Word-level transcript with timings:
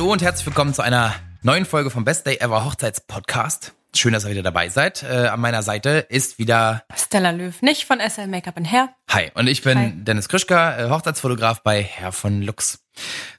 Hallo 0.00 0.12
und 0.12 0.22
herzlich 0.22 0.46
willkommen 0.46 0.72
zu 0.72 0.80
einer 0.80 1.14
neuen 1.42 1.66
Folge 1.66 1.90
vom 1.90 2.06
Best 2.06 2.26
Day 2.26 2.38
Ever 2.40 2.64
Hochzeitspodcast. 2.64 3.74
Schön, 3.94 4.14
dass 4.14 4.24
ihr 4.24 4.30
wieder 4.30 4.42
dabei 4.42 4.70
seid. 4.70 5.02
Äh, 5.02 5.26
an 5.26 5.40
meiner 5.40 5.62
Seite 5.62 6.06
ist 6.08 6.38
wieder 6.38 6.84
Stella 6.96 7.32
Löw, 7.32 7.60
nicht 7.60 7.84
von 7.84 8.00
SL 8.00 8.26
Make-up 8.26 8.56
in 8.56 8.64
Hair. 8.64 8.88
Hi, 9.10 9.30
und 9.34 9.46
ich 9.46 9.60
bin 9.60 9.78
Hi. 9.78 9.92
Dennis 9.94 10.30
Krischka, 10.30 10.78
äh, 10.78 10.88
Hochzeitsfotograf 10.88 11.62
bei 11.62 11.82
Herr 11.82 12.12
von 12.12 12.40
Lux. 12.40 12.82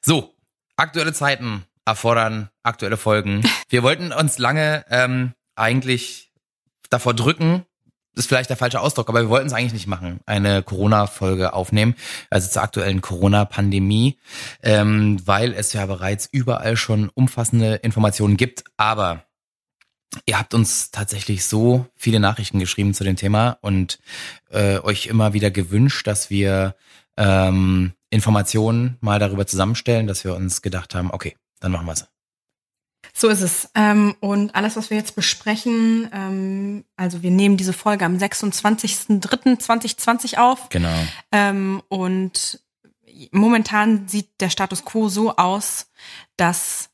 So, 0.03 0.35
aktuelle 0.77 1.13
Zeiten 1.13 1.65
erfordern 1.83 2.51
aktuelle 2.61 2.97
Folgen. 2.97 3.41
Wir 3.69 3.81
wollten 3.81 4.13
uns 4.13 4.37
lange 4.37 4.85
ähm, 4.91 5.33
eigentlich 5.55 6.31
davor 6.91 7.15
drücken, 7.15 7.65
ist 8.15 8.27
vielleicht 8.27 8.49
der 8.49 8.57
falsche 8.57 8.79
Ausdruck, 8.79 9.09
aber 9.09 9.21
wir 9.21 9.29
wollten 9.29 9.47
es 9.47 9.53
eigentlich 9.53 9.73
nicht 9.73 9.87
machen, 9.87 10.19
eine 10.25 10.63
Corona-Folge 10.63 11.53
aufnehmen, 11.53 11.95
also 12.29 12.49
zur 12.49 12.61
aktuellen 12.61 13.01
Corona-Pandemie, 13.01 14.17
ähm, 14.63 15.19
weil 15.25 15.53
es 15.53 15.73
ja 15.73 15.85
bereits 15.85 16.27
überall 16.31 16.75
schon 16.75 17.09
umfassende 17.09 17.75
Informationen 17.75 18.37
gibt. 18.37 18.65
Aber 18.77 19.23
ihr 20.25 20.37
habt 20.37 20.53
uns 20.53 20.91
tatsächlich 20.91 21.45
so 21.45 21.85
viele 21.95 22.19
Nachrichten 22.19 22.59
geschrieben 22.59 22.93
zu 22.93 23.03
dem 23.03 23.15
Thema 23.15 23.57
und 23.61 23.99
äh, 24.49 24.79
euch 24.79 25.07
immer 25.07 25.33
wieder 25.33 25.51
gewünscht, 25.51 26.05
dass 26.07 26.29
wir 26.29 26.75
ähm, 27.17 27.93
Informationen 28.09 28.97
mal 28.99 29.19
darüber 29.19 29.47
zusammenstellen, 29.47 30.07
dass 30.07 30.23
wir 30.25 30.35
uns 30.35 30.61
gedacht 30.61 30.95
haben, 30.95 31.11
okay, 31.11 31.37
dann 31.59 31.71
machen 31.71 31.85
wir 31.85 31.93
es. 31.93 32.10
So 33.13 33.27
ist 33.27 33.41
es. 33.41 33.69
Ähm, 33.75 34.15
und 34.19 34.55
alles, 34.55 34.75
was 34.75 34.89
wir 34.89 34.97
jetzt 34.97 35.15
besprechen, 35.15 36.09
ähm, 36.13 36.83
also 36.95 37.21
wir 37.23 37.31
nehmen 37.31 37.57
diese 37.57 37.73
Folge 37.73 38.05
am 38.05 38.17
26.03.2020 38.17 40.37
auf. 40.37 40.69
Genau. 40.69 40.95
Ähm, 41.31 41.81
und 41.89 42.61
momentan 43.31 44.07
sieht 44.07 44.29
der 44.39 44.49
Status 44.49 44.85
quo 44.85 45.09
so 45.09 45.35
aus, 45.35 45.87
dass 46.37 46.89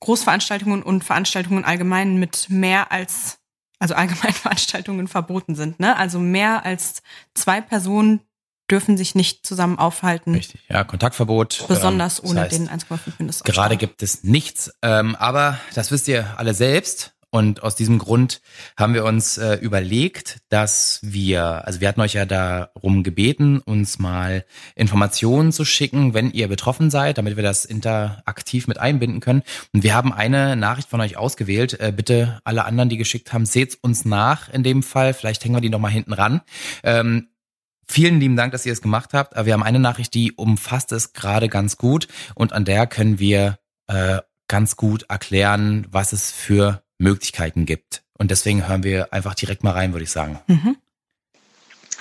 Großveranstaltungen 0.00 0.82
und 0.82 1.04
Veranstaltungen 1.04 1.64
allgemein 1.64 2.18
mit 2.18 2.50
mehr 2.50 2.90
als, 2.92 3.38
also 3.78 3.94
allgemein 3.94 4.32
Veranstaltungen 4.34 5.08
verboten 5.08 5.54
sind. 5.54 5.80
Ne? 5.80 5.96
Also 5.96 6.18
mehr 6.18 6.64
als 6.64 7.02
zwei 7.34 7.60
Personen 7.60 8.20
dürfen 8.70 8.96
sich 8.96 9.14
nicht 9.14 9.46
zusammen 9.46 9.78
aufhalten. 9.78 10.34
Richtig. 10.34 10.60
Ja, 10.68 10.84
Kontaktverbot. 10.84 11.64
Besonders 11.68 12.20
ähm, 12.20 12.30
ohne 12.30 12.40
heißt, 12.42 12.52
den 12.52 12.68
1,5 12.68 12.98
Mindestausstand. 13.18 13.44
Gerade 13.44 13.76
gibt 13.76 14.02
es 14.02 14.24
nichts, 14.24 14.72
ähm, 14.82 15.16
aber 15.16 15.58
das 15.74 15.90
wisst 15.90 16.08
ihr 16.08 16.38
alle 16.38 16.54
selbst. 16.54 17.14
Und 17.34 17.64
aus 17.64 17.74
diesem 17.74 17.98
Grund 17.98 18.40
haben 18.76 18.94
wir 18.94 19.04
uns 19.04 19.38
äh, 19.38 19.54
überlegt, 19.56 20.38
dass 20.50 21.00
wir, 21.02 21.66
also 21.66 21.80
wir 21.80 21.88
hatten 21.88 22.00
euch 22.00 22.12
ja 22.12 22.26
darum 22.26 23.02
gebeten, 23.02 23.58
uns 23.58 23.98
mal 23.98 24.44
Informationen 24.76 25.50
zu 25.50 25.64
schicken, 25.64 26.14
wenn 26.14 26.30
ihr 26.30 26.46
betroffen 26.46 26.90
seid, 26.90 27.18
damit 27.18 27.34
wir 27.34 27.42
das 27.42 27.64
interaktiv 27.64 28.68
mit 28.68 28.78
einbinden 28.78 29.18
können. 29.18 29.42
Und 29.72 29.82
wir 29.82 29.96
haben 29.96 30.12
eine 30.12 30.54
Nachricht 30.54 30.88
von 30.88 31.00
euch 31.00 31.16
ausgewählt. 31.16 31.80
Äh, 31.80 31.90
bitte 31.90 32.38
alle 32.44 32.66
anderen, 32.66 32.88
die 32.88 32.98
geschickt 32.98 33.32
haben, 33.32 33.46
seht 33.46 33.78
uns 33.82 34.04
nach 34.04 34.48
in 34.48 34.62
dem 34.62 34.84
Fall. 34.84 35.12
Vielleicht 35.12 35.44
hängen 35.44 35.56
wir 35.56 35.60
die 35.60 35.70
nochmal 35.70 35.90
hinten 35.90 36.12
ran. 36.12 36.40
Ähm, 36.84 37.26
Vielen 37.86 38.20
lieben 38.20 38.36
Dank, 38.36 38.52
dass 38.52 38.66
ihr 38.66 38.72
es 38.72 38.82
gemacht 38.82 39.10
habt. 39.12 39.34
Wir 39.44 39.52
haben 39.52 39.62
eine 39.62 39.78
Nachricht, 39.78 40.14
die 40.14 40.32
umfasst 40.32 40.92
es 40.92 41.12
gerade 41.12 41.48
ganz 41.48 41.76
gut 41.76 42.08
und 42.34 42.52
an 42.52 42.64
der 42.64 42.86
können 42.86 43.18
wir 43.18 43.58
äh, 43.86 44.20
ganz 44.48 44.76
gut 44.76 45.04
erklären, 45.08 45.86
was 45.90 46.12
es 46.12 46.30
für 46.30 46.82
Möglichkeiten 46.98 47.66
gibt. 47.66 48.04
Und 48.16 48.30
deswegen 48.30 48.68
hören 48.68 48.84
wir 48.84 49.12
einfach 49.12 49.34
direkt 49.34 49.64
mal 49.64 49.72
rein, 49.72 49.92
würde 49.92 50.04
ich 50.04 50.10
sagen. 50.10 50.38
Mhm. 50.46 50.76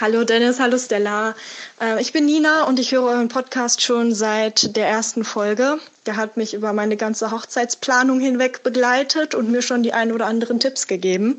Hallo 0.03 0.25
Dennis, 0.25 0.59
hallo 0.59 0.77
Stella. 0.77 1.33
Äh, 1.79 2.01
Ich 2.01 2.11
bin 2.11 2.25
Nina 2.25 2.65
und 2.65 2.77
ich 2.77 2.91
höre 2.91 3.03
euren 3.03 3.29
Podcast 3.29 3.81
schon 3.81 4.13
seit 4.13 4.75
der 4.75 4.85
ersten 4.85 5.23
Folge. 5.23 5.77
Der 6.05 6.17
hat 6.17 6.35
mich 6.35 6.53
über 6.53 6.73
meine 6.73 6.97
ganze 6.97 7.31
Hochzeitsplanung 7.31 8.19
hinweg 8.19 8.63
begleitet 8.63 9.33
und 9.33 9.49
mir 9.49 9.61
schon 9.61 9.81
die 9.81 9.93
ein 9.93 10.11
oder 10.11 10.25
anderen 10.25 10.59
Tipps 10.59 10.87
gegeben. 10.87 11.37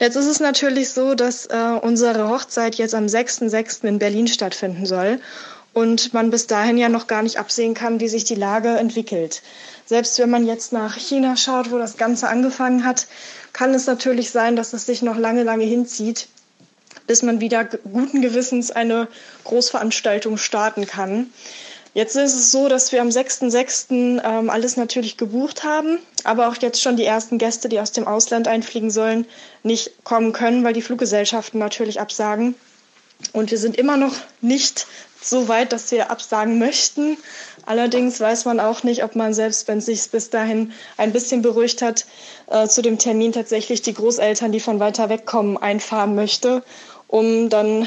Jetzt 0.00 0.16
ist 0.16 0.26
es 0.26 0.38
natürlich 0.38 0.90
so, 0.90 1.14
dass 1.14 1.46
äh, 1.46 1.78
unsere 1.80 2.28
Hochzeit 2.28 2.74
jetzt 2.74 2.94
am 2.94 3.06
6.6. 3.06 3.84
in 3.84 3.98
Berlin 3.98 4.26
stattfinden 4.28 4.84
soll 4.84 5.18
und 5.72 6.12
man 6.12 6.28
bis 6.30 6.46
dahin 6.46 6.76
ja 6.76 6.90
noch 6.90 7.06
gar 7.06 7.22
nicht 7.22 7.38
absehen 7.38 7.72
kann, 7.72 8.00
wie 8.00 8.08
sich 8.08 8.24
die 8.24 8.34
Lage 8.34 8.68
entwickelt. 8.68 9.40
Selbst 9.86 10.18
wenn 10.18 10.28
man 10.28 10.44
jetzt 10.44 10.74
nach 10.74 10.98
China 10.98 11.38
schaut, 11.38 11.70
wo 11.70 11.78
das 11.78 11.96
Ganze 11.96 12.28
angefangen 12.28 12.84
hat, 12.84 13.06
kann 13.54 13.72
es 13.72 13.86
natürlich 13.86 14.30
sein, 14.30 14.56
dass 14.56 14.74
es 14.74 14.84
sich 14.84 15.00
noch 15.00 15.16
lange, 15.16 15.42
lange 15.42 15.64
hinzieht 15.64 16.28
bis 17.06 17.22
man 17.22 17.40
wieder 17.40 17.64
guten 17.64 18.22
Gewissens 18.22 18.70
eine 18.70 19.08
Großveranstaltung 19.44 20.36
starten 20.36 20.86
kann. 20.86 21.30
Jetzt 21.94 22.16
ist 22.16 22.34
es 22.34 22.50
so, 22.50 22.68
dass 22.68 22.90
wir 22.90 23.00
am 23.00 23.08
6.6. 23.08 24.20
Ähm, 24.24 24.50
alles 24.50 24.76
natürlich 24.76 25.16
gebucht 25.16 25.62
haben, 25.62 25.98
aber 26.24 26.48
auch 26.48 26.56
jetzt 26.56 26.82
schon 26.82 26.96
die 26.96 27.04
ersten 27.04 27.38
Gäste, 27.38 27.68
die 27.68 27.78
aus 27.78 27.92
dem 27.92 28.06
Ausland 28.06 28.48
einfliegen 28.48 28.90
sollen, 28.90 29.26
nicht 29.62 29.92
kommen 30.02 30.32
können, 30.32 30.64
weil 30.64 30.72
die 30.72 30.82
Fluggesellschaften 30.82 31.60
natürlich 31.60 32.00
absagen. 32.00 32.56
Und 33.32 33.52
wir 33.52 33.58
sind 33.58 33.76
immer 33.76 33.96
noch 33.96 34.14
nicht 34.40 34.88
so 35.22 35.48
weit, 35.48 35.72
dass 35.72 35.90
wir 35.92 36.10
absagen 36.10 36.58
möchten. 36.58 37.16
Allerdings 37.64 38.20
weiß 38.20 38.44
man 38.44 38.60
auch 38.60 38.82
nicht, 38.82 39.04
ob 39.04 39.16
man 39.16 39.32
selbst, 39.32 39.68
wenn 39.68 39.78
es 39.78 39.86
sich 39.86 40.10
bis 40.10 40.30
dahin 40.30 40.72
ein 40.96 41.12
bisschen 41.12 41.42
beruhigt 41.42 41.80
hat, 41.80 42.06
äh, 42.48 42.66
zu 42.68 42.82
dem 42.82 42.98
Termin 42.98 43.32
tatsächlich 43.32 43.82
die 43.82 43.94
Großeltern, 43.94 44.52
die 44.52 44.60
von 44.60 44.80
weiter 44.80 45.08
weg 45.08 45.24
kommen, 45.26 45.56
einfahren 45.56 46.14
möchte, 46.14 46.62
um 47.14 47.48
dann 47.48 47.86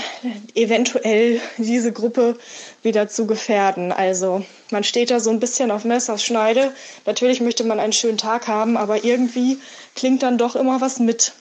eventuell 0.55 1.41
diese 1.57 1.91
Gruppe 1.91 2.38
wieder 2.81 3.09
zu 3.09 3.27
gefährden. 3.27 3.91
Also 3.91 4.45
man 4.71 4.85
steht 4.85 5.11
da 5.11 5.19
so 5.19 5.29
ein 5.31 5.41
bisschen 5.41 5.69
auf 5.69 5.83
Messers 5.83 6.23
Schneide. 6.23 6.71
Natürlich 7.05 7.41
möchte 7.41 7.66
man 7.66 7.81
einen 7.81 7.91
schönen 7.91 8.17
Tag 8.17 8.47
haben, 8.47 8.77
aber 8.77 9.03
irgendwie 9.03 9.59
klingt 9.95 10.23
dann 10.23 10.37
doch 10.37 10.55
immer 10.55 10.79
was 10.79 10.99
mit. 10.99 11.33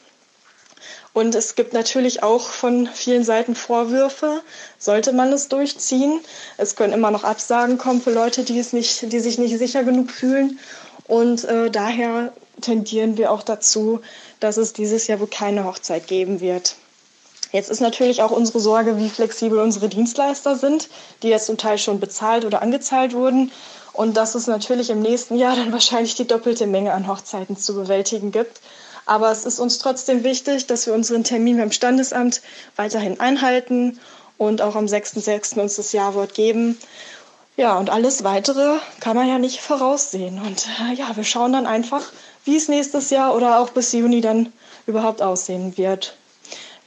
Und 1.13 1.37
es 1.37 1.55
gibt 1.55 1.75
natürlich 1.75 2.25
auch 2.25 2.49
von 2.49 2.89
vielen 2.93 3.23
Seiten 3.23 3.55
Vorwürfe, 3.55 4.43
sollte 4.81 5.13
man 5.13 5.33
es 5.33 5.47
durchziehen. 5.47 6.19
Es 6.57 6.75
können 6.75 6.93
immer 6.93 7.13
noch 7.13 7.23
Absagen 7.23 7.79
kommen 7.79 8.03
für 8.03 8.11
Leute, 8.11 8.43
die, 8.43 8.59
es 8.59 8.73
nicht, 8.73 9.13
die 9.13 9.21
sich 9.21 9.39
nicht 9.39 9.57
sicher 9.59 9.85
genug 9.85 10.11
fühlen. 10.11 10.59
Und 11.07 11.45
äh, 11.45 11.71
daher 11.71 12.33
tendieren 12.61 13.17
wir 13.17 13.31
auch 13.31 13.45
dazu, 13.45 14.01
dass 14.41 14.57
es 14.57 14.73
dieses 14.73 15.07
Jahr 15.07 15.21
wohl 15.21 15.29
keine 15.29 15.63
Hochzeit 15.63 16.09
geben 16.09 16.41
wird. 16.41 16.75
Jetzt 17.57 17.71
ist 17.71 17.81
natürlich 17.81 18.21
auch 18.21 18.33
unsere 18.33 18.61
Sorge, 18.61 18.99
wie 18.99 19.09
flexibel 19.09 19.61
unsere 19.61 19.89
Dienstleister 19.89 20.57
sind, 20.57 20.91
die 21.23 21.29
jetzt 21.29 21.47
zum 21.47 21.57
Teil 21.57 21.79
schon 21.79 22.01
bezahlt 22.01 22.45
oder 22.45 22.61
angezahlt 22.61 23.15
wurden. 23.15 23.51
Und 23.95 24.19
dass 24.19 24.35
es 24.35 24.47
natürlich 24.47 24.91
im 24.91 25.01
nächsten 25.01 25.37
Jahr 25.37 25.57
dann 25.57 25.73
wahrscheinlich 25.73 26.15
die 26.17 26.27
doppelte 26.27 26.67
Menge 26.67 26.93
an 26.93 27.09
Hochzeiten 27.09 27.57
zu 27.57 27.75
bewältigen 27.75 28.31
gibt. 28.31 28.61
Aber 29.07 29.31
es 29.31 29.47
ist 29.47 29.59
uns 29.59 29.79
trotzdem 29.79 30.23
wichtig, 30.23 30.67
dass 30.67 30.87
wir 30.87 30.93
unseren 30.93 31.25
Termin 31.25 31.57
beim 31.57 31.73
Standesamt 31.73 32.43
weiterhin 32.77 33.21
einhalten 33.21 34.01
und 34.37 34.61
auch 34.61 34.77
am 34.77 34.85
6.6. 34.85 35.59
uns 35.59 35.77
das 35.77 35.93
Jawort 35.93 36.35
geben. 36.35 36.79
Ja, 37.57 37.79
und 37.79 37.89
alles 37.89 38.23
Weitere 38.23 38.77
kann 39.01 39.17
man 39.17 39.29
ja 39.29 39.39
nicht 39.39 39.63
voraussehen. 39.63 40.43
Und 40.43 40.67
äh, 40.79 40.93
ja, 40.93 41.17
wir 41.17 41.25
schauen 41.25 41.55
dann 41.55 41.67
einfach, 41.67 42.03
wie 42.45 42.59
es 42.59 42.69
nächstes 42.69 43.09
Jahr 43.09 43.35
oder 43.35 43.61
auch 43.61 43.71
bis 43.71 43.93
Juni 43.93 44.21
dann 44.21 44.53
überhaupt 44.87 45.23
aussehen 45.23 45.79
wird. 45.79 46.19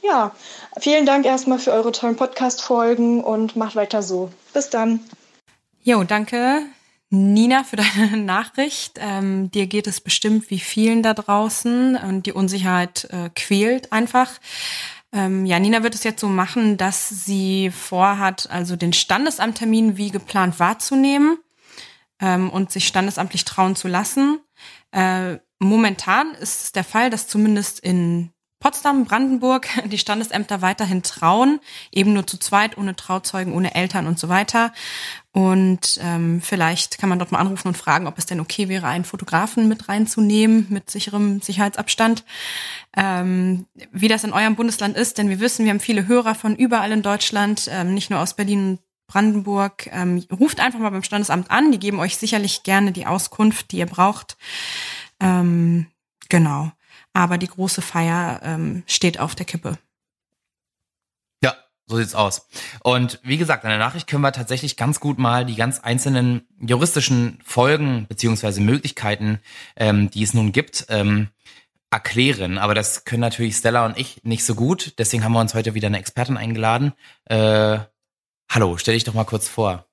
Ja, 0.02 0.32
vielen 0.78 1.06
Dank 1.06 1.24
erstmal 1.26 1.58
für 1.58 1.72
eure 1.72 1.92
tollen 1.92 2.16
Podcast-Folgen 2.16 3.22
und 3.22 3.56
macht 3.56 3.76
weiter 3.76 4.02
so. 4.02 4.32
Bis 4.52 4.70
dann. 4.70 5.00
Jo, 5.82 6.04
danke 6.04 6.62
Nina 7.10 7.64
für 7.64 7.76
deine 7.76 8.16
Nachricht. 8.16 8.98
Ähm, 8.98 9.50
dir 9.50 9.66
geht 9.66 9.86
es 9.86 10.00
bestimmt 10.00 10.50
wie 10.50 10.60
vielen 10.60 11.02
da 11.02 11.14
draußen 11.14 11.96
und 11.96 12.26
die 12.26 12.32
Unsicherheit 12.32 13.08
äh, 13.10 13.30
quält 13.34 13.92
einfach. 13.92 14.30
Ähm, 15.12 15.44
ja, 15.44 15.58
Nina 15.58 15.82
wird 15.82 15.96
es 15.96 16.04
jetzt 16.04 16.20
so 16.20 16.28
machen, 16.28 16.76
dass 16.76 17.08
sie 17.08 17.70
vorhat, 17.70 18.48
also 18.50 18.76
den 18.76 18.92
Standesamttermin 18.92 19.96
wie 19.96 20.10
geplant 20.10 20.60
wahrzunehmen 20.60 21.38
ähm, 22.20 22.48
und 22.48 22.70
sich 22.70 22.86
standesamtlich 22.86 23.44
trauen 23.44 23.74
zu 23.74 23.88
lassen. 23.88 24.38
Äh, 24.92 25.38
momentan 25.58 26.34
ist 26.34 26.62
es 26.62 26.72
der 26.72 26.84
Fall, 26.84 27.10
dass 27.10 27.26
zumindest 27.26 27.80
in 27.80 28.30
Potsdam, 28.60 29.06
Brandenburg 29.06 29.68
die 29.86 29.98
Standesämter 29.98 30.60
weiterhin 30.60 31.02
trauen, 31.02 31.60
eben 31.90 32.12
nur 32.12 32.26
zu 32.26 32.38
zweit, 32.38 32.76
ohne 32.76 32.94
Trauzeugen, 32.94 33.54
ohne 33.54 33.74
Eltern 33.74 34.06
und 34.06 34.18
so 34.18 34.28
weiter. 34.28 34.72
Und 35.32 35.98
ähm, 36.02 36.42
vielleicht 36.42 36.98
kann 36.98 37.08
man 37.08 37.18
dort 37.18 37.32
mal 37.32 37.38
anrufen 37.38 37.68
und 37.68 37.76
fragen, 37.76 38.06
ob 38.06 38.18
es 38.18 38.26
denn 38.26 38.40
okay 38.40 38.68
wäre, 38.68 38.86
einen 38.86 39.04
Fotografen 39.04 39.66
mit 39.66 39.88
reinzunehmen 39.88 40.66
mit 40.68 40.90
sicherem 40.90 41.40
Sicherheitsabstand. 41.40 42.24
Ähm, 42.96 43.66
wie 43.92 44.08
das 44.08 44.24
in 44.24 44.32
eurem 44.32 44.56
Bundesland 44.56 44.96
ist, 44.96 45.18
denn 45.18 45.30
wir 45.30 45.40
wissen, 45.40 45.64
wir 45.64 45.70
haben 45.70 45.80
viele 45.80 46.06
Hörer 46.06 46.34
von 46.34 46.54
überall 46.54 46.92
in 46.92 47.02
Deutschland, 47.02 47.68
ähm, 47.72 47.94
nicht 47.94 48.10
nur 48.10 48.20
aus 48.20 48.34
Berlin 48.34 48.72
und 48.72 48.80
Brandenburg. 49.06 49.88
Ähm, 49.92 50.24
ruft 50.38 50.60
einfach 50.60 50.80
mal 50.80 50.90
beim 50.90 51.02
Standesamt 51.02 51.50
an, 51.50 51.72
die 51.72 51.78
geben 51.78 51.98
euch 51.98 52.18
sicherlich 52.18 52.62
gerne 52.62 52.92
die 52.92 53.06
Auskunft, 53.06 53.72
die 53.72 53.78
ihr 53.78 53.86
braucht. 53.86 54.36
Ähm, 55.18 55.86
genau. 56.28 56.72
Aber 57.12 57.38
die 57.38 57.48
große 57.48 57.82
Feier 57.82 58.40
ähm, 58.42 58.82
steht 58.86 59.18
auf 59.18 59.34
der 59.34 59.46
Kippe. 59.46 59.78
Ja, 61.42 61.54
So 61.86 61.96
sieht's 61.96 62.14
aus. 62.14 62.46
Und 62.82 63.18
wie 63.22 63.36
gesagt, 63.36 63.64
in 63.64 63.70
der 63.70 63.78
Nachricht 63.78 64.06
können 64.06 64.22
wir 64.22 64.32
tatsächlich 64.32 64.76
ganz 64.76 65.00
gut 65.00 65.18
mal 65.18 65.44
die 65.44 65.56
ganz 65.56 65.80
einzelnen 65.80 66.46
juristischen 66.60 67.40
Folgen 67.44 68.06
beziehungsweise 68.08 68.60
Möglichkeiten, 68.60 69.40
ähm, 69.76 70.10
die 70.10 70.22
es 70.22 70.34
nun 70.34 70.52
gibt, 70.52 70.86
ähm, 70.88 71.28
erklären. 71.90 72.58
Aber 72.58 72.74
das 72.74 73.04
können 73.04 73.20
natürlich 73.20 73.56
Stella 73.56 73.84
und 73.84 73.98
ich 73.98 74.22
nicht 74.22 74.44
so 74.44 74.54
gut. 74.54 74.94
Deswegen 74.98 75.24
haben 75.24 75.32
wir 75.32 75.40
uns 75.40 75.54
heute 75.54 75.74
wieder 75.74 75.88
eine 75.88 75.98
Expertin 75.98 76.36
eingeladen. 76.36 76.92
Äh, 77.24 77.80
hallo, 78.48 78.76
stell 78.76 78.94
dich 78.94 79.04
doch 79.04 79.14
mal 79.14 79.24
kurz 79.24 79.48
vor. 79.48 79.86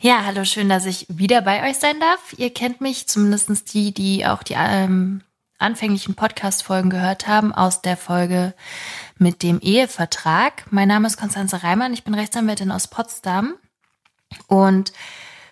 Ja, 0.00 0.24
hallo, 0.24 0.44
schön, 0.44 0.68
dass 0.68 0.86
ich 0.86 1.04
wieder 1.08 1.42
bei 1.42 1.68
euch 1.68 1.76
sein 1.76 2.00
darf. 2.00 2.32
Ihr 2.38 2.54
kennt 2.54 2.80
mich, 2.80 3.08
zumindestens 3.08 3.64
die, 3.64 3.92
die 3.92 4.24
auch 4.24 4.42
die 4.42 4.54
ähm, 4.56 5.22
anfänglichen 5.60 6.14
Podcast-Folgen 6.14 6.90
gehört 6.90 7.28
haben, 7.28 7.54
aus 7.54 7.82
der 7.82 7.96
Folge 7.96 8.54
mit 9.18 9.42
dem 9.42 9.60
Ehevertrag. 9.60 10.64
Mein 10.70 10.88
Name 10.88 11.06
ist 11.06 11.18
Konstanze 11.18 11.62
Reimann, 11.62 11.92
ich 11.92 12.04
bin 12.04 12.14
Rechtsanwältin 12.14 12.72
aus 12.72 12.88
Potsdam 12.88 13.54
und 14.46 14.92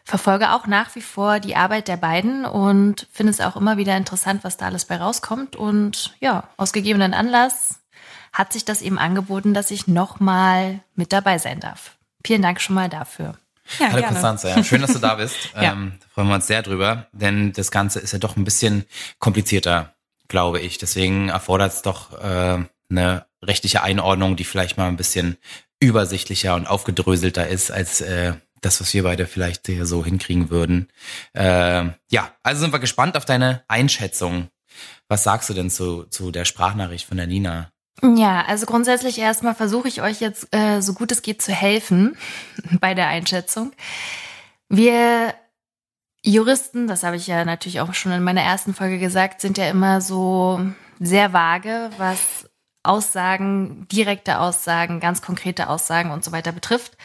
verfolge 0.04 0.52
auch 0.52 0.66
nach 0.66 0.94
wie 0.94 1.02
vor 1.02 1.38
die 1.38 1.54
Arbeit 1.54 1.86
der 1.86 1.98
beiden 1.98 2.46
und 2.46 3.06
finde 3.12 3.30
es 3.30 3.40
auch 3.40 3.56
immer 3.56 3.76
wieder 3.76 3.96
interessant, 3.96 4.42
was 4.42 4.56
da 4.56 4.66
alles 4.66 4.86
bei 4.86 4.96
rauskommt. 4.96 5.54
Und 5.54 6.14
ja, 6.20 6.48
aus 6.56 6.72
gegebenen 6.72 7.12
Anlass 7.12 7.80
hat 8.32 8.54
sich 8.54 8.64
das 8.64 8.80
eben 8.80 8.98
angeboten, 8.98 9.52
dass 9.52 9.70
ich 9.70 9.86
nochmal 9.86 10.80
mit 10.94 11.12
dabei 11.12 11.36
sein 11.36 11.60
darf. 11.60 11.96
Vielen 12.24 12.40
Dank 12.40 12.60
schon 12.60 12.74
mal 12.74 12.88
dafür. 12.88 13.34
Ja, 13.78 13.92
Hallo 13.92 14.06
Konstanze, 14.06 14.48
ja. 14.48 14.64
schön, 14.64 14.80
dass 14.80 14.94
du 14.94 14.98
da 14.98 15.16
bist. 15.16 15.36
ja. 15.54 15.72
ähm, 15.72 15.92
da 16.00 16.06
freuen 16.14 16.28
wir 16.28 16.34
uns 16.36 16.46
sehr 16.46 16.62
drüber, 16.62 17.06
denn 17.12 17.52
das 17.52 17.70
Ganze 17.70 18.00
ist 18.00 18.12
ja 18.12 18.18
doch 18.18 18.36
ein 18.36 18.44
bisschen 18.44 18.86
komplizierter 19.18 19.92
glaube 20.28 20.60
ich. 20.60 20.78
Deswegen 20.78 21.28
erfordert 21.28 21.72
es 21.72 21.82
doch 21.82 22.12
äh, 22.20 22.64
eine 22.90 23.26
rechtliche 23.42 23.82
Einordnung, 23.82 24.36
die 24.36 24.44
vielleicht 24.44 24.76
mal 24.76 24.88
ein 24.88 24.96
bisschen 24.96 25.36
übersichtlicher 25.80 26.54
und 26.54 26.66
aufgedröselter 26.66 27.48
ist 27.48 27.70
als 27.70 28.00
äh, 28.00 28.34
das, 28.60 28.80
was 28.80 28.92
wir 28.92 29.04
beide 29.04 29.26
vielleicht 29.26 29.66
hier 29.66 29.86
so 29.86 30.04
hinkriegen 30.04 30.50
würden. 30.50 30.88
Äh, 31.32 31.86
ja, 32.10 32.32
also 32.42 32.60
sind 32.60 32.72
wir 32.72 32.80
gespannt 32.80 33.16
auf 33.16 33.24
deine 33.24 33.64
Einschätzung. 33.68 34.48
Was 35.08 35.22
sagst 35.22 35.48
du 35.48 35.54
denn 35.54 35.70
zu, 35.70 36.04
zu 36.04 36.30
der 36.30 36.44
Sprachnachricht 36.44 37.06
von 37.06 37.16
der 37.16 37.26
Nina? 37.26 37.70
Ja, 38.02 38.44
also 38.46 38.66
grundsätzlich 38.66 39.18
erstmal 39.18 39.54
versuche 39.54 39.88
ich 39.88 40.02
euch 40.02 40.20
jetzt 40.20 40.54
äh, 40.54 40.80
so 40.80 40.94
gut 40.94 41.10
es 41.10 41.22
geht 41.22 41.42
zu 41.42 41.52
helfen 41.52 42.16
bei 42.80 42.94
der 42.94 43.08
Einschätzung. 43.08 43.72
Wir 44.68 45.34
Juristen, 46.24 46.88
das 46.88 47.04
habe 47.04 47.16
ich 47.16 47.26
ja 47.26 47.44
natürlich 47.44 47.80
auch 47.80 47.94
schon 47.94 48.12
in 48.12 48.22
meiner 48.22 48.42
ersten 48.42 48.74
Folge 48.74 48.98
gesagt, 48.98 49.40
sind 49.40 49.56
ja 49.58 49.68
immer 49.68 50.00
so 50.00 50.60
sehr 50.98 51.32
vage, 51.32 51.90
was 51.96 52.48
Aussagen, 52.82 53.86
direkte 53.90 54.40
Aussagen, 54.40 55.00
ganz 55.00 55.20
konkrete 55.22 55.68
Aussagen 55.68 56.10
und 56.10 56.24
so 56.24 56.32
weiter 56.32 56.52
betrifft. 56.52 56.96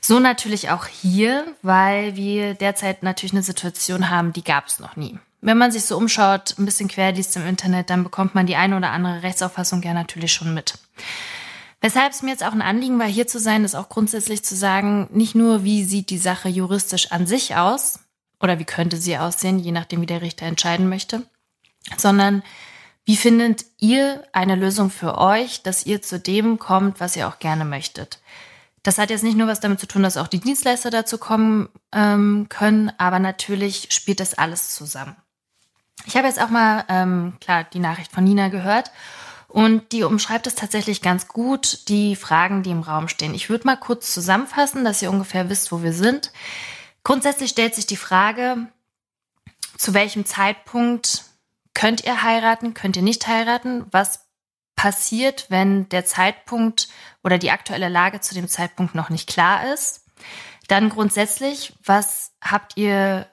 So 0.00 0.20
natürlich 0.20 0.70
auch 0.70 0.86
hier, 0.86 1.44
weil 1.62 2.16
wir 2.16 2.54
derzeit 2.54 3.02
natürlich 3.02 3.32
eine 3.32 3.42
Situation 3.42 4.10
haben, 4.10 4.32
die 4.32 4.44
gab 4.44 4.66
es 4.66 4.80
noch 4.80 4.96
nie. 4.96 5.18
Wenn 5.40 5.58
man 5.58 5.72
sich 5.72 5.84
so 5.84 5.96
umschaut, 5.96 6.54
ein 6.58 6.64
bisschen 6.64 6.88
quer 6.88 7.12
liest 7.12 7.36
im 7.36 7.46
Internet, 7.46 7.90
dann 7.90 8.04
bekommt 8.04 8.34
man 8.34 8.46
die 8.46 8.56
eine 8.56 8.76
oder 8.76 8.92
andere 8.92 9.22
Rechtsauffassung 9.22 9.82
ja 9.82 9.92
natürlich 9.92 10.32
schon 10.32 10.54
mit. 10.54 10.78
Weshalb 11.82 12.12
es 12.12 12.22
mir 12.22 12.30
jetzt 12.30 12.44
auch 12.44 12.52
ein 12.52 12.62
Anliegen 12.62 12.98
war, 12.98 13.06
hier 13.06 13.26
zu 13.26 13.38
sein, 13.38 13.62
ist 13.62 13.74
auch 13.74 13.90
grundsätzlich 13.90 14.42
zu 14.42 14.56
sagen, 14.56 15.06
nicht 15.12 15.34
nur, 15.34 15.64
wie 15.64 15.84
sieht 15.84 16.08
die 16.08 16.18
Sache 16.18 16.48
juristisch 16.48 17.12
an 17.12 17.26
sich 17.26 17.56
aus, 17.56 17.98
oder 18.44 18.58
wie 18.58 18.64
könnte 18.64 18.98
sie 18.98 19.16
aussehen, 19.16 19.58
je 19.58 19.72
nachdem, 19.72 20.02
wie 20.02 20.06
der 20.06 20.20
Richter 20.20 20.44
entscheiden 20.44 20.88
möchte, 20.88 21.22
sondern 21.96 22.42
wie 23.06 23.16
findet 23.16 23.64
ihr 23.78 24.22
eine 24.32 24.54
Lösung 24.54 24.90
für 24.90 25.18
euch, 25.18 25.62
dass 25.62 25.86
ihr 25.86 26.02
zu 26.02 26.20
dem 26.20 26.58
kommt, 26.58 27.00
was 27.00 27.16
ihr 27.16 27.26
auch 27.26 27.38
gerne 27.38 27.64
möchtet? 27.64 28.20
Das 28.82 28.98
hat 28.98 29.08
jetzt 29.08 29.24
nicht 29.24 29.38
nur 29.38 29.48
was 29.48 29.60
damit 29.60 29.80
zu 29.80 29.88
tun, 29.88 30.02
dass 30.02 30.18
auch 30.18 30.28
die 30.28 30.40
Dienstleister 30.40 30.90
dazu 30.90 31.16
kommen 31.16 31.70
ähm, 31.92 32.46
können, 32.50 32.92
aber 32.98 33.18
natürlich 33.18 33.88
spielt 33.90 34.20
das 34.20 34.34
alles 34.34 34.74
zusammen. 34.74 35.16
Ich 36.04 36.16
habe 36.16 36.26
jetzt 36.26 36.40
auch 36.40 36.50
mal, 36.50 36.84
ähm, 36.90 37.34
klar, 37.40 37.64
die 37.64 37.78
Nachricht 37.78 38.12
von 38.12 38.24
Nina 38.24 38.48
gehört 38.48 38.90
und 39.48 39.92
die 39.92 40.02
umschreibt 40.02 40.46
es 40.46 40.54
tatsächlich 40.54 41.00
ganz 41.00 41.28
gut, 41.28 41.88
die 41.88 42.14
Fragen, 42.14 42.62
die 42.62 42.72
im 42.72 42.82
Raum 42.82 43.08
stehen. 43.08 43.34
Ich 43.34 43.48
würde 43.48 43.66
mal 43.66 43.76
kurz 43.76 44.12
zusammenfassen, 44.12 44.84
dass 44.84 45.00
ihr 45.00 45.10
ungefähr 45.10 45.48
wisst, 45.48 45.72
wo 45.72 45.82
wir 45.82 45.94
sind. 45.94 46.30
Grundsätzlich 47.04 47.50
stellt 47.50 47.74
sich 47.74 47.86
die 47.86 47.96
Frage, 47.96 48.66
zu 49.76 49.94
welchem 49.94 50.24
Zeitpunkt 50.24 51.24
könnt 51.74 52.04
ihr 52.04 52.22
heiraten, 52.22 52.74
könnt 52.74 52.96
ihr 52.96 53.02
nicht 53.02 53.26
heiraten? 53.26 53.84
Was 53.90 54.26
passiert, 54.74 55.46
wenn 55.50 55.88
der 55.90 56.06
Zeitpunkt 56.06 56.88
oder 57.22 57.38
die 57.38 57.50
aktuelle 57.50 57.88
Lage 57.88 58.20
zu 58.20 58.34
dem 58.34 58.48
Zeitpunkt 58.48 58.94
noch 58.94 59.10
nicht 59.10 59.28
klar 59.28 59.72
ist? 59.72 60.06
Dann 60.68 60.88
grundsätzlich, 60.88 61.74
was 61.84 62.32
habt 62.40 62.76
ihr 62.76 63.26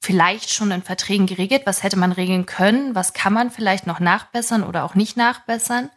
vielleicht 0.00 0.50
schon 0.50 0.70
in 0.70 0.82
Verträgen 0.82 1.26
geregelt? 1.26 1.62
Was 1.64 1.82
hätte 1.82 1.96
man 1.96 2.12
regeln 2.12 2.46
können? 2.46 2.94
Was 2.94 3.12
kann 3.12 3.32
man 3.32 3.50
vielleicht 3.50 3.86
noch 3.86 4.00
nachbessern 4.00 4.64
oder 4.64 4.84
auch 4.84 4.94
nicht 4.94 5.16
nachbessern? 5.16 5.90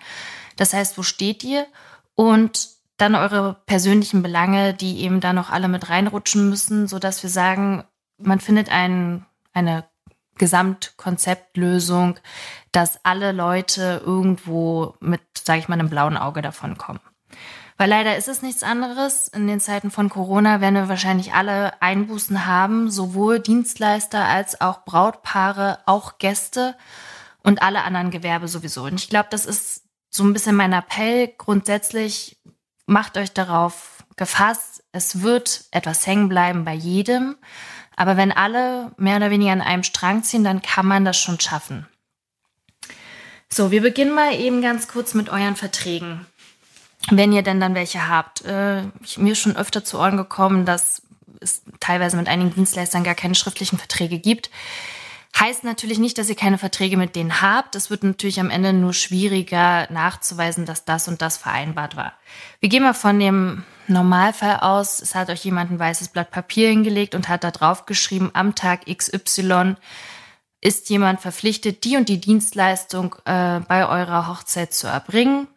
Das 0.58 0.74
heißt, 0.74 0.98
wo 0.98 1.04
steht 1.04 1.44
ihr? 1.44 1.66
Und 2.14 2.70
dann 3.02 3.16
eure 3.16 3.56
persönlichen 3.66 4.22
Belange, 4.22 4.74
die 4.74 5.02
eben 5.02 5.20
da 5.20 5.34
noch 5.34 5.50
alle 5.50 5.68
mit 5.68 5.90
reinrutschen 5.90 6.50
müssen, 6.50 6.88
so 6.88 7.00
dass 7.00 7.24
wir 7.24 7.30
sagen, 7.30 7.84
man 8.18 8.40
findet 8.40 8.72
ein, 8.72 9.26
eine 9.54 9.86
Gesamtkonzeptlösung, 10.38 12.20
dass 12.72 13.04
alle 13.04 13.32
Leute 13.32 14.02
irgendwo 14.06 14.96
mit, 15.00 15.22
sage 15.38 15.60
ich 15.60 15.68
mal, 15.68 15.80
einem 15.80 15.90
blauen 15.90 16.18
Auge 16.18 16.42
davon 16.42 16.78
kommen. 16.78 17.00
Weil 17.78 17.90
leider 17.90 18.16
ist 18.16 18.28
es 18.28 18.44
nichts 18.44 18.62
anderes. 18.62 19.28
In 19.28 19.48
den 19.48 19.60
Zeiten 19.60 19.90
von 19.90 20.10
Corona 20.10 20.62
werden 20.62 20.76
wir 20.76 20.90
wahrscheinlich 20.90 21.34
alle 21.34 21.82
Einbußen 21.82 22.46
haben, 22.46 22.92
sowohl 22.92 23.40
Dienstleister 23.40 24.26
als 24.28 24.62
auch 24.62 24.86
Brautpaare, 24.86 25.80
auch 25.88 26.20
Gäste 26.20 26.76
und 27.42 27.64
alle 27.64 27.84
anderen 27.84 28.12
Gewerbe 28.12 28.48
sowieso. 28.48 28.84
Und 28.84 29.02
ich 29.02 29.10
glaube, 29.10 29.30
das 29.32 29.48
ist 29.48 29.86
so 30.12 30.24
ein 30.24 30.34
bisschen 30.34 30.56
mein 30.56 30.74
Appell. 30.74 31.34
Grundsätzlich 31.38 32.38
macht 32.92 33.18
euch 33.18 33.32
darauf 33.32 34.04
gefasst, 34.18 34.84
es 34.92 35.22
wird 35.22 35.66
etwas 35.72 36.06
hängen 36.06 36.30
bleiben 36.30 36.66
bei 36.66 36.74
jedem. 36.74 37.38
Aber 37.96 38.18
wenn 38.18 38.32
alle 38.32 38.92
mehr 38.98 39.18
oder 39.18 39.32
weniger 39.32 39.52
an 39.52 39.62
einem 39.62 39.84
Strang 39.84 40.24
ziehen, 40.24 40.44
dann 40.44 40.62
kann 40.62 40.86
man 40.86 41.06
das 41.06 41.18
schon 41.18 41.40
schaffen. 41.40 41.88
So, 43.50 43.72
wir 43.72 43.82
beginnen 43.82 44.14
mal 44.14 44.34
eben 44.34 44.62
ganz 44.62 44.88
kurz 44.88 45.14
mit 45.14 45.30
euren 45.30 45.56
Verträgen. 45.56 46.26
Wenn 47.10 47.34
ihr 47.34 47.42
denn 47.42 47.60
dann 47.60 47.76
welche 47.76 48.08
habt. 48.08 48.46
Äh, 48.46 48.84
mir 49.18 49.32
ist 49.32 49.40
schon 49.40 49.58
öfter 49.58 49.84
zu 49.84 49.98
Ohren 49.98 50.18
gekommen, 50.18 50.66
dass 50.66 51.02
es 51.40 51.64
teilweise 51.80 52.16
mit 52.16 52.28
einigen 52.28 52.54
Dienstleistern 52.54 53.04
gar 53.04 53.16
keine 53.16 53.36
schriftlichen 53.36 53.80
Verträge 53.80 54.20
gibt. 54.20 54.52
Heißt 55.40 55.64
natürlich 55.64 55.98
nicht, 55.98 56.18
dass 56.18 56.30
ihr 56.30 56.36
keine 56.36 56.58
Verträge 56.58 56.98
mit 56.98 57.16
denen 57.16 57.42
habt. 57.42 57.76
Es 57.76 57.90
wird 57.90 58.04
natürlich 58.04 58.40
am 58.40 58.50
Ende 58.50 58.74
nur 58.74 58.94
schwieriger 58.94 59.88
nachzuweisen, 59.92 60.66
dass 60.66 60.86
das 60.86 61.08
und 61.08 61.22
das 61.22 61.38
vereinbart 61.38 61.96
war. 61.96 62.14
Wir 62.60 62.70
gehen 62.70 62.84
mal 62.84 62.94
von 62.94 63.20
dem 63.20 63.64
Normalfall 63.88 64.60
aus. 64.60 65.02
Es 65.02 65.16
hat 65.16 65.30
euch 65.30 65.44
jemand 65.44 65.72
ein 65.72 65.80
weißes 65.80 66.10
Blatt 66.10 66.32
Papier 66.32 66.70
hingelegt 66.70 67.16
und 67.16 67.30
hat 67.30 67.44
da 67.44 67.52
drauf 67.52 67.86
geschrieben, 67.86 68.30
am 68.34 68.56
Tag 68.56 68.86
XY 68.86 69.76
ist 70.60 70.90
jemand 70.90 71.22
verpflichtet, 71.22 71.84
die 71.86 71.98
und 71.98 72.08
die 72.08 72.22
Dienstleistung 72.22 73.16
äh, 73.26 73.62
bei 73.62 73.88
eurer 73.88 74.28
Hochzeit 74.28 74.74
zu 74.74 74.88
erbringen. 74.88 75.48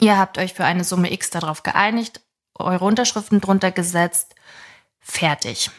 Ihr 0.00 0.18
habt 0.18 0.36
euch 0.38 0.52
für 0.52 0.64
eine 0.64 0.82
Summe 0.82 1.12
X 1.12 1.30
darauf 1.30 1.62
geeinigt, 1.62 2.22
eure 2.54 2.84
Unterschriften 2.84 3.40
drunter 3.40 3.70
gesetzt. 3.70 4.34
Fertig. 4.98 5.70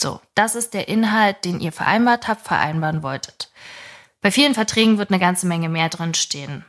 So, 0.00 0.20
das 0.34 0.54
ist 0.54 0.74
der 0.74 0.88
Inhalt, 0.88 1.44
den 1.44 1.60
ihr 1.60 1.72
vereinbart 1.72 2.28
habt, 2.28 2.46
vereinbaren 2.46 3.02
wolltet. 3.02 3.50
Bei 4.20 4.30
vielen 4.30 4.54
Verträgen 4.54 4.98
wird 4.98 5.10
eine 5.10 5.18
ganze 5.18 5.46
Menge 5.46 5.68
mehr 5.68 5.88
drinstehen. 5.88 6.64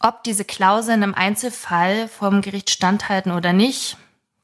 Ob 0.00 0.24
diese 0.24 0.44
Klauseln 0.44 1.02
im 1.02 1.14
Einzelfall 1.14 2.08
vom 2.08 2.42
Gericht 2.42 2.70
standhalten 2.70 3.32
oder 3.32 3.52
nicht, 3.52 3.96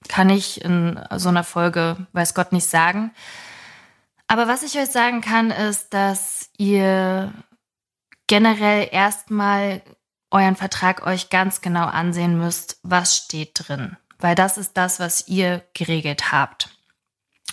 kann 0.08 0.30
ich 0.30 0.64
in 0.64 1.00
so 1.16 1.28
einer 1.28 1.44
Folge, 1.44 2.06
weiß 2.12 2.34
Gott, 2.34 2.52
nicht 2.52 2.66
sagen. 2.66 3.12
Aber 4.26 4.48
was 4.48 4.62
ich 4.62 4.78
euch 4.78 4.88
sagen 4.88 5.20
kann, 5.20 5.50
ist, 5.50 5.92
dass 5.92 6.50
ihr 6.56 7.32
generell 8.26 8.88
erstmal 8.90 9.82
euren 10.30 10.56
Vertrag 10.56 11.06
euch 11.06 11.28
ganz 11.28 11.60
genau 11.60 11.84
ansehen 11.84 12.38
müsst, 12.38 12.78
was 12.82 13.16
steht 13.16 13.50
drin. 13.54 13.96
Weil 14.18 14.34
das 14.34 14.56
ist 14.56 14.76
das, 14.76 15.00
was 15.00 15.28
ihr 15.28 15.62
geregelt 15.74 16.32
habt. 16.32 16.70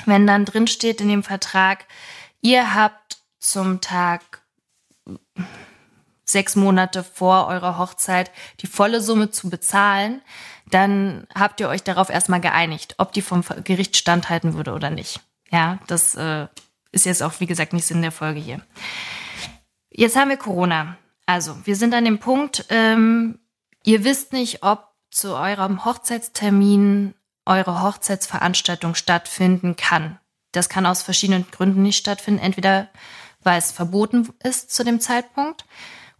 Wenn 0.05 0.27
dann 0.27 0.45
drin 0.45 0.67
steht 0.67 1.01
in 1.01 1.09
dem 1.09 1.23
Vertrag, 1.23 1.85
ihr 2.41 2.73
habt 2.73 3.17
zum 3.39 3.81
Tag 3.81 4.41
sechs 6.25 6.55
Monate 6.55 7.03
vor 7.03 7.47
eurer 7.47 7.77
Hochzeit 7.77 8.31
die 8.59 8.67
volle 8.67 9.01
Summe 9.01 9.31
zu 9.31 9.49
bezahlen, 9.49 10.21
dann 10.69 11.27
habt 11.33 11.59
ihr 11.59 11.69
euch 11.69 11.83
darauf 11.83 12.09
erstmal 12.09 12.41
geeinigt, 12.41 12.95
ob 12.97 13.11
die 13.13 13.21
vom 13.21 13.43
Gericht 13.63 13.97
standhalten 13.97 14.53
würde 14.53 14.73
oder 14.73 14.89
nicht. 14.89 15.21
Ja, 15.51 15.79
das 15.87 16.15
äh, 16.15 16.47
ist 16.91 17.05
jetzt 17.05 17.23
auch, 17.23 17.39
wie 17.39 17.47
gesagt, 17.47 17.73
nicht 17.73 17.85
Sinn 17.85 18.01
der 18.01 18.11
Folge 18.11 18.39
hier. 18.39 18.61
Jetzt 19.89 20.15
haben 20.15 20.29
wir 20.29 20.37
Corona. 20.37 20.97
Also, 21.25 21.55
wir 21.65 21.75
sind 21.75 21.93
an 21.93 22.05
dem 22.05 22.19
Punkt, 22.19 22.65
ähm, 22.69 23.39
ihr 23.83 24.03
wisst 24.03 24.33
nicht, 24.33 24.63
ob 24.63 24.87
zu 25.09 25.35
eurem 25.35 25.85
Hochzeitstermin 25.85 27.15
eure 27.49 27.81
Hochzeitsveranstaltung 27.81 28.95
stattfinden 28.95 29.75
kann. 29.75 30.19
Das 30.51 30.69
kann 30.69 30.85
aus 30.85 31.01
verschiedenen 31.01 31.45
Gründen 31.51 31.81
nicht 31.81 31.97
stattfinden. 31.97 32.39
Entweder 32.39 32.87
weil 33.43 33.59
es 33.59 33.71
verboten 33.71 34.29
ist 34.43 34.73
zu 34.73 34.83
dem 34.83 34.99
Zeitpunkt 34.99 35.65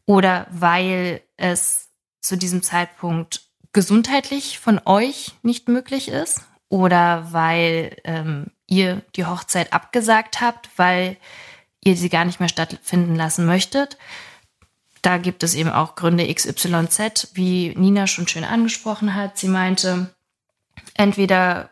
oder 0.06 0.48
weil 0.52 1.22
es 1.38 1.90
zu 2.22 2.38
diesem 2.38 2.64
Zeitpunkt 2.64 3.42
gesundheitlich 3.74 4.60
von 4.60 4.82
euch 4.86 5.34
nicht 5.42 5.68
möglich 5.68 6.08
ist 6.08 6.42
oder 6.70 7.32
weil 7.32 7.98
ähm, 8.04 8.48
ihr 8.68 9.02
die 9.16 9.26
Hochzeit 9.26 9.74
abgesagt 9.74 10.42
habt, 10.42 10.70
weil 10.78 11.18
ihr 11.84 11.96
sie 11.96 12.10
gar 12.10 12.26
nicht 12.26 12.40
mehr 12.40 12.50
stattfinden 12.50 13.16
lassen 13.16 13.46
möchtet. 13.46 13.98
Da 15.02 15.18
gibt 15.18 15.44
es 15.44 15.56
eben 15.56 15.70
auch 15.70 15.96
Gründe 15.96 16.34
XYZ, 16.34 17.30
wie 17.34 17.74
Nina 17.76 18.06
schon 18.06 18.28
schön 18.28 18.44
angesprochen 18.44 19.16
hat. 19.16 19.38
Sie 19.38 19.48
meinte, 19.48 20.14
entweder 20.96 21.70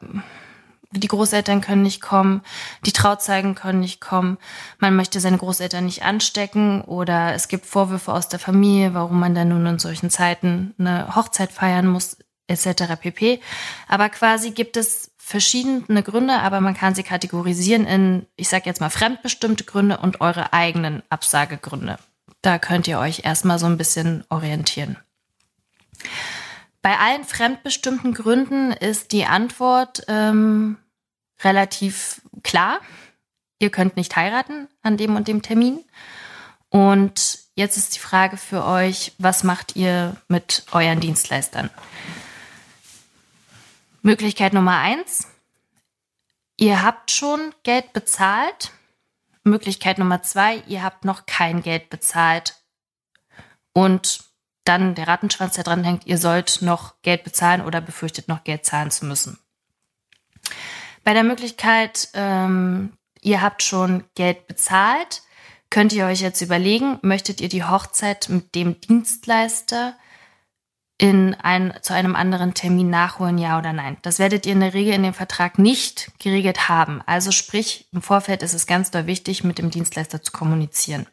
die 0.91 1.07
Großeltern 1.07 1.61
können 1.61 1.81
nicht 1.81 2.01
kommen, 2.01 2.41
die 2.85 2.93
Trauzeugen 2.93 3.55
können 3.55 3.81
nicht 3.81 3.99
kommen, 3.99 4.37
man 4.79 4.95
möchte 4.95 5.19
seine 5.19 5.37
Großeltern 5.37 5.85
nicht 5.85 6.03
anstecken 6.03 6.81
oder 6.81 7.33
es 7.33 7.47
gibt 7.47 7.65
Vorwürfe 7.65 8.13
aus 8.13 8.29
der 8.29 8.39
Familie, 8.39 8.93
warum 8.93 9.19
man 9.19 9.35
dann 9.35 9.49
nun 9.49 9.65
in 9.65 9.79
solchen 9.79 10.09
Zeiten 10.09 10.73
eine 10.79 11.15
Hochzeit 11.15 11.51
feiern 11.51 11.87
muss, 11.87 12.17
etc. 12.47 12.95
pp. 12.99 13.41
Aber 13.87 14.09
quasi 14.09 14.51
gibt 14.51 14.77
es 14.77 15.11
verschiedene 15.17 16.03
Gründe, 16.03 16.39
aber 16.39 16.61
man 16.61 16.73
kann 16.73 16.95
sie 16.95 17.03
kategorisieren 17.03 17.85
in, 17.85 18.25
ich 18.37 18.47
sage 18.47 18.63
jetzt 18.65 18.79
mal, 18.79 18.89
fremdbestimmte 18.89 19.65
Gründe 19.65 19.97
und 19.97 20.21
eure 20.21 20.53
eigenen 20.53 21.03
Absagegründe. 21.09 21.97
Da 22.41 22.59
könnt 22.59 22.87
ihr 22.87 22.99
euch 22.99 23.25
erstmal 23.25 23.59
so 23.59 23.65
ein 23.65 23.77
bisschen 23.77 24.23
orientieren. 24.29 24.95
Bei 26.81 26.97
allen 26.97 27.23
fremdbestimmten 27.23 28.13
Gründen 28.13 28.71
ist 28.71 29.11
die 29.11 29.25
Antwort 29.25 30.03
ähm, 30.07 30.77
relativ 31.43 32.21
klar. 32.43 32.79
Ihr 33.59 33.71
könnt 33.71 33.97
nicht 33.97 34.15
heiraten 34.15 34.67
an 34.83 34.97
dem 34.97 35.15
und 35.15 35.27
dem 35.27 35.41
Termin. 35.41 35.83
Und 36.69 37.39
jetzt 37.55 37.77
ist 37.77 37.95
die 37.95 37.99
Frage 37.99 38.37
für 38.37 38.63
euch, 38.65 39.13
was 39.17 39.43
macht 39.43 39.75
ihr 39.75 40.15
mit 40.27 40.65
euren 40.71 40.99
Dienstleistern? 40.99 41.69
Möglichkeit 44.01 44.53
Nummer 44.53 44.77
eins. 44.77 45.27
Ihr 46.57 46.83
habt 46.83 47.11
schon 47.11 47.53
Geld 47.63 47.93
bezahlt. 47.93 48.71
Möglichkeit 49.43 49.97
Nummer 49.97 50.23
zwei, 50.23 50.57
ihr 50.67 50.83
habt 50.83 51.05
noch 51.05 51.25
kein 51.25 51.61
Geld 51.61 51.89
bezahlt. 51.89 52.55
Und 53.73 54.26
dann 54.67 54.95
der 54.95 55.07
Rattenschwanz, 55.07 55.55
der 55.55 55.63
dran 55.63 55.83
hängt, 55.83 56.05
ihr 56.05 56.17
sollt 56.17 56.61
noch 56.61 57.01
Geld 57.01 57.23
bezahlen 57.23 57.61
oder 57.61 57.81
befürchtet 57.81 58.27
noch 58.27 58.43
Geld 58.43 58.65
zahlen 58.65 58.91
zu 58.91 59.05
müssen. 59.05 59.39
Bei 61.03 61.13
der 61.13 61.23
Möglichkeit, 61.23 62.09
ähm, 62.13 62.93
ihr 63.21 63.41
habt 63.41 63.63
schon 63.63 64.03
Geld 64.15 64.47
bezahlt, 64.47 65.23
könnt 65.69 65.93
ihr 65.93 66.05
euch 66.05 66.21
jetzt 66.21 66.41
überlegen, 66.41 66.99
möchtet 67.01 67.41
ihr 67.41 67.49
die 67.49 67.63
Hochzeit 67.63 68.29
mit 68.29 68.55
dem 68.55 68.79
Dienstleister 68.81 69.95
in 70.97 71.35
ein, 71.35 71.73
zu 71.81 71.93
einem 71.93 72.15
anderen 72.15 72.53
Termin 72.53 72.89
nachholen, 72.89 73.37
ja 73.37 73.59
oder 73.59 73.71
nein. 73.71 73.97
Das 74.01 74.17
werdet 74.17 74.45
ihr 74.45 74.53
in 74.53 74.61
der 74.61 74.73
Regel 74.73 74.93
in 74.93 75.03
dem 75.03 75.13
Vertrag 75.13 75.59
nicht 75.59 76.11
geregelt 76.19 76.69
haben. 76.69 77.01
Also 77.05 77.31
sprich, 77.31 77.87
im 77.91 78.01
Vorfeld 78.01 78.41
ist 78.41 78.53
es 78.53 78.65
ganz 78.65 78.89
doll 78.89 79.05
wichtig, 79.05 79.43
mit 79.43 79.59
dem 79.59 79.69
Dienstleister 79.69 80.23
zu 80.23 80.31
kommunizieren. 80.31 81.05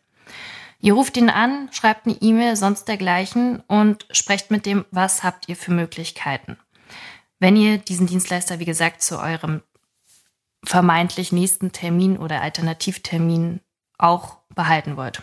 Ihr 0.81 0.95
ruft 0.95 1.17
ihn 1.17 1.31
an, 1.31 1.69
schreibt 1.73 2.07
eine 2.07 2.17
E-Mail, 2.21 2.57
sonst 2.57 2.87
dergleichen 2.87 3.61
und 3.67 4.07
sprecht 4.11 4.51
mit 4.51 4.67
dem, 4.67 4.85
was 4.91 5.25
habt 5.25 5.49
ihr 5.49 5.57
für 5.57 5.73
Möglichkeiten. 5.73 6.59
Wenn 7.39 7.57
ihr 7.57 7.79
diesen 7.79 8.07
Dienstleister, 8.07 8.59
wie 8.59 8.65
gesagt, 8.65 9.03
zu 9.03 9.19
eurem 9.19 9.63
vermeintlich 10.65 11.33
nächsten 11.33 11.73
Termin 11.73 12.17
oder 12.17 12.41
Alternativtermin 12.41 13.61
auch 13.99 14.39
behalten 14.55 14.97
wollt. 14.97 15.23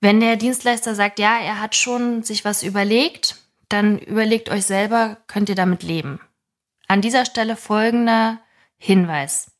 Wenn 0.00 0.18
der 0.18 0.36
Dienstleister 0.36 0.94
sagt, 0.94 1.18
ja, 1.20 1.38
er 1.38 1.60
hat 1.60 1.76
schon 1.76 2.24
sich 2.24 2.44
was 2.44 2.64
überlegt, 2.64 3.36
dann 3.68 3.98
überlegt 3.98 4.50
euch 4.50 4.64
selber, 4.64 5.18
könnt 5.28 5.48
ihr 5.48 5.54
damit 5.54 5.82
leben. 5.84 6.20
An 6.88 7.00
dieser 7.00 7.24
Stelle 7.24 7.56
folgender 7.56 8.40
Hinweis. 8.76 9.51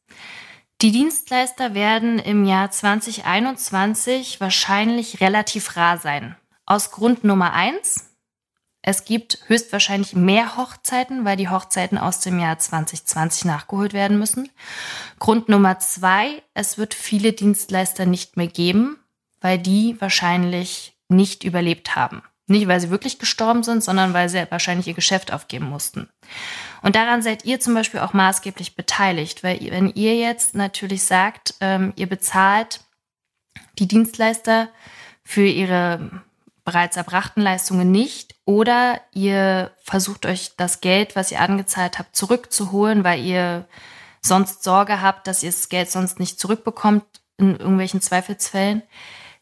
Die 0.82 0.90
Dienstleister 0.90 1.74
werden 1.74 2.18
im 2.18 2.44
Jahr 2.44 2.68
2021 2.72 4.40
wahrscheinlich 4.40 5.20
relativ 5.20 5.76
rar 5.76 5.98
sein. 5.98 6.34
Aus 6.66 6.90
Grund 6.90 7.22
Nummer 7.22 7.52
eins. 7.52 8.10
Es 8.82 9.04
gibt 9.04 9.38
höchstwahrscheinlich 9.46 10.16
mehr 10.16 10.56
Hochzeiten, 10.56 11.24
weil 11.24 11.36
die 11.36 11.48
Hochzeiten 11.48 11.98
aus 11.98 12.18
dem 12.18 12.40
Jahr 12.40 12.58
2020 12.58 13.44
nachgeholt 13.44 13.92
werden 13.92 14.18
müssen. 14.18 14.50
Grund 15.20 15.48
Nummer 15.48 15.78
zwei. 15.78 16.42
Es 16.52 16.78
wird 16.78 16.94
viele 16.94 17.32
Dienstleister 17.32 18.04
nicht 18.04 18.36
mehr 18.36 18.48
geben, 18.48 18.98
weil 19.40 19.58
die 19.58 20.00
wahrscheinlich 20.00 20.96
nicht 21.08 21.44
überlebt 21.44 21.94
haben. 21.94 22.24
Nicht, 22.48 22.66
weil 22.66 22.80
sie 22.80 22.90
wirklich 22.90 23.20
gestorben 23.20 23.62
sind, 23.62 23.84
sondern 23.84 24.14
weil 24.14 24.28
sie 24.28 24.50
wahrscheinlich 24.50 24.88
ihr 24.88 24.94
Geschäft 24.94 25.32
aufgeben 25.32 25.66
mussten. 25.66 26.08
Und 26.82 26.96
daran 26.96 27.22
seid 27.22 27.44
ihr 27.44 27.60
zum 27.60 27.74
Beispiel 27.74 28.00
auch 28.00 28.12
maßgeblich 28.12 28.74
beteiligt, 28.74 29.44
weil 29.44 29.60
wenn 29.70 29.88
ihr 29.94 30.16
jetzt 30.16 30.54
natürlich 30.54 31.04
sagt, 31.04 31.54
ähm, 31.60 31.92
ihr 31.96 32.08
bezahlt 32.08 32.80
die 33.78 33.86
Dienstleister 33.86 34.68
für 35.24 35.46
ihre 35.46 36.22
bereits 36.64 36.96
erbrachten 36.96 37.40
Leistungen 37.40 37.90
nicht 37.90 38.34
oder 38.44 39.00
ihr 39.12 39.72
versucht 39.82 40.26
euch 40.26 40.52
das 40.56 40.80
Geld, 40.80 41.16
was 41.16 41.32
ihr 41.32 41.40
angezahlt 41.40 41.98
habt, 41.98 42.14
zurückzuholen, 42.14 43.04
weil 43.04 43.24
ihr 43.24 43.66
sonst 44.20 44.62
Sorge 44.62 45.00
habt, 45.00 45.26
dass 45.26 45.42
ihr 45.42 45.50
das 45.50 45.68
Geld 45.68 45.90
sonst 45.90 46.20
nicht 46.20 46.38
zurückbekommt 46.38 47.04
in 47.36 47.56
irgendwelchen 47.56 48.00
Zweifelsfällen, 48.00 48.82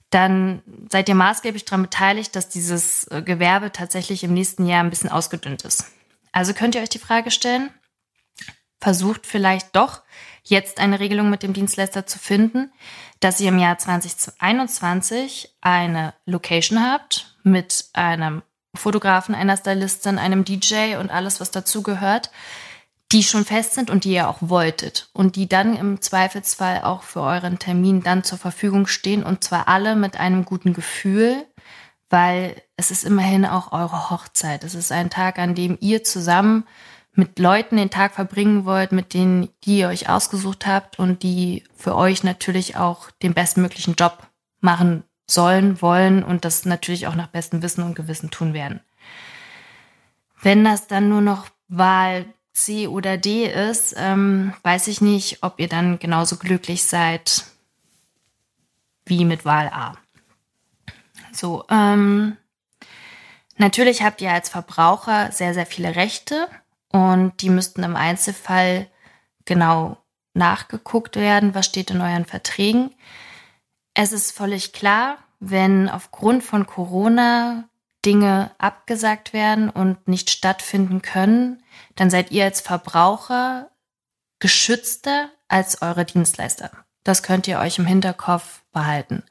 dann 0.08 0.62
seid 0.90 1.08
ihr 1.08 1.14
maßgeblich 1.14 1.64
daran 1.64 1.82
beteiligt, 1.82 2.34
dass 2.34 2.48
dieses 2.48 3.06
äh, 3.08 3.22
Gewerbe 3.22 3.72
tatsächlich 3.72 4.24
im 4.24 4.34
nächsten 4.34 4.66
Jahr 4.66 4.82
ein 4.82 4.90
bisschen 4.90 5.10
ausgedünnt 5.10 5.64
ist. 5.64 5.84
Also 6.32 6.54
könnt 6.54 6.74
ihr 6.74 6.82
euch 6.82 6.88
die 6.88 6.98
Frage 6.98 7.30
stellen, 7.30 7.70
versucht 8.80 9.26
vielleicht 9.26 9.76
doch 9.76 10.02
jetzt 10.42 10.78
eine 10.78 11.00
Regelung 11.00 11.30
mit 11.30 11.42
dem 11.42 11.52
Dienstleister 11.52 12.06
zu 12.06 12.18
finden, 12.18 12.72
dass 13.20 13.40
ihr 13.40 13.48
im 13.48 13.58
Jahr 13.58 13.78
2021 13.78 15.56
eine 15.60 16.14
Location 16.24 16.82
habt 16.82 17.36
mit 17.42 17.86
einem 17.92 18.42
Fotografen, 18.74 19.34
einer 19.34 19.56
Stylistin, 19.56 20.18
einem 20.18 20.44
DJ 20.44 20.96
und 20.96 21.10
alles, 21.10 21.40
was 21.40 21.50
dazugehört, 21.50 22.30
die 23.12 23.24
schon 23.24 23.44
fest 23.44 23.74
sind 23.74 23.90
und 23.90 24.04
die 24.04 24.12
ihr 24.12 24.28
auch 24.28 24.38
wolltet 24.40 25.10
und 25.12 25.34
die 25.34 25.48
dann 25.48 25.76
im 25.76 26.00
Zweifelsfall 26.00 26.82
auch 26.82 27.02
für 27.02 27.20
euren 27.20 27.58
Termin 27.58 28.02
dann 28.02 28.22
zur 28.22 28.38
Verfügung 28.38 28.86
stehen 28.86 29.24
und 29.24 29.42
zwar 29.42 29.66
alle 29.66 29.96
mit 29.96 30.18
einem 30.18 30.44
guten 30.44 30.74
Gefühl, 30.74 31.44
weil 32.08 32.62
es 32.80 32.90
ist 32.90 33.04
immerhin 33.04 33.44
auch 33.44 33.72
eure 33.72 34.08
Hochzeit. 34.08 34.64
Es 34.64 34.74
ist 34.74 34.90
ein 34.90 35.10
Tag, 35.10 35.38
an 35.38 35.54
dem 35.54 35.76
ihr 35.80 36.02
zusammen 36.02 36.64
mit 37.12 37.38
Leuten 37.38 37.76
den 37.76 37.90
Tag 37.90 38.14
verbringen 38.14 38.64
wollt, 38.64 38.90
mit 38.90 39.12
denen 39.12 39.50
die 39.64 39.80
ihr 39.80 39.88
euch 39.88 40.08
ausgesucht 40.08 40.66
habt 40.66 40.98
und 40.98 41.22
die 41.22 41.62
für 41.76 41.94
euch 41.94 42.24
natürlich 42.24 42.76
auch 42.76 43.10
den 43.22 43.34
bestmöglichen 43.34 43.96
Job 43.96 44.26
machen 44.60 45.04
sollen, 45.26 45.82
wollen 45.82 46.24
und 46.24 46.46
das 46.46 46.64
natürlich 46.64 47.06
auch 47.06 47.14
nach 47.14 47.26
bestem 47.26 47.60
Wissen 47.60 47.84
und 47.84 47.96
Gewissen 47.96 48.30
tun 48.30 48.54
werden. 48.54 48.80
Wenn 50.40 50.64
das 50.64 50.86
dann 50.86 51.10
nur 51.10 51.20
noch 51.20 51.48
Wahl 51.68 52.24
C 52.54 52.88
oder 52.88 53.18
D 53.18 53.44
ist, 53.44 53.94
ähm, 53.98 54.54
weiß 54.62 54.88
ich 54.88 55.02
nicht, 55.02 55.42
ob 55.42 55.60
ihr 55.60 55.68
dann 55.68 55.98
genauso 55.98 56.36
glücklich 56.36 56.84
seid 56.84 57.44
wie 59.04 59.26
mit 59.26 59.44
Wahl 59.44 59.68
A. 59.68 59.98
So, 61.32 61.64
ähm, 61.68 62.38
natürlich 63.60 64.02
habt 64.02 64.20
ihr 64.20 64.32
als 64.32 64.48
Verbraucher 64.48 65.30
sehr, 65.32 65.54
sehr 65.54 65.66
viele 65.66 65.94
Rechte 65.94 66.48
und 66.92 67.40
die 67.42 67.50
müssten 67.50 67.82
im 67.82 67.94
Einzelfall 67.94 68.88
genau 69.44 69.98
nachgeguckt 70.34 71.16
werden, 71.16 71.54
was 71.54 71.66
steht 71.66 71.90
in 71.90 72.00
euren 72.00 72.24
Verträgen. 72.24 72.94
Es 73.94 74.12
ist 74.12 74.32
völlig 74.32 74.72
klar, 74.72 75.18
wenn 75.38 75.88
aufgrund 75.88 76.42
von 76.42 76.66
Corona 76.66 77.68
Dinge 78.04 78.50
abgesagt 78.58 79.32
werden 79.32 79.68
und 79.68 80.08
nicht 80.08 80.30
stattfinden 80.30 81.02
können, 81.02 81.62
dann 81.96 82.10
seid 82.10 82.30
ihr 82.30 82.44
als 82.44 82.60
Verbraucher 82.60 83.70
geschützter 84.38 85.28
als 85.48 85.82
eure 85.82 86.04
Dienstleister. 86.04 86.70
Das 87.04 87.22
könnt 87.22 87.46
ihr 87.46 87.58
euch 87.58 87.78
im 87.78 87.86
Hinterkopf 87.86 88.62
behalten. 88.72 89.22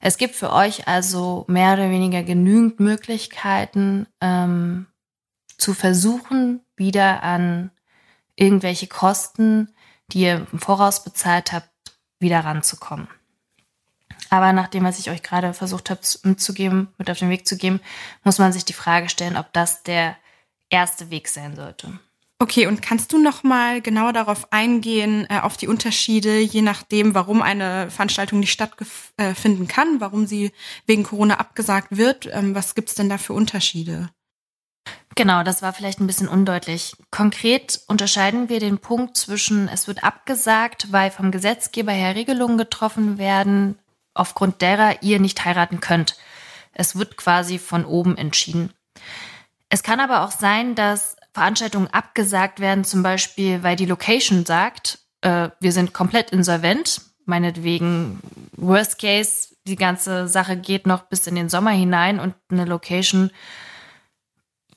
Es 0.00 0.16
gibt 0.16 0.34
für 0.34 0.52
euch 0.52 0.88
also 0.88 1.44
mehr 1.46 1.74
oder 1.74 1.90
weniger 1.90 2.22
genügend 2.22 2.80
Möglichkeiten 2.80 4.06
ähm, 4.22 4.86
zu 5.58 5.74
versuchen, 5.74 6.64
wieder 6.74 7.22
an 7.22 7.70
irgendwelche 8.34 8.86
Kosten, 8.86 9.74
die 10.08 10.22
ihr 10.22 10.46
im 10.50 10.58
Voraus 10.58 11.04
bezahlt 11.04 11.52
habt, 11.52 11.68
wieder 12.18 12.40
ranzukommen. 12.40 13.08
Aber 14.30 14.52
nach 14.52 14.68
dem, 14.68 14.84
was 14.84 14.98
ich 14.98 15.10
euch 15.10 15.22
gerade 15.22 15.52
versucht 15.52 15.90
habe 15.90 16.00
mitzugeben, 16.22 16.88
mit 16.96 17.10
auf 17.10 17.18
den 17.18 17.30
Weg 17.30 17.46
zu 17.46 17.56
geben, 17.56 17.80
muss 18.24 18.38
man 18.38 18.52
sich 18.52 18.64
die 18.64 18.72
Frage 18.72 19.08
stellen, 19.08 19.36
ob 19.36 19.52
das 19.52 19.82
der 19.82 20.16
erste 20.70 21.10
Weg 21.10 21.28
sein 21.28 21.56
sollte. 21.56 21.98
Okay, 22.42 22.66
und 22.66 22.80
kannst 22.80 23.12
du 23.12 23.18
noch 23.18 23.42
mal 23.42 23.82
genauer 23.82 24.14
darauf 24.14 24.50
eingehen, 24.50 25.26
äh, 25.28 25.40
auf 25.40 25.58
die 25.58 25.68
Unterschiede, 25.68 26.38
je 26.40 26.62
nachdem, 26.62 27.14
warum 27.14 27.42
eine 27.42 27.90
Veranstaltung 27.90 28.40
nicht 28.40 28.52
stattfinden 28.52 29.68
kann, 29.68 30.00
warum 30.00 30.26
sie 30.26 30.50
wegen 30.86 31.02
Corona 31.02 31.34
abgesagt 31.34 31.98
wird? 31.98 32.26
Ähm, 32.32 32.54
was 32.54 32.74
gibt's 32.74 32.94
denn 32.94 33.10
da 33.10 33.18
für 33.18 33.34
Unterschiede? 33.34 34.08
Genau, 35.16 35.42
das 35.42 35.60
war 35.60 35.74
vielleicht 35.74 36.00
ein 36.00 36.06
bisschen 36.06 36.28
undeutlich. 36.28 36.96
Konkret 37.10 37.82
unterscheiden 37.88 38.48
wir 38.48 38.58
den 38.58 38.78
Punkt 38.78 39.18
zwischen, 39.18 39.68
es 39.68 39.86
wird 39.86 40.02
abgesagt, 40.02 40.90
weil 40.92 41.10
vom 41.10 41.32
Gesetzgeber 41.32 41.92
her 41.92 42.14
Regelungen 42.14 42.56
getroffen 42.56 43.18
werden, 43.18 43.78
aufgrund 44.14 44.62
derer 44.62 45.02
ihr 45.02 45.20
nicht 45.20 45.44
heiraten 45.44 45.80
könnt. 45.80 46.16
Es 46.72 46.96
wird 46.96 47.18
quasi 47.18 47.58
von 47.58 47.84
oben 47.84 48.16
entschieden. 48.16 48.72
Es 49.68 49.82
kann 49.82 50.00
aber 50.00 50.24
auch 50.24 50.30
sein, 50.30 50.74
dass 50.74 51.16
Veranstaltungen 51.32 51.88
abgesagt 51.88 52.60
werden, 52.60 52.84
zum 52.84 53.02
Beispiel, 53.02 53.62
weil 53.62 53.76
die 53.76 53.86
Location 53.86 54.44
sagt, 54.44 54.98
äh, 55.20 55.50
wir 55.60 55.72
sind 55.72 55.92
komplett 55.92 56.30
insolvent, 56.30 57.02
meinetwegen 57.24 58.20
Worst 58.56 58.98
Case, 58.98 59.54
die 59.66 59.76
ganze 59.76 60.28
Sache 60.28 60.56
geht 60.56 60.86
noch 60.86 61.02
bis 61.02 61.26
in 61.26 61.34
den 61.34 61.48
Sommer 61.48 61.70
hinein 61.70 62.18
und 62.18 62.34
eine 62.50 62.64
Location 62.64 63.30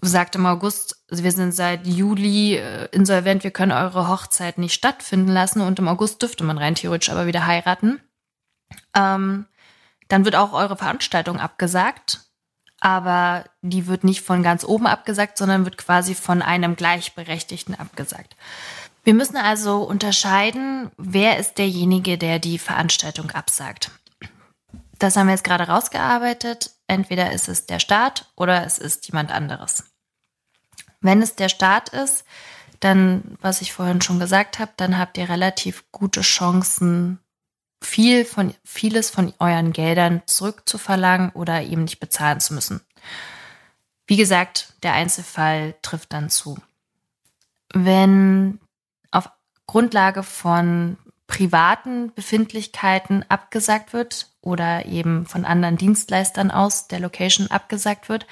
sagt 0.01 0.35
im 0.35 0.45
August, 0.45 1.03
wir 1.09 1.31
sind 1.31 1.53
seit 1.53 1.87
Juli 1.87 2.55
äh, 2.55 2.89
insolvent, 2.91 3.43
wir 3.43 3.51
können 3.51 3.71
eure 3.71 4.09
Hochzeit 4.09 4.57
nicht 4.57 4.73
stattfinden 4.73 5.31
lassen 5.31 5.61
und 5.61 5.79
im 5.79 5.87
August 5.87 6.21
dürfte 6.21 6.43
man 6.43 6.57
rein 6.57 6.75
theoretisch 6.75 7.09
aber 7.09 7.25
wieder 7.25 7.47
heiraten. 7.47 8.01
Ähm, 8.95 9.45
dann 10.09 10.25
wird 10.25 10.35
auch 10.35 10.53
eure 10.53 10.75
Veranstaltung 10.75 11.39
abgesagt 11.39 12.32
aber 12.83 13.45
die 13.61 13.87
wird 13.87 14.03
nicht 14.03 14.21
von 14.21 14.43
ganz 14.43 14.65
oben 14.65 14.87
abgesagt, 14.87 15.37
sondern 15.37 15.63
wird 15.63 15.77
quasi 15.77 16.13
von 16.13 16.41
einem 16.41 16.75
Gleichberechtigten 16.75 17.75
abgesagt. 17.75 18.35
Wir 19.05 19.13
müssen 19.13 19.37
also 19.37 19.83
unterscheiden, 19.83 20.91
wer 20.97 21.37
ist 21.37 21.57
derjenige, 21.57 22.17
der 22.17 22.39
die 22.39 22.59
Veranstaltung 22.59 23.31
absagt. 23.31 23.89
Das 24.99 25.15
haben 25.15 25.27
wir 25.27 25.33
jetzt 25.33 25.45
gerade 25.45 25.67
rausgearbeitet. 25.67 26.71
Entweder 26.87 27.31
ist 27.31 27.47
es 27.47 27.65
der 27.65 27.79
Staat 27.79 28.29
oder 28.35 28.65
es 28.65 28.79
ist 28.79 29.07
jemand 29.07 29.31
anderes. 29.31 29.85
Wenn 30.99 31.21
es 31.21 31.35
der 31.35 31.47
Staat 31.47 31.87
ist, 31.87 32.25
dann, 32.81 33.37
was 33.39 33.61
ich 33.61 33.71
vorhin 33.71 34.01
schon 34.01 34.19
gesagt 34.19 34.59
habe, 34.59 34.71
dann 34.75 34.97
habt 34.97 35.17
ihr 35.17 35.29
relativ 35.29 35.85
gute 35.93 36.19
Chancen, 36.19 37.19
viel 37.85 38.25
von, 38.25 38.53
vieles 38.63 39.09
von 39.09 39.33
euren 39.39 39.73
Geldern 39.73 40.21
zurückzuverlangen 40.25 41.31
oder 41.31 41.61
eben 41.61 41.83
nicht 41.83 41.99
bezahlen 41.99 42.39
zu 42.39 42.53
müssen. 42.53 42.81
Wie 44.07 44.17
gesagt, 44.17 44.73
der 44.83 44.93
Einzelfall 44.93 45.75
trifft 45.81 46.13
dann 46.13 46.29
zu. 46.29 46.57
Wenn 47.73 48.59
auf 49.11 49.29
Grundlage 49.65 50.23
von 50.23 50.97
privaten 51.27 52.13
Befindlichkeiten 52.13 53.25
abgesagt 53.29 53.93
wird 53.93 54.27
oder 54.41 54.85
eben 54.85 55.25
von 55.25 55.45
anderen 55.45 55.77
Dienstleistern 55.77 56.51
aus 56.51 56.87
der 56.87 56.99
Location 56.99 57.47
abgesagt 57.47 58.09
wird, 58.09 58.27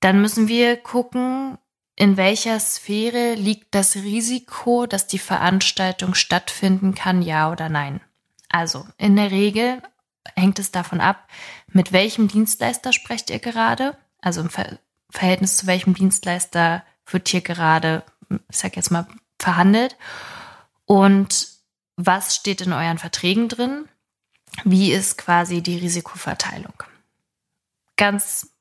dann 0.00 0.20
müssen 0.20 0.48
wir 0.48 0.76
gucken, 0.76 1.58
in 1.96 2.16
welcher 2.16 2.60
Sphäre 2.60 3.34
liegt 3.34 3.74
das 3.74 3.96
Risiko, 3.96 4.86
dass 4.86 5.08
die 5.08 5.18
Veranstaltung 5.18 6.14
stattfinden 6.14 6.94
kann, 6.94 7.22
ja 7.22 7.50
oder 7.50 7.68
nein. 7.68 8.00
Also 8.48 8.86
in 8.96 9.16
der 9.16 9.30
Regel 9.30 9.82
hängt 10.36 10.58
es 10.58 10.70
davon 10.70 11.00
ab, 11.00 11.28
mit 11.68 11.92
welchem 11.92 12.28
Dienstleister 12.28 12.92
sprecht 12.92 13.30
ihr 13.30 13.38
gerade, 13.38 13.96
also 14.20 14.40
im 14.40 14.50
Ver 14.50 14.78
Verhältnis 15.10 15.56
zu 15.56 15.66
welchem 15.66 15.94
Dienstleister 15.94 16.84
wird 17.06 17.28
hier 17.28 17.40
gerade, 17.40 18.04
ich 18.50 18.58
sag 18.58 18.76
jetzt 18.76 18.90
mal, 18.90 19.06
verhandelt 19.38 19.96
und 20.84 21.48
was 21.96 22.34
steht 22.36 22.60
in 22.60 22.74
euren 22.74 22.98
Verträgen 22.98 23.48
drin, 23.48 23.88
wie 24.64 24.92
ist 24.92 25.16
quasi 25.16 25.62
die 25.62 25.78
Risikoverteilung. 25.78 26.74
Ganz 27.96 28.52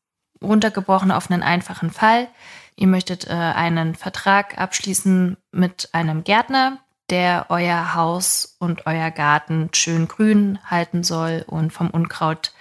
runtergebrochen 0.41 1.11
auf 1.11 1.29
einen 1.29 1.43
einfachen 1.43 1.91
Fall. 1.91 2.29
Ihr 2.75 2.87
möchtet 2.87 3.27
äh, 3.27 3.33
einen 3.33 3.95
Vertrag 3.95 4.57
abschließen 4.57 5.37
mit 5.51 5.89
einem 5.93 6.23
Gärtner, 6.23 6.79
der 7.09 7.45
euer 7.49 7.93
Haus 7.93 8.55
und 8.59 8.85
euer 8.85 9.11
Garten 9.11 9.69
schön 9.73 10.07
grün 10.07 10.59
halten 10.65 11.03
soll 11.03 11.45
und 11.47 11.71
vom 11.71 11.89
Unkraut 11.89 12.53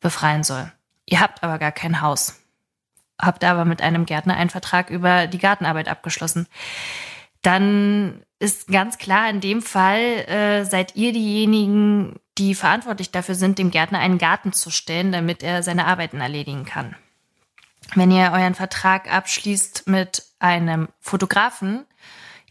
befreien 0.00 0.44
soll. 0.44 0.72
Ihr 1.06 1.20
habt 1.20 1.42
aber 1.42 1.58
gar 1.58 1.72
kein 1.72 2.00
Haus, 2.00 2.40
habt 3.20 3.44
aber 3.44 3.64
mit 3.64 3.80
einem 3.80 4.04
Gärtner 4.04 4.36
einen 4.36 4.50
Vertrag 4.50 4.90
über 4.90 5.26
die 5.26 5.38
Gartenarbeit 5.38 5.88
abgeschlossen. 5.88 6.46
Dann 7.42 8.22
ist 8.40 8.68
ganz 8.68 8.98
klar, 8.98 9.30
in 9.30 9.40
dem 9.40 9.62
Fall 9.62 10.00
äh, 10.00 10.64
seid 10.64 10.96
ihr 10.96 11.12
diejenigen, 11.12 12.16
die 12.36 12.54
verantwortlich 12.54 13.10
dafür 13.10 13.34
sind, 13.34 13.58
dem 13.58 13.70
Gärtner 13.70 13.98
einen 13.98 14.18
Garten 14.18 14.52
zu 14.52 14.70
stellen, 14.70 15.12
damit 15.12 15.42
er 15.42 15.62
seine 15.62 15.86
Arbeiten 15.86 16.20
erledigen 16.20 16.64
kann. 16.64 16.94
Wenn 17.94 18.10
ihr 18.10 18.32
euren 18.32 18.54
Vertrag 18.54 19.12
abschließt 19.12 19.88
mit 19.88 20.24
einem 20.38 20.88
Fotografen, 21.00 21.86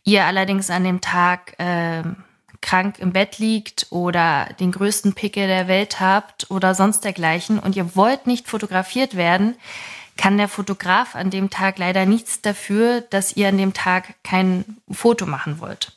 ihr 0.08 0.26
allerdings 0.26 0.70
an 0.70 0.86
dem 0.86 1.02
Tag 1.02 1.60
äh, 1.60 2.02
krank 2.62 2.98
im 2.98 3.12
Bett 3.12 3.40
liegt 3.40 3.88
oder 3.90 4.48
den 4.60 4.72
größten 4.72 5.14
Pickel 5.14 5.48
der 5.48 5.68
Welt 5.68 6.00
habt 6.00 6.50
oder 6.50 6.74
sonst 6.74 7.02
dergleichen 7.04 7.60
und 7.60 7.76
ihr 7.76 7.96
wollt 7.96 8.26
nicht 8.26 8.48
fotografiert 8.48 9.18
werden, 9.18 9.56
kann 10.16 10.38
der 10.38 10.48
Fotograf 10.48 11.14
an 11.16 11.30
dem 11.30 11.50
Tag 11.50 11.78
leider 11.78 12.06
nichts 12.06 12.42
dafür, 12.42 13.02
dass 13.02 13.36
ihr 13.36 13.50
an 13.50 13.58
dem 13.58 13.74
Tag 13.74 14.16
kein 14.24 14.78
Foto 14.90 15.26
machen 15.26 15.60
wollt. 15.60 15.92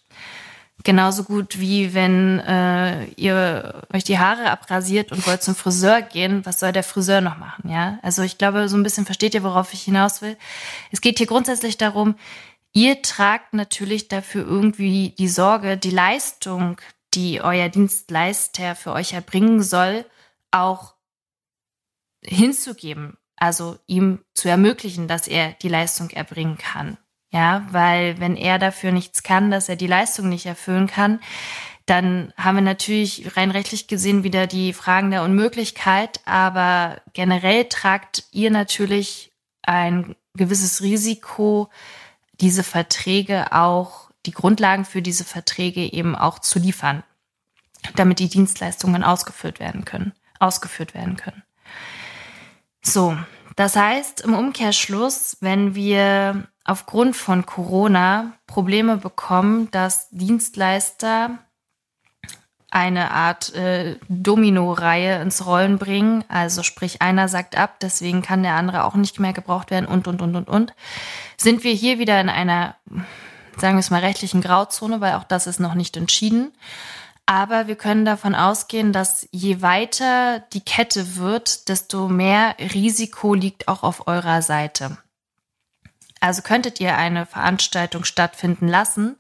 Genauso 0.83 1.25
gut 1.25 1.61
wie 1.61 1.95
wenn 1.95 2.41
äh, 2.41 3.05
ihr 3.17 3.83
euch 3.93 4.03
die 4.03 4.19
Haare 4.19 4.51
abrasiert 4.51 5.13
und 5.13 5.27
wollt 5.27 5.43
zum 5.43 5.55
Friseur 5.55 6.01
gehen, 6.01 6.45
was 6.47 6.59
soll 6.59 6.73
der 6.73 6.83
Friseur 6.83 7.21
noch 7.21 7.37
machen, 7.37 7.69
ja? 7.69 7.99
Also 8.03 8.23
ich 8.23 8.39
glaube, 8.39 8.69
so 8.69 8.79
ein 8.79 8.83
bisschen 8.83 9.05
versteht 9.05 9.35
ihr, 9.35 9.43
worauf 9.43 9.75
ich 9.75 9.83
hinaus 9.83 10.23
will. 10.23 10.39
Es 10.91 11.03
geht 11.03 11.19
hier 11.19 11.27
grundsätzlich 11.27 11.77
darum, 11.77 12.15
Ihr 12.73 13.03
tragt 13.03 13.53
natürlich 13.53 14.09
dafür 14.09 14.47
irgendwie 14.47 15.15
die 15.19 15.29
Sorge, 15.29 15.77
die 15.77 15.91
Leistung, 15.91 16.81
die 17.15 17.41
euer 17.41 17.69
Dienstleister 17.69 18.77
für 18.77 18.93
euch 18.93 19.13
erbringen 19.13 19.63
soll, 19.63 20.05
auch 20.51 20.95
hinzugeben, 22.23 23.17
also 23.37 23.79
ihm 23.87 24.25
zu 24.35 24.49
ermöglichen, 24.49 25.09
dass 25.09 25.27
er 25.27 25.53
die 25.53 25.69
Leistung 25.69 26.11
erbringen 26.11 26.59
kann. 26.59 26.99
Ja, 27.33 27.67
weil 27.71 28.19
wenn 28.19 28.37
er 28.37 28.59
dafür 28.59 28.91
nichts 28.91 29.23
kann, 29.23 29.51
dass 29.51 29.69
er 29.69 29.77
die 29.77 29.87
Leistung 29.87 30.29
nicht 30.29 30.47
erfüllen 30.47 30.89
kann, 30.89 31.21
dann 31.87 32.33
haben 32.37 32.57
wir 32.57 32.63
natürlich 32.63 33.37
rein 33.37 33.51
rechtlich 33.51 33.89
gesehen 33.89 34.25
wieder 34.25 34.47
die 34.47 34.73
Fragen 34.73 35.11
der 35.11 35.23
Unmöglichkeit, 35.23 36.21
aber 36.25 37.01
generell 37.15 37.65
tragt 37.65 38.25
ihr 38.33 38.51
natürlich 38.51 39.33
ein 39.63 40.17
gewisses 40.35 40.83
Risiko, 40.83 41.69
diese 42.41 42.63
Verträge 42.63 43.53
auch, 43.53 44.11
die 44.27 44.33
Grundlagen 44.33 44.85
für 44.85 45.03
diese 45.03 45.25
Verträge 45.25 45.93
eben 45.93 46.15
auch 46.15 46.39
zu 46.39 46.59
liefern, 46.59 47.03
damit 47.97 48.19
die 48.19 48.29
Dienstleistungen 48.29 49.05
ausgeführt 49.05 49.61
werden 49.61 49.85
können, 49.85 50.13
ausgeführt 50.39 50.95
werden 50.95 51.17
können. 51.17 51.43
So, 52.83 53.17
das 53.57 53.77
heißt 53.77 54.23
im 54.23 54.35
Umkehrschluss, 54.35 55.37
wenn 55.41 55.75
wir 55.75 56.49
aufgrund 56.65 57.17
von 57.17 57.47
Corona 57.47 58.35
Probleme 58.47 58.97
bekommen, 58.97 59.71
dass 59.71 60.09
Dienstleister 60.11 61.39
eine 62.71 63.11
Art 63.11 63.55
äh, 63.55 63.97
Domino-Reihe 64.09 65.21
ins 65.21 65.45
Rollen 65.45 65.79
bringen. 65.79 66.25
Also 66.29 66.63
sprich, 66.63 67.03
einer 67.03 67.29
sagt 67.29 67.57
ab, 67.57 67.77
deswegen 67.81 68.23
kann 68.23 68.43
der 68.43 68.55
andere 68.55 68.85
auch 68.85 68.95
nicht 68.95 69.19
mehr 69.19 69.33
gebraucht 69.33 69.71
werden 69.71 69.87
und, 69.87 70.07
und, 70.07 70.23
und, 70.23 70.37
und, 70.37 70.49
und. 70.49 70.75
Sind 71.37 71.65
wir 71.65 71.73
hier 71.73 71.99
wieder 71.99 72.21
in 72.21 72.29
einer, 72.29 72.77
sagen 73.57 73.77
wir 73.77 73.81
es 73.81 73.91
mal, 73.91 74.01
rechtlichen 74.01 74.41
Grauzone, 74.41 75.01
weil 75.01 75.15
auch 75.15 75.25
das 75.25 75.47
ist 75.47 75.61
noch 75.61 75.75
nicht 75.75 75.97
entschieden. 75.97 76.53
Aber 77.27 77.67
wir 77.67 77.77
können 77.77 78.05
davon 78.05 78.35
ausgehen, 78.35 78.93
dass 78.93 79.29
je 79.31 79.63
weiter 79.63 80.41
die 80.53 80.65
Kette 80.65 81.17
wird, 81.17 81.69
desto 81.69 82.09
mehr 82.09 82.57
Risiko 82.59 83.35
liegt 83.35 83.69
auch 83.69 83.83
auf 83.83 84.09
eurer 84.09 84.43
Seite. 84.43 84.99
Also 86.21 86.43
könntet 86.43 86.81
ihr 86.81 86.97
eine 86.97 87.27
Veranstaltung 87.27 88.05
stattfinden 88.05 88.69
lassen, 88.69 89.17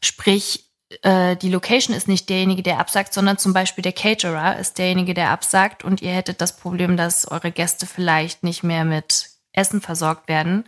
sprich 0.00 0.65
äh, 1.02 1.36
die 1.36 1.50
Location 1.50 1.96
ist 1.96 2.08
nicht 2.08 2.28
derjenige, 2.28 2.62
der 2.62 2.78
absagt, 2.78 3.12
sondern 3.12 3.38
zum 3.38 3.52
Beispiel 3.52 3.82
der 3.82 3.92
Caterer 3.92 4.58
ist 4.58 4.78
derjenige, 4.78 5.14
der 5.14 5.30
absagt 5.30 5.84
und 5.84 6.02
ihr 6.02 6.12
hättet 6.12 6.40
das 6.40 6.56
Problem, 6.56 6.96
dass 6.96 7.30
eure 7.30 7.50
Gäste 7.50 7.86
vielleicht 7.86 8.42
nicht 8.42 8.62
mehr 8.62 8.84
mit 8.84 9.30
Essen 9.56 9.80
versorgt 9.80 10.28
werden, 10.28 10.64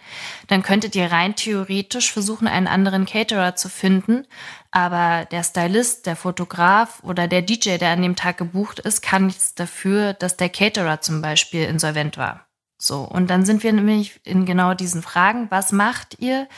dann 0.49 0.63
könntet 0.63 0.97
ihr 0.97 1.13
rein 1.13 1.37
theoretisch 1.37 2.11
versuchen, 2.11 2.49
einen 2.49 2.67
anderen 2.67 3.05
Caterer 3.05 3.55
zu 3.55 3.69
finden. 3.69 4.27
Aber 4.71 5.27
der 5.27 5.45
Stylist, 5.45 6.07
der 6.07 6.17
Fotograf 6.17 7.03
oder 7.03 7.29
der 7.29 7.43
DJ, 7.43 7.77
der 7.77 7.91
an 7.91 8.03
dem 8.03 8.17
Tag 8.17 8.39
gebucht 8.39 8.79
ist, 8.79 9.03
kann 9.03 9.27
nichts 9.27 9.55
dafür, 9.55 10.15
dass 10.15 10.37
der 10.37 10.49
Caterer 10.49 11.01
zum 11.03 11.21
Beispiel 11.21 11.65
insolvent 11.65 12.17
war. 12.17 12.47
So, 12.81 13.01
und 13.01 13.29
dann 13.29 13.45
sind 13.45 13.63
wir 13.63 13.73
nämlich 13.73 14.21
in 14.25 14.47
genau 14.47 14.73
diesen 14.73 15.03
Fragen. 15.03 15.51
Was 15.51 15.73
macht 15.73 16.19
ihr, 16.21 16.49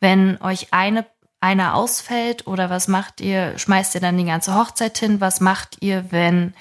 wenn 0.00 0.40
euch 0.40 0.72
eine 0.72 1.04
einer 1.44 1.74
ausfällt 1.74 2.46
oder 2.46 2.70
was 2.70 2.88
macht 2.88 3.20
ihr? 3.20 3.58
Schmeißt 3.58 3.94
ihr 3.94 4.00
dann 4.00 4.16
die 4.16 4.24
ganze 4.24 4.54
Hochzeit 4.54 4.96
hin? 4.96 5.20
Was 5.20 5.40
macht 5.40 5.76
ihr, 5.80 6.10
wenn 6.10 6.54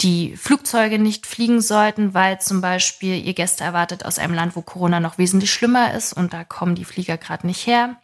die 0.00 0.36
Flugzeuge 0.36 0.98
nicht 0.98 1.24
fliegen 1.24 1.60
sollten, 1.60 2.14
weil 2.14 2.40
zum 2.40 2.60
Beispiel 2.60 3.24
ihr 3.24 3.34
Gäste 3.34 3.62
erwartet 3.62 4.04
aus 4.04 4.18
einem 4.18 4.34
Land, 4.34 4.56
wo 4.56 4.62
Corona 4.62 4.98
noch 4.98 5.18
wesentlich 5.18 5.52
schlimmer 5.52 5.94
ist 5.94 6.12
und 6.12 6.32
da 6.32 6.42
kommen 6.42 6.74
die 6.74 6.84
Flieger 6.84 7.16
gerade 7.16 7.46
nicht 7.46 7.66
her. 7.66 7.96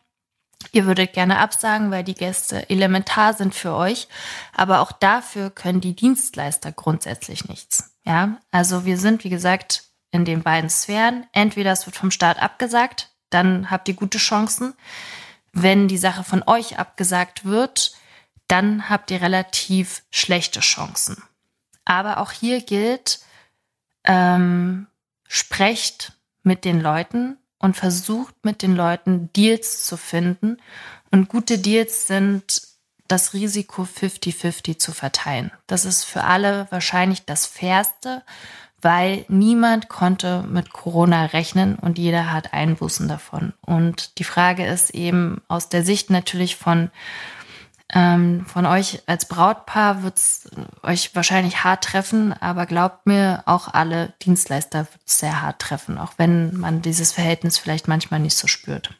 Ihr 0.70 0.86
würdet 0.86 1.14
gerne 1.14 1.38
absagen, 1.38 1.90
weil 1.90 2.04
die 2.04 2.14
Gäste 2.14 2.70
elementar 2.70 3.34
sind 3.34 3.54
für 3.54 3.74
euch, 3.74 4.06
aber 4.52 4.80
auch 4.80 4.92
dafür 4.92 5.50
können 5.50 5.80
die 5.80 5.96
Dienstleister 5.96 6.70
grundsätzlich 6.70 7.48
nichts. 7.48 7.92
Ja, 8.04 8.38
also 8.52 8.84
wir 8.84 8.98
sind, 8.98 9.24
wie 9.24 9.30
gesagt, 9.30 9.84
in 10.12 10.24
den 10.24 10.44
beiden 10.44 10.70
Sphären. 10.70 11.26
Entweder 11.32 11.72
es 11.72 11.86
wird 11.86 11.96
vom 11.96 12.12
Staat 12.12 12.40
abgesagt, 12.40 13.10
dann 13.30 13.70
habt 13.70 13.88
ihr 13.88 13.94
gute 13.94 14.18
Chancen. 14.18 14.74
Wenn 15.54 15.88
die 15.88 15.98
Sache 15.98 16.24
von 16.24 16.42
euch 16.46 16.78
abgesagt 16.78 17.44
wird, 17.44 17.94
dann 18.48 18.90
habt 18.90 19.10
ihr 19.10 19.22
relativ 19.22 20.02
schlechte 20.10 20.60
Chancen. 20.60 21.22
Aber 21.84 22.18
auch 22.18 22.32
hier 22.32 22.60
gilt, 22.60 23.20
ähm, 24.04 24.88
sprecht 25.28 26.12
mit 26.42 26.64
den 26.64 26.80
Leuten 26.80 27.38
und 27.58 27.76
versucht 27.76 28.34
mit 28.44 28.62
den 28.62 28.76
Leuten 28.76 29.32
Deals 29.32 29.84
zu 29.84 29.96
finden. 29.96 30.58
Und 31.10 31.28
gute 31.28 31.58
Deals 31.58 32.06
sind 32.06 32.62
das 33.06 33.32
Risiko 33.32 33.82
50-50 33.82 34.78
zu 34.78 34.92
verteilen. 34.92 35.52
Das 35.66 35.84
ist 35.84 36.04
für 36.04 36.24
alle 36.24 36.66
wahrscheinlich 36.70 37.24
das 37.24 37.46
Fairste, 37.46 38.22
weil 38.84 39.24
niemand 39.28 39.88
konnte 39.88 40.44
mit 40.48 40.72
Corona 40.72 41.26
rechnen 41.26 41.76
und 41.76 41.98
jeder 41.98 42.30
hat 42.32 42.52
Einbußen 42.52 43.08
davon. 43.08 43.54
Und 43.62 44.18
die 44.18 44.24
Frage 44.24 44.66
ist 44.66 44.90
eben 44.90 45.40
aus 45.48 45.70
der 45.70 45.82
Sicht 45.82 46.10
natürlich 46.10 46.56
von 46.56 46.90
ähm, 47.92 48.44
von 48.46 48.66
euch 48.66 49.02
als 49.06 49.28
Brautpaar 49.28 50.02
wird 50.02 50.16
es 50.16 50.50
euch 50.82 51.14
wahrscheinlich 51.14 51.64
hart 51.64 51.84
treffen, 51.84 52.32
aber 52.32 52.66
glaubt 52.66 53.06
mir, 53.06 53.42
auch 53.46 53.72
alle 53.72 54.14
Dienstleister 54.22 54.80
wird 54.80 55.02
es 55.06 55.18
sehr 55.18 55.42
hart 55.42 55.60
treffen, 55.60 55.98
auch 55.98 56.14
wenn 56.16 56.56
man 56.56 56.82
dieses 56.82 57.12
Verhältnis 57.12 57.58
vielleicht 57.58 57.86
manchmal 57.86 58.20
nicht 58.20 58.36
so 58.36 58.46
spürt. 58.46 58.90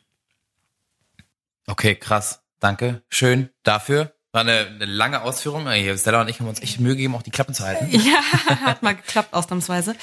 Okay, 1.66 1.94
krass. 1.94 2.42
Danke. 2.60 3.02
Schön 3.08 3.50
dafür. 3.62 4.13
War 4.34 4.40
eine, 4.40 4.66
eine 4.66 4.86
lange 4.86 5.22
Ausführung. 5.22 5.68
Stella 5.96 6.20
und 6.20 6.28
ich 6.28 6.40
haben 6.40 6.48
uns 6.48 6.60
echt 6.60 6.80
Mühe 6.80 6.96
gegeben, 6.96 7.14
auch 7.14 7.22
die 7.22 7.30
Klappen 7.30 7.54
zu 7.54 7.62
halten. 7.62 7.88
Ja, 7.92 8.20
hat 8.62 8.82
mal 8.82 8.96
geklappt, 8.96 9.32
ausnahmsweise. 9.32 9.94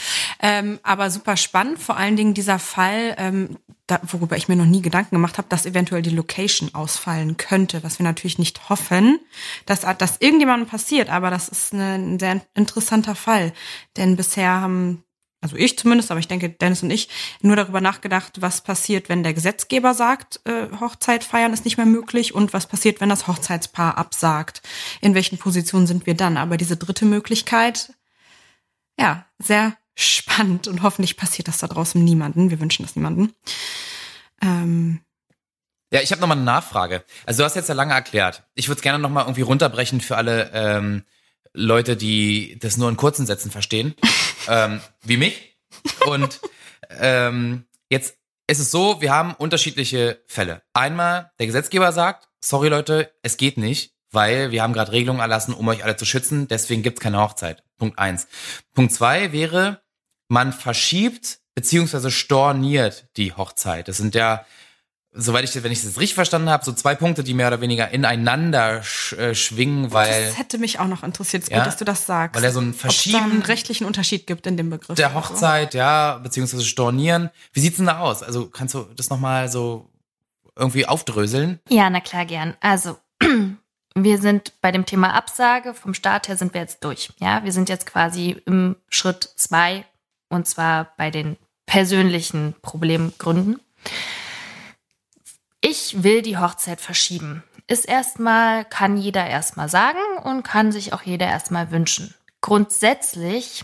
Ähm, 0.42 0.80
aber 0.84 1.10
super 1.10 1.36
spannend. 1.36 1.80
Vor 1.80 1.98
allen 1.98 2.16
Dingen 2.16 2.34
dieser 2.34 2.58
Fall, 2.58 3.14
ähm, 3.18 3.58
da, 3.88 4.00
worüber 4.04 4.38
ich 4.38 4.48
mir 4.48 4.56
noch 4.56 4.66
nie 4.66 4.82
Gedanken 4.82 5.16
gemacht 5.16 5.38
habe, 5.38 5.50
dass 5.50 5.66
eventuell 5.66 6.02
die 6.02 6.12
Location 6.12 6.74
ausfallen 6.74 7.36
könnte, 7.36 7.84
was 7.84 8.00
wir 8.00 8.06
natürlich 8.06 8.40
nicht 8.40 8.70
hoffen, 8.70 9.20
dass 9.66 9.82
das 9.82 10.16
irgendjemandem 10.22 10.70
passiert. 10.70 11.10
Aber 11.10 11.30
das 11.30 11.50
ist 11.50 11.74
ein 11.74 12.18
sehr 12.18 12.40
interessanter 12.54 13.16
Fall. 13.16 13.52
Denn 13.98 14.16
bisher 14.16 14.62
haben 14.62 15.04
also 15.42 15.56
ich 15.56 15.78
zumindest, 15.78 16.12
aber 16.12 16.20
ich 16.20 16.28
denke 16.28 16.50
Dennis 16.50 16.84
und 16.84 16.92
ich, 16.92 17.10
nur 17.42 17.56
darüber 17.56 17.82
nachgedacht, 17.82 18.42
was 18.42 18.62
passiert, 18.62 19.10
wenn 19.10 19.24
der 19.24 19.34
Gesetzgeber 19.34 19.96
sagt, 19.96 20.40
äh, 20.46 20.68
Hochzeit 20.80 21.24
feiern 21.24 21.52
ist 21.52 21.66
nicht 21.66 21.78
mehr 21.78 21.88
möglich 21.88 22.36
und 22.36 22.54
was 22.54 22.68
passiert, 22.68 23.02
wenn 23.02 23.10
das 23.10 23.28
Hochzeitspaar 23.28 23.98
absagt. 23.98 24.62
In 25.02 25.16
welchen 25.16 25.40
Positionen 25.40 25.88
sind 25.88 26.06
wir 26.06 26.14
dann? 26.14 26.38
Aber 26.38 26.58
diese 26.58 26.78
dritte 26.78 27.06
Möglichkeit, 27.06 27.94
ja, 29.00 29.26
sehr 29.40 29.76
spannend 29.96 30.68
und 30.68 30.84
hoffentlich 30.84 31.18
passiert 31.18 31.48
das 31.48 31.58
da 31.58 31.68
draußen 31.68 32.02
niemanden. 32.04 32.52
Wir 32.52 32.60
wünschen 32.60 32.84
das 32.84 32.96
niemanden. 32.96 33.34
Ähm, 34.44 35.02
ja, 35.92 36.02
ich 36.02 36.12
habe 36.12 36.22
nochmal 36.22 36.38
eine 36.38 36.46
Nachfrage. 36.46 37.04
Also 37.26 37.40
du 37.40 37.46
hast 37.46 37.56
jetzt 37.56 37.68
ja 37.68 37.76
lange 37.76 37.94
erklärt. 37.94 38.44
Ich 38.54 38.70
würde 38.70 38.78
es 38.78 38.84
gerne 38.84 39.00
nochmal 39.00 39.24
irgendwie 39.24 39.42
runterbrechen 39.42 40.02
für 40.02 40.18
alle 40.18 40.52
ähm, 40.54 41.04
Leute, 41.54 41.98
die 41.98 42.58
das 42.60 42.78
nur 42.78 42.90
in 42.90 42.96
kurzen 42.96 43.26
Sätzen 43.26 43.52
verstehen, 43.52 43.94
ähm, 44.48 44.82
wie 45.04 45.18
mich. 45.18 45.58
Und 46.06 46.42
ähm, 47.00 47.66
jetzt 47.90 48.18
ist 48.48 48.60
es 48.60 48.72
so, 48.72 49.02
wir 49.02 49.12
haben 49.12 49.34
unterschiedliche 49.34 50.22
Fälle. 50.28 50.62
Einmal, 50.74 51.32
der 51.40 51.48
Gesetzgeber 51.48 51.92
sagt, 51.92 52.30
sorry 52.44 52.70
Leute, 52.70 53.14
es 53.22 53.38
geht 53.38 53.58
nicht, 53.58 53.94
weil 54.12 54.52
wir 54.52 54.62
haben 54.62 54.74
gerade 54.74 54.92
Regelungen 54.92 55.22
erlassen, 55.22 55.54
um 55.54 55.68
euch 55.68 55.84
alle 55.84 55.96
zu 55.96 56.06
schützen, 56.06 56.48
deswegen 56.48 56.84
gibt's 56.84 57.02
keine 57.02 57.20
Hochzeit. 57.20 57.64
Punkt 57.78 57.98
eins. 57.98 58.28
Punkt 58.74 58.92
zwei 58.92 59.32
wäre, 59.32 59.82
man 60.28 60.54
verschiebt 60.54 61.40
beziehungsweise 61.56 62.12
storniert 62.12 63.08
die 63.18 63.34
Hochzeit. 63.34 63.88
Das 63.88 63.98
sind 63.98 64.16
ja 64.16 64.46
soweit 65.14 65.44
ich, 65.44 65.64
wenn 65.64 65.72
ich 65.72 65.84
das 65.84 65.98
richtig 65.98 66.16
verstanden 66.16 66.50
habe, 66.50 66.64
so 66.64 66.72
zwei 66.72 66.96
Punkte, 66.96 67.24
die 67.24 67.34
mehr 67.34 67.48
oder 67.48 67.62
weniger 67.62 67.90
ineinander 67.90 68.84
sch, 68.84 69.14
äh, 69.14 69.36
schwingen, 69.36 69.92
weil. 69.92 70.28
Das 70.28 70.38
hätte 70.38 70.58
mich 70.58 70.80
auch 70.80 70.88
noch 70.88 71.04
interessiert. 71.04 71.44
Ist 71.44 71.52
ja, 71.52 71.58
gut, 71.58 71.68
dass 71.68 71.78
du 71.78 71.86
das 71.86 72.06
sagst. 72.06 72.36
Weil 72.36 72.44
er 72.44 72.52
so 72.52 72.62
ein 72.62 72.74
Verschieben. 72.74 73.18
Ob 73.18 73.24
einen 73.24 73.42
rechtlichen 73.42 73.86
Unterschied 73.86 74.28
gibt 74.28 74.48
in 74.48 74.58
dem 74.58 74.70
Begriff. 74.70 74.96
Der 74.96 75.14
Hochzeit, 75.14 75.74
so. 75.74 75.78
ja, 75.78 76.18
beziehungsweise 76.18 76.64
Stornieren. 76.64 77.30
Wie 77.54 77.60
sieht's 77.60 77.78
denn 77.78 77.88
da 77.88 78.00
aus? 78.00 78.24
Also 78.24 78.48
kannst 78.48 78.74
du 78.74 78.86
das 78.96 79.10
nochmal 79.10 79.50
so 79.50 79.90
irgendwie 80.56 80.86
aufdröseln? 80.86 81.60
Ja, 81.70 81.90
na 81.90 82.00
klar, 82.00 82.26
gern. 82.26 82.56
Also. 82.62 82.98
Wir 83.94 84.20
sind 84.20 84.54
bei 84.62 84.72
dem 84.72 84.86
Thema 84.86 85.14
Absage. 85.14 85.74
Vom 85.74 85.94
Start 85.94 86.30
her 86.30 86.38
sind 86.38 86.54
wir 86.54 86.62
jetzt 86.62 86.82
durch. 86.86 87.10
Ja, 87.20 87.44
wir 87.44 87.52
sind 87.52 87.68
jetzt 87.68 87.86
quasi 87.86 88.42
im 88.46 88.78
Schritt 88.88 89.30
zwei 89.36 89.84
und 90.30 90.48
zwar 90.48 90.94
bei 90.96 91.12
den 91.12 91.36
persönlichen 91.66 92.56
Problemgründen. 92.62 93.60
Ich 95.62 96.04
will 96.04 96.22
die 96.22 96.38
Hochzeit 96.38 96.82
verschieben. 96.82 97.44
Ist 97.68 97.88
erstmal, 97.88 98.66
kann 98.66 98.98
jeder 98.98 99.26
erstmal 99.26 99.70
sagen 99.70 100.00
und 100.24 100.44
kann 100.44 100.72
sich 100.72 100.92
auch 100.92 101.04
jeder 101.04 101.28
erstmal 101.28 101.72
wünschen. 101.72 102.14
Grundsätzlich 102.42 103.64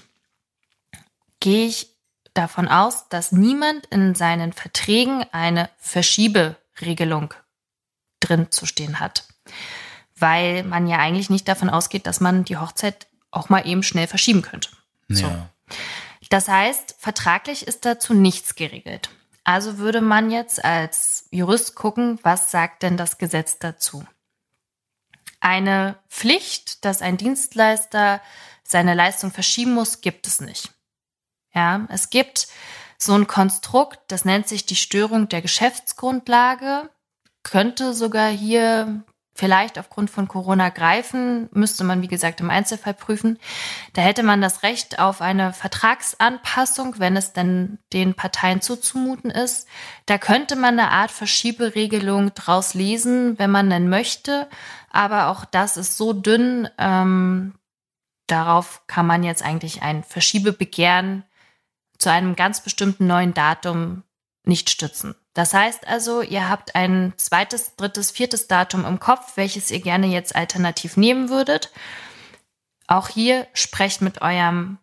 gehe 1.39 1.67
ich 1.67 1.89
davon 2.35 2.67
aus, 2.67 3.09
dass 3.09 3.31
niemand 3.31 3.87
in 3.87 4.13
seinen 4.13 4.53
Verträgen 4.53 5.25
eine 5.31 5.69
Verschieberegelung 5.79 7.33
drin 8.19 8.51
zu 8.51 8.65
stehen 8.65 8.99
hat. 8.99 9.27
Weil 10.15 10.63
man 10.63 10.87
ja 10.87 10.99
eigentlich 10.99 11.29
nicht 11.29 11.47
davon 11.47 11.69
ausgeht, 11.69 12.05
dass 12.05 12.19
man 12.19 12.45
die 12.45 12.57
Hochzeit 12.57 13.07
auch 13.31 13.49
mal 13.49 13.67
eben 13.67 13.83
schnell 13.83 14.07
verschieben 14.07 14.43
könnte. 14.43 14.69
Ja. 15.09 15.17
So. 15.17 15.31
Das 16.29 16.47
heißt, 16.47 16.95
vertraglich 16.99 17.67
ist 17.67 17.85
dazu 17.85 18.13
nichts 18.13 18.55
geregelt. 18.55 19.09
Also 19.47 19.77
würde 19.77 20.01
man 20.01 20.29
jetzt 20.29 20.65
als 20.65 21.29
Jurist 21.31 21.73
gucken, 21.73 22.19
was 22.21 22.51
sagt 22.51 22.83
denn 22.83 22.97
das 22.97 23.17
Gesetz 23.17 23.57
dazu? 23.59 24.05
Eine 25.39 25.97
Pflicht, 26.09 26.83
dass 26.83 27.01
ein 27.01 27.15
Dienstleister 27.15 28.21
seine 28.63 28.93
Leistung 28.93 29.31
verschieben 29.31 29.73
muss, 29.73 30.01
gibt 30.01 30.27
es 30.27 30.41
nicht. 30.41 30.73
Ja, 31.53 31.87
es 31.87 32.09
gibt 32.09 32.49
so 32.97 33.13
ein 33.13 33.27
Konstrukt, 33.27 33.99
das 34.07 34.25
nennt 34.25 34.49
sich 34.49 34.65
die 34.65 34.75
Störung 34.75 35.29
der 35.29 35.41
Geschäftsgrundlage, 35.41 36.89
könnte 37.43 37.93
sogar 37.93 38.29
hier 38.29 39.05
vielleicht 39.37 39.77
aufgrund 39.77 40.09
von 40.09 40.27
Corona 40.27 40.69
greifen, 40.69 41.47
müsste 41.51 41.83
man, 41.83 42.01
wie 42.01 42.07
gesagt, 42.07 42.41
im 42.41 42.49
Einzelfall 42.49 42.95
prüfen. 42.95 43.37
Da 43.93 44.01
hätte 44.01 44.23
man 44.23 44.41
das 44.41 44.63
Recht 44.63 44.99
auf 44.99 45.21
eine 45.21 45.53
Vertragsanpassung, 45.53 46.95
wenn 46.97 47.15
es 47.15 47.33
denn 47.33 47.77
den 47.93 48.15
Parteien 48.15 48.61
zuzumuten 48.61 49.29
ist. 49.29 49.67
Da 50.07 50.17
könnte 50.17 50.55
man 50.55 50.79
eine 50.79 50.89
Art 50.89 51.11
Verschieberegelung 51.11 52.33
draus 52.33 52.73
lesen, 52.73 53.37
wenn 53.37 53.51
man 53.51 53.69
denn 53.69 53.89
möchte. 53.89 54.49
Aber 54.89 55.27
auch 55.27 55.45
das 55.45 55.77
ist 55.77 55.97
so 55.97 56.13
dünn, 56.13 56.67
ähm, 56.79 57.53
darauf 58.25 58.87
kann 58.87 59.05
man 59.05 59.23
jetzt 59.23 59.43
eigentlich 59.43 59.83
ein 59.83 60.03
Verschiebebegehren 60.03 61.23
zu 61.99 62.11
einem 62.11 62.35
ganz 62.35 62.61
bestimmten 62.61 63.05
neuen 63.05 63.35
Datum 63.35 64.03
nicht 64.43 64.69
stützen. 64.71 65.15
Das 65.37 65.53
heißt 65.53 65.87
also, 65.87 66.23
ihr 66.23 66.49
habt 66.49 66.73
ein 66.73 67.13
zweites, 67.15 67.75
drittes, 67.75 68.09
viertes 68.09 68.47
Datum 68.47 68.85
im 68.85 68.99
Kopf, 68.99 69.33
welches 69.35 69.69
ihr 69.69 69.79
gerne 69.79 70.07
jetzt 70.07 70.35
alternativ 70.35 70.97
nehmen 70.97 71.29
würdet. 71.29 71.71
Auch 72.87 73.07
hier 73.07 73.45
sprecht 73.53 74.01
mit 74.01 74.23
eurem 74.23 74.79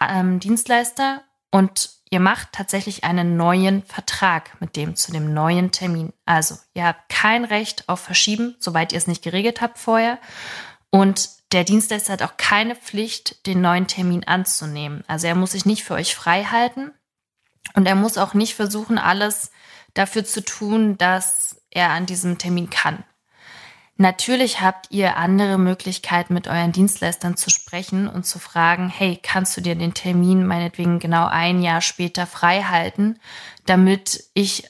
ähm, 0.00 0.40
Dienstleister 0.40 1.22
und 1.52 1.90
ihr 2.10 2.18
macht 2.18 2.48
tatsächlich 2.50 3.04
einen 3.04 3.36
neuen 3.36 3.84
Vertrag 3.84 4.60
mit 4.60 4.74
dem 4.74 4.96
zu 4.96 5.12
dem 5.12 5.32
neuen 5.32 5.70
Termin. 5.70 6.12
Also, 6.24 6.56
ihr 6.74 6.86
habt 6.86 7.08
kein 7.08 7.44
Recht 7.44 7.88
auf 7.88 8.00
Verschieben, 8.00 8.56
soweit 8.58 8.90
ihr 8.90 8.98
es 8.98 9.06
nicht 9.06 9.22
geregelt 9.22 9.60
habt 9.60 9.78
vorher. 9.78 10.18
Und 10.90 11.30
der 11.52 11.62
Dienstleister 11.62 12.14
hat 12.14 12.22
auch 12.22 12.36
keine 12.36 12.74
Pflicht, 12.74 13.46
den 13.46 13.60
neuen 13.60 13.86
Termin 13.86 14.24
anzunehmen. 14.24 15.04
Also 15.06 15.28
er 15.28 15.36
muss 15.36 15.52
sich 15.52 15.66
nicht 15.66 15.84
für 15.84 15.94
euch 15.94 16.16
frei 16.16 16.42
halten. 16.42 16.90
Und 17.74 17.86
er 17.86 17.94
muss 17.94 18.18
auch 18.18 18.34
nicht 18.34 18.56
versuchen, 18.56 18.98
alles 18.98 19.52
dafür 19.94 20.24
zu 20.24 20.44
tun, 20.44 20.98
dass 20.98 21.62
er 21.70 21.90
an 21.90 22.06
diesem 22.06 22.38
Termin 22.38 22.70
kann. 22.70 23.04
Natürlich 23.96 24.60
habt 24.60 24.90
ihr 24.90 25.16
andere 25.16 25.56
Möglichkeiten, 25.56 26.34
mit 26.34 26.48
euren 26.48 26.72
Dienstleistern 26.72 27.36
zu 27.36 27.48
sprechen 27.48 28.08
und 28.08 28.26
zu 28.26 28.40
fragen, 28.40 28.88
hey, 28.88 29.20
kannst 29.22 29.56
du 29.56 29.60
dir 29.60 29.76
den 29.76 29.94
Termin 29.94 30.44
meinetwegen 30.44 30.98
genau 30.98 31.26
ein 31.26 31.62
Jahr 31.62 31.80
später 31.80 32.26
frei 32.26 32.62
halten, 32.62 33.20
damit 33.66 34.24
ich 34.34 34.64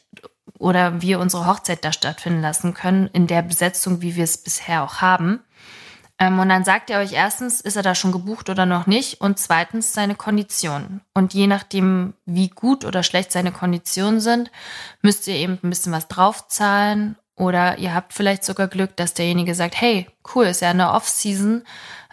oder 0.58 1.00
wir 1.00 1.20
unsere 1.20 1.46
Hochzeit 1.46 1.84
da 1.84 1.92
stattfinden 1.92 2.42
lassen 2.42 2.74
können, 2.74 3.08
in 3.12 3.26
der 3.26 3.42
Besetzung, 3.42 4.02
wie 4.02 4.14
wir 4.14 4.24
es 4.24 4.38
bisher 4.38 4.82
auch 4.82 5.00
haben. 5.00 5.40
Ähm, 6.18 6.38
und 6.38 6.48
dann 6.48 6.64
sagt 6.64 6.90
er 6.90 7.00
euch 7.00 7.12
erstens, 7.12 7.61
ist 7.61 7.77
er 7.77 7.83
da 7.83 7.94
schon 7.94 8.12
gebucht 8.12 8.48
oder 8.48 8.66
noch 8.66 8.87
nicht? 8.87 9.20
Und 9.20 9.38
zweitens 9.38 9.92
seine 9.92 10.14
Konditionen. 10.14 11.00
Und 11.12 11.35
je 11.35 11.46
nachdem, 11.46 12.14
wie 12.24 12.48
gut 12.48 12.85
oder 12.85 13.03
schlecht 13.03 13.33
seine 13.33 13.53
Konditionen 13.53 14.20
sind, 14.20 14.50
müsst 15.03 15.27
ihr 15.27 15.35
eben 15.35 15.59
ein 15.62 15.70
bisschen 15.70 15.92
was 15.92 16.09
draufzahlen. 16.09 17.16
Oder 17.37 17.79
ihr 17.79 17.94
habt 17.94 18.12
vielleicht 18.12 18.44
sogar 18.44 18.68
Glück, 18.68 18.96
dass 18.96 19.14
derjenige 19.14 19.57
sagt, 19.57 19.81
hey, 19.81 20.07
cool, 20.35 20.46
ist 20.46 20.61
ja 20.61 20.70
eine 20.70 20.92
Off-Season. 20.92 21.64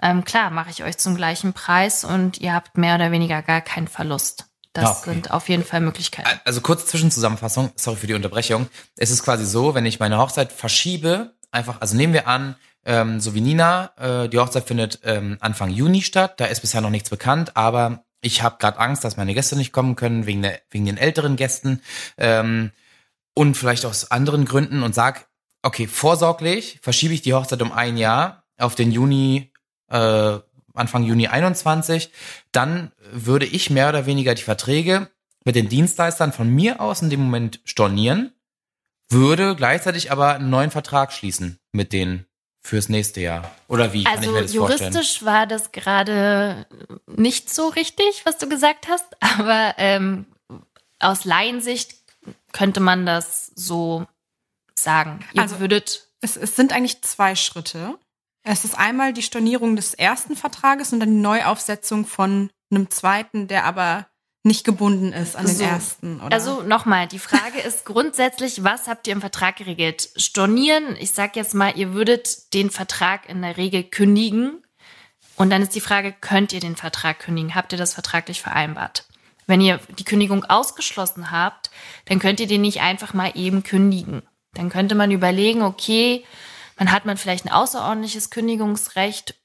Ähm, 0.01 0.23
klar, 0.23 0.49
mache 0.49 0.71
ich 0.71 0.83
euch 0.83 0.97
zum 0.97 1.15
gleichen 1.15 1.53
Preis 1.53 2.03
und 2.03 2.39
ihr 2.39 2.53
habt 2.53 2.77
mehr 2.77 2.95
oder 2.95 3.11
weniger 3.11 3.43
gar 3.43 3.61
keinen 3.61 3.87
Verlust. 3.87 4.45
Das 4.73 5.01
okay. 5.01 5.11
sind 5.11 5.31
auf 5.31 5.47
jeden 5.49 5.63
Fall 5.63 5.81
Möglichkeiten. 5.81 6.39
Also 6.45 6.61
kurze 6.61 6.85
Zwischenzusammenfassung, 6.85 7.71
sorry 7.75 7.97
für 7.97 8.07
die 8.07 8.13
Unterbrechung. 8.13 8.67
Es 8.95 9.11
ist 9.11 9.21
quasi 9.21 9.45
so, 9.45 9.75
wenn 9.75 9.85
ich 9.85 9.99
meine 9.99 10.17
Hochzeit 10.17 10.51
verschiebe, 10.51 11.35
einfach, 11.51 11.81
also 11.81 11.95
nehmen 11.95 12.13
wir 12.13 12.27
an, 12.27 12.55
ähm, 12.85 13.19
so 13.19 13.33
wie 13.33 13.41
Nina, 13.41 13.91
äh, 13.97 14.29
die 14.29 14.39
Hochzeit 14.39 14.65
findet 14.65 14.99
ähm, 15.03 15.37
Anfang 15.39 15.69
Juni 15.69 16.01
statt. 16.01 16.39
Da 16.39 16.45
ist 16.45 16.61
bisher 16.61 16.81
noch 16.81 16.89
nichts 16.89 17.09
bekannt, 17.09 17.55
aber 17.55 18.03
ich 18.21 18.43
habe 18.43 18.57
gerade 18.59 18.79
Angst, 18.79 19.03
dass 19.03 19.17
meine 19.17 19.33
Gäste 19.33 19.55
nicht 19.55 19.71
kommen 19.71 19.95
können, 19.95 20.25
wegen, 20.25 20.41
der, 20.41 20.59
wegen 20.69 20.85
den 20.85 20.97
älteren 20.97 21.35
Gästen 21.35 21.81
ähm, 22.17 22.71
und 23.33 23.55
vielleicht 23.55 23.85
aus 23.85 24.11
anderen 24.11 24.45
Gründen 24.45 24.83
und 24.83 24.95
sag, 24.95 25.27
okay, 25.63 25.87
vorsorglich 25.87 26.79
verschiebe 26.81 27.13
ich 27.13 27.21
die 27.21 27.33
Hochzeit 27.33 27.61
um 27.61 27.71
ein 27.71 27.97
Jahr 27.97 28.43
auf 28.57 28.75
den 28.75 28.91
Juni, 28.91 29.51
äh, 29.89 30.39
Anfang 30.73 31.03
Juni 31.03 31.27
21. 31.27 32.11
Dann 32.51 32.91
würde 33.11 33.45
ich 33.45 33.69
mehr 33.69 33.89
oder 33.89 34.05
weniger 34.05 34.35
die 34.35 34.43
Verträge 34.43 35.09
mit 35.43 35.55
den 35.55 35.69
Dienstleistern 35.69 36.33
von 36.33 36.49
mir 36.49 36.79
aus 36.79 37.01
in 37.01 37.09
dem 37.09 37.21
Moment 37.21 37.59
stornieren, 37.65 38.33
würde 39.09 39.55
gleichzeitig 39.55 40.11
aber 40.11 40.35
einen 40.35 40.49
neuen 40.49 40.71
Vertrag 40.71 41.11
schließen 41.11 41.59
mit 41.71 41.93
den 41.93 42.25
fürs 42.61 42.89
nächste 42.89 43.21
Jahr? 43.21 43.51
Oder 43.67 43.93
wie? 43.93 44.05
Also 44.05 44.37
juristisch 44.37 45.19
vorstellen? 45.19 45.25
war 45.25 45.47
das 45.47 45.71
gerade 45.71 46.65
nicht 47.07 47.53
so 47.53 47.67
richtig, 47.67 48.25
was 48.25 48.37
du 48.37 48.47
gesagt 48.47 48.87
hast, 48.87 49.05
aber 49.19 49.75
ähm, 49.77 50.25
aus 50.99 51.25
Laiensicht 51.25 51.95
könnte 52.51 52.79
man 52.79 53.05
das 53.05 53.51
so 53.55 54.05
sagen. 54.75 55.25
Ihr 55.33 55.41
also 55.41 55.59
würdet. 55.59 56.07
Es, 56.21 56.37
es 56.37 56.55
sind 56.55 56.71
eigentlich 56.71 57.01
zwei 57.01 57.35
Schritte. 57.35 57.97
Es 58.43 58.63
ist 58.63 58.77
einmal 58.77 59.13
die 59.13 59.23
Stornierung 59.23 59.75
des 59.75 59.93
ersten 59.93 60.35
Vertrages 60.35 60.93
und 60.93 60.99
dann 60.99 61.09
die 61.09 61.21
Neuaufsetzung 61.21 62.05
von 62.05 62.49
einem 62.69 62.89
zweiten, 62.89 63.47
der 63.47 63.65
aber 63.65 64.07
nicht 64.43 64.63
gebunden 64.63 65.13
ist 65.13 65.35
an 65.35 65.45
so. 65.45 65.59
den 65.59 65.69
ersten. 65.69 66.19
Oder? 66.21 66.33
Also 66.33 66.63
nochmal, 66.63 67.07
die 67.07 67.19
Frage 67.19 67.59
ist 67.59 67.85
grundsätzlich, 67.85 68.63
was 68.63 68.87
habt 68.87 69.07
ihr 69.07 69.13
im 69.13 69.21
Vertrag 69.21 69.57
geregelt? 69.57 70.09
Stornieren, 70.15 70.95
ich 70.99 71.11
sag 71.11 71.35
jetzt 71.35 71.53
mal, 71.53 71.77
ihr 71.77 71.93
würdet 71.93 72.53
den 72.53 72.71
Vertrag 72.71 73.29
in 73.29 73.41
der 73.41 73.57
Regel 73.57 73.83
kündigen. 73.83 74.63
Und 75.35 75.49
dann 75.49 75.61
ist 75.61 75.75
die 75.75 75.81
Frage, 75.81 76.13
könnt 76.19 76.53
ihr 76.53 76.59
den 76.59 76.75
Vertrag 76.75 77.19
kündigen? 77.19 77.55
Habt 77.55 77.71
ihr 77.71 77.77
das 77.77 77.93
vertraglich 77.93 78.41
vereinbart? 78.41 79.05
Wenn 79.47 79.61
ihr 79.61 79.79
die 79.97 80.05
Kündigung 80.05 80.43
ausgeschlossen 80.45 81.31
habt, 81.31 81.71
dann 82.05 82.19
könnt 82.19 82.39
ihr 82.39 82.47
den 82.47 82.61
nicht 82.61 82.81
einfach 82.81 83.13
mal 83.13 83.31
eben 83.35 83.63
kündigen. 83.63 84.23
Dann 84.53 84.69
könnte 84.69 84.95
man 84.95 85.11
überlegen, 85.11 85.61
okay, 85.61 86.25
man 86.77 86.91
hat 86.91 87.05
man 87.05 87.17
vielleicht 87.17 87.45
ein 87.45 87.51
außerordentliches 87.51 88.29
Kündigungsrecht 88.29 89.35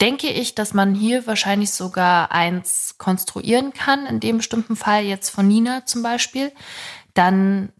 denke 0.00 0.28
ich, 0.28 0.54
dass 0.54 0.74
man 0.74 0.94
hier 0.94 1.26
wahrscheinlich 1.26 1.70
sogar 1.70 2.32
eins 2.32 2.96
konstruieren 2.98 3.72
kann, 3.72 4.06
in 4.06 4.20
dem 4.20 4.38
bestimmten 4.38 4.76
Fall 4.76 5.04
jetzt 5.04 5.30
von 5.30 5.48
Nina 5.48 5.86
zum 5.86 6.02
Beispiel. 6.02 6.52
Dann 7.14 7.72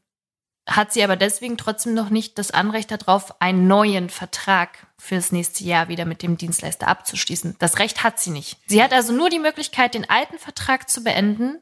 hat 0.66 0.92
sie 0.92 1.04
aber 1.04 1.16
deswegen 1.16 1.56
trotzdem 1.56 1.94
noch 1.94 2.10
nicht 2.10 2.38
das 2.38 2.50
Anrecht 2.50 2.90
darauf, 2.90 3.40
einen 3.40 3.68
neuen 3.68 4.10
Vertrag 4.10 4.86
fürs 4.98 5.30
nächste 5.30 5.62
Jahr 5.62 5.88
wieder 5.88 6.04
mit 6.04 6.22
dem 6.22 6.36
Dienstleister 6.36 6.88
abzuschließen. 6.88 7.54
Das 7.58 7.78
Recht 7.78 8.02
hat 8.02 8.18
sie 8.18 8.30
nicht. 8.30 8.58
Sie 8.66 8.82
hat 8.82 8.92
also 8.92 9.12
nur 9.12 9.30
die 9.30 9.38
Möglichkeit, 9.38 9.94
den 9.94 10.10
alten 10.10 10.38
Vertrag 10.38 10.90
zu 10.90 11.04
beenden, 11.04 11.60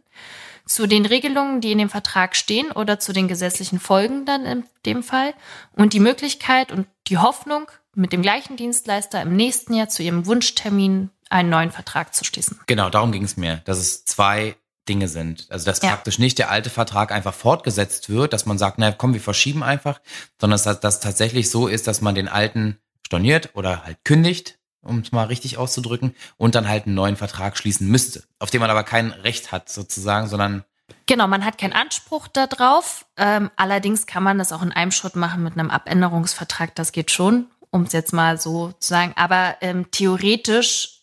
zu 0.64 0.86
den 0.86 1.04
Regelungen, 1.04 1.60
die 1.60 1.72
in 1.72 1.78
dem 1.78 1.90
Vertrag 1.90 2.34
stehen 2.34 2.72
oder 2.72 2.98
zu 2.98 3.12
den 3.12 3.28
gesetzlichen 3.28 3.78
Folgen 3.78 4.24
dann 4.24 4.46
in 4.46 4.64
dem 4.86 5.02
Fall 5.02 5.34
und 5.72 5.92
die 5.92 6.00
Möglichkeit 6.00 6.72
und 6.72 6.86
die 7.08 7.18
Hoffnung, 7.18 7.66
mit 7.94 8.12
dem 8.12 8.22
gleichen 8.22 8.56
Dienstleister 8.56 9.22
im 9.22 9.36
nächsten 9.36 9.74
Jahr 9.74 9.88
zu 9.88 10.02
ihrem 10.02 10.26
Wunschtermin 10.26 11.10
einen 11.30 11.50
neuen 11.50 11.70
Vertrag 11.70 12.14
zu 12.14 12.24
schließen. 12.24 12.60
Genau, 12.66 12.90
darum 12.90 13.12
ging 13.12 13.24
es 13.24 13.36
mir, 13.36 13.62
dass 13.64 13.78
es 13.78 14.04
zwei 14.04 14.56
Dinge 14.88 15.08
sind. 15.08 15.46
Also 15.50 15.66
dass 15.66 15.80
ja. 15.82 15.90
praktisch 15.90 16.18
nicht 16.18 16.38
der 16.38 16.50
alte 16.50 16.70
Vertrag 16.70 17.12
einfach 17.12 17.34
fortgesetzt 17.34 18.10
wird, 18.10 18.32
dass 18.32 18.46
man 18.46 18.58
sagt, 18.58 18.78
na 18.78 18.92
komm, 18.92 19.14
wir 19.14 19.20
verschieben 19.20 19.62
einfach, 19.62 20.00
sondern 20.40 20.60
dass 20.62 20.80
das 20.80 21.00
tatsächlich 21.00 21.50
so 21.50 21.66
ist, 21.66 21.86
dass 21.86 22.00
man 22.00 22.14
den 22.14 22.28
alten 22.28 22.78
storniert 23.06 23.50
oder 23.54 23.84
halt 23.84 23.98
kündigt, 24.04 24.58
um 24.82 24.98
es 24.98 25.12
mal 25.12 25.26
richtig 25.26 25.56
auszudrücken, 25.56 26.14
und 26.36 26.54
dann 26.54 26.68
halt 26.68 26.86
einen 26.86 26.94
neuen 26.94 27.16
Vertrag 27.16 27.56
schließen 27.56 27.88
müsste, 27.88 28.24
auf 28.38 28.50
den 28.50 28.60
man 28.60 28.70
aber 28.70 28.84
kein 28.84 29.10
Recht 29.10 29.52
hat 29.52 29.68
sozusagen, 29.68 30.28
sondern 30.28 30.64
Genau, 31.06 31.26
man 31.26 31.44
hat 31.44 31.58
keinen 31.58 31.72
Anspruch 31.72 32.28
darauf. 32.28 33.06
Ähm, 33.16 33.50
allerdings 33.56 34.06
kann 34.06 34.22
man 34.22 34.38
das 34.38 34.52
auch 34.52 34.62
in 34.62 34.72
einem 34.72 34.90
Schritt 34.90 35.16
machen 35.16 35.42
mit 35.42 35.54
einem 35.54 35.70
Abänderungsvertrag. 35.70 36.74
Das 36.74 36.92
geht 36.92 37.10
schon 37.10 37.46
um 37.74 37.82
es 37.82 37.92
jetzt 37.92 38.12
mal 38.12 38.40
so 38.40 38.70
zu 38.78 38.88
sagen. 38.88 39.12
Aber 39.16 39.56
ähm, 39.60 39.90
theoretisch 39.90 41.00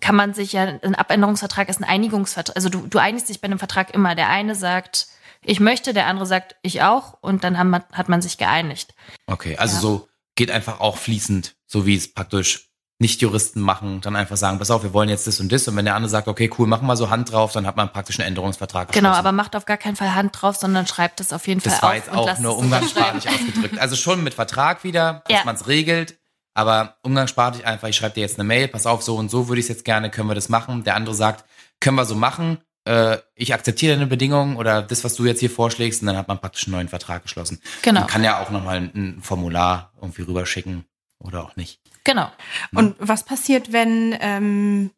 kann 0.00 0.14
man 0.14 0.34
sich 0.34 0.52
ja, 0.52 0.62
ein 0.62 0.94
Abänderungsvertrag 0.94 1.68
ist 1.68 1.80
ein 1.80 1.84
Einigungsvertrag. 1.84 2.54
Also 2.54 2.68
du, 2.68 2.86
du 2.86 2.98
einigst 2.98 3.28
dich 3.28 3.40
bei 3.40 3.46
einem 3.46 3.58
Vertrag 3.58 3.92
immer. 3.92 4.14
Der 4.14 4.28
eine 4.28 4.54
sagt, 4.54 5.08
ich 5.44 5.58
möchte, 5.58 5.92
der 5.92 6.06
andere 6.06 6.26
sagt, 6.26 6.54
ich 6.62 6.82
auch. 6.82 7.18
Und 7.20 7.42
dann 7.42 7.58
haben, 7.58 7.74
hat 7.74 8.08
man 8.08 8.22
sich 8.22 8.38
geeinigt. 8.38 8.94
Okay, 9.26 9.56
also 9.56 9.74
ja. 9.74 9.80
so 9.80 10.08
geht 10.36 10.52
einfach 10.52 10.78
auch 10.78 10.96
fließend, 10.96 11.56
so 11.66 11.86
wie 11.86 11.96
es 11.96 12.14
praktisch 12.14 12.69
nicht-Juristen 13.00 13.60
machen, 13.60 14.02
dann 14.02 14.14
einfach 14.14 14.36
sagen, 14.36 14.58
pass 14.58 14.70
auf, 14.70 14.82
wir 14.82 14.92
wollen 14.92 15.08
jetzt 15.08 15.26
das 15.26 15.40
und 15.40 15.50
das. 15.50 15.66
Und 15.66 15.74
wenn 15.74 15.86
der 15.86 15.94
andere 15.94 16.10
sagt, 16.10 16.28
okay, 16.28 16.50
cool, 16.58 16.66
machen 16.66 16.86
wir 16.86 16.96
so 16.96 17.08
Hand 17.08 17.32
drauf, 17.32 17.52
dann 17.52 17.66
hat 17.66 17.74
man 17.74 17.90
praktisch 17.90 18.20
einen 18.20 18.28
Änderungsvertrag. 18.28 18.92
Genau, 18.92 19.08
aber 19.08 19.32
macht 19.32 19.56
auf 19.56 19.64
gar 19.64 19.78
keinen 19.78 19.96
Fall 19.96 20.14
Hand 20.14 20.40
drauf, 20.40 20.56
sondern 20.56 20.86
schreibt 20.86 21.18
es 21.20 21.32
auf 21.32 21.48
jeden 21.48 21.62
das 21.62 21.78
Fall 21.78 21.98
auf. 21.98 22.04
Das 22.04 22.14
war 22.14 22.26
jetzt 22.26 22.36
auch 22.36 22.38
nur 22.40 22.58
umgangssprachlich 22.58 23.26
ausgedrückt. 23.28 23.78
Also 23.78 23.96
schon 23.96 24.22
mit 24.22 24.34
Vertrag 24.34 24.84
wieder, 24.84 25.22
dass 25.26 25.38
ja. 25.38 25.44
man 25.46 25.54
es 25.54 25.66
regelt, 25.66 26.18
aber 26.52 26.96
umgangssprachlich 27.02 27.66
einfach, 27.66 27.88
ich 27.88 27.96
schreibe 27.96 28.16
dir 28.16 28.20
jetzt 28.20 28.38
eine 28.38 28.46
Mail, 28.46 28.68
pass 28.68 28.84
auf, 28.84 29.02
so 29.02 29.16
und 29.16 29.30
so 29.30 29.48
würde 29.48 29.60
ich 29.60 29.64
es 29.64 29.70
jetzt 29.70 29.86
gerne, 29.86 30.10
können 30.10 30.28
wir 30.28 30.34
das 30.34 30.50
machen. 30.50 30.84
Der 30.84 30.94
andere 30.94 31.14
sagt, 31.14 31.46
können 31.80 31.96
wir 31.96 32.04
so 32.04 32.14
machen, 32.14 32.58
äh, 32.84 33.16
ich 33.34 33.54
akzeptiere 33.54 33.94
deine 33.94 34.08
Bedingungen 34.08 34.56
oder 34.56 34.82
das, 34.82 35.04
was 35.04 35.14
du 35.14 35.24
jetzt 35.24 35.40
hier 35.40 35.50
vorschlägst, 35.50 36.02
und 36.02 36.06
dann 36.06 36.18
hat 36.18 36.28
man 36.28 36.38
praktisch 36.38 36.66
einen 36.66 36.72
neuen 36.72 36.88
Vertrag 36.88 37.22
geschlossen. 37.22 37.62
Genau. 37.80 38.00
Man 38.00 38.08
kann 38.10 38.24
ja 38.24 38.42
auch 38.42 38.50
nochmal 38.50 38.76
ein, 38.76 38.90
ein 38.94 39.22
Formular 39.22 39.92
irgendwie 40.02 40.22
rüberschicken 40.22 40.84
oder 41.20 41.44
auch 41.44 41.56
nicht. 41.56 41.80
Genau. 42.04 42.30
Und 42.74 42.96
was 42.98 43.24
passiert, 43.24 43.72
wenn 43.72 44.16
ähm, 44.20 44.90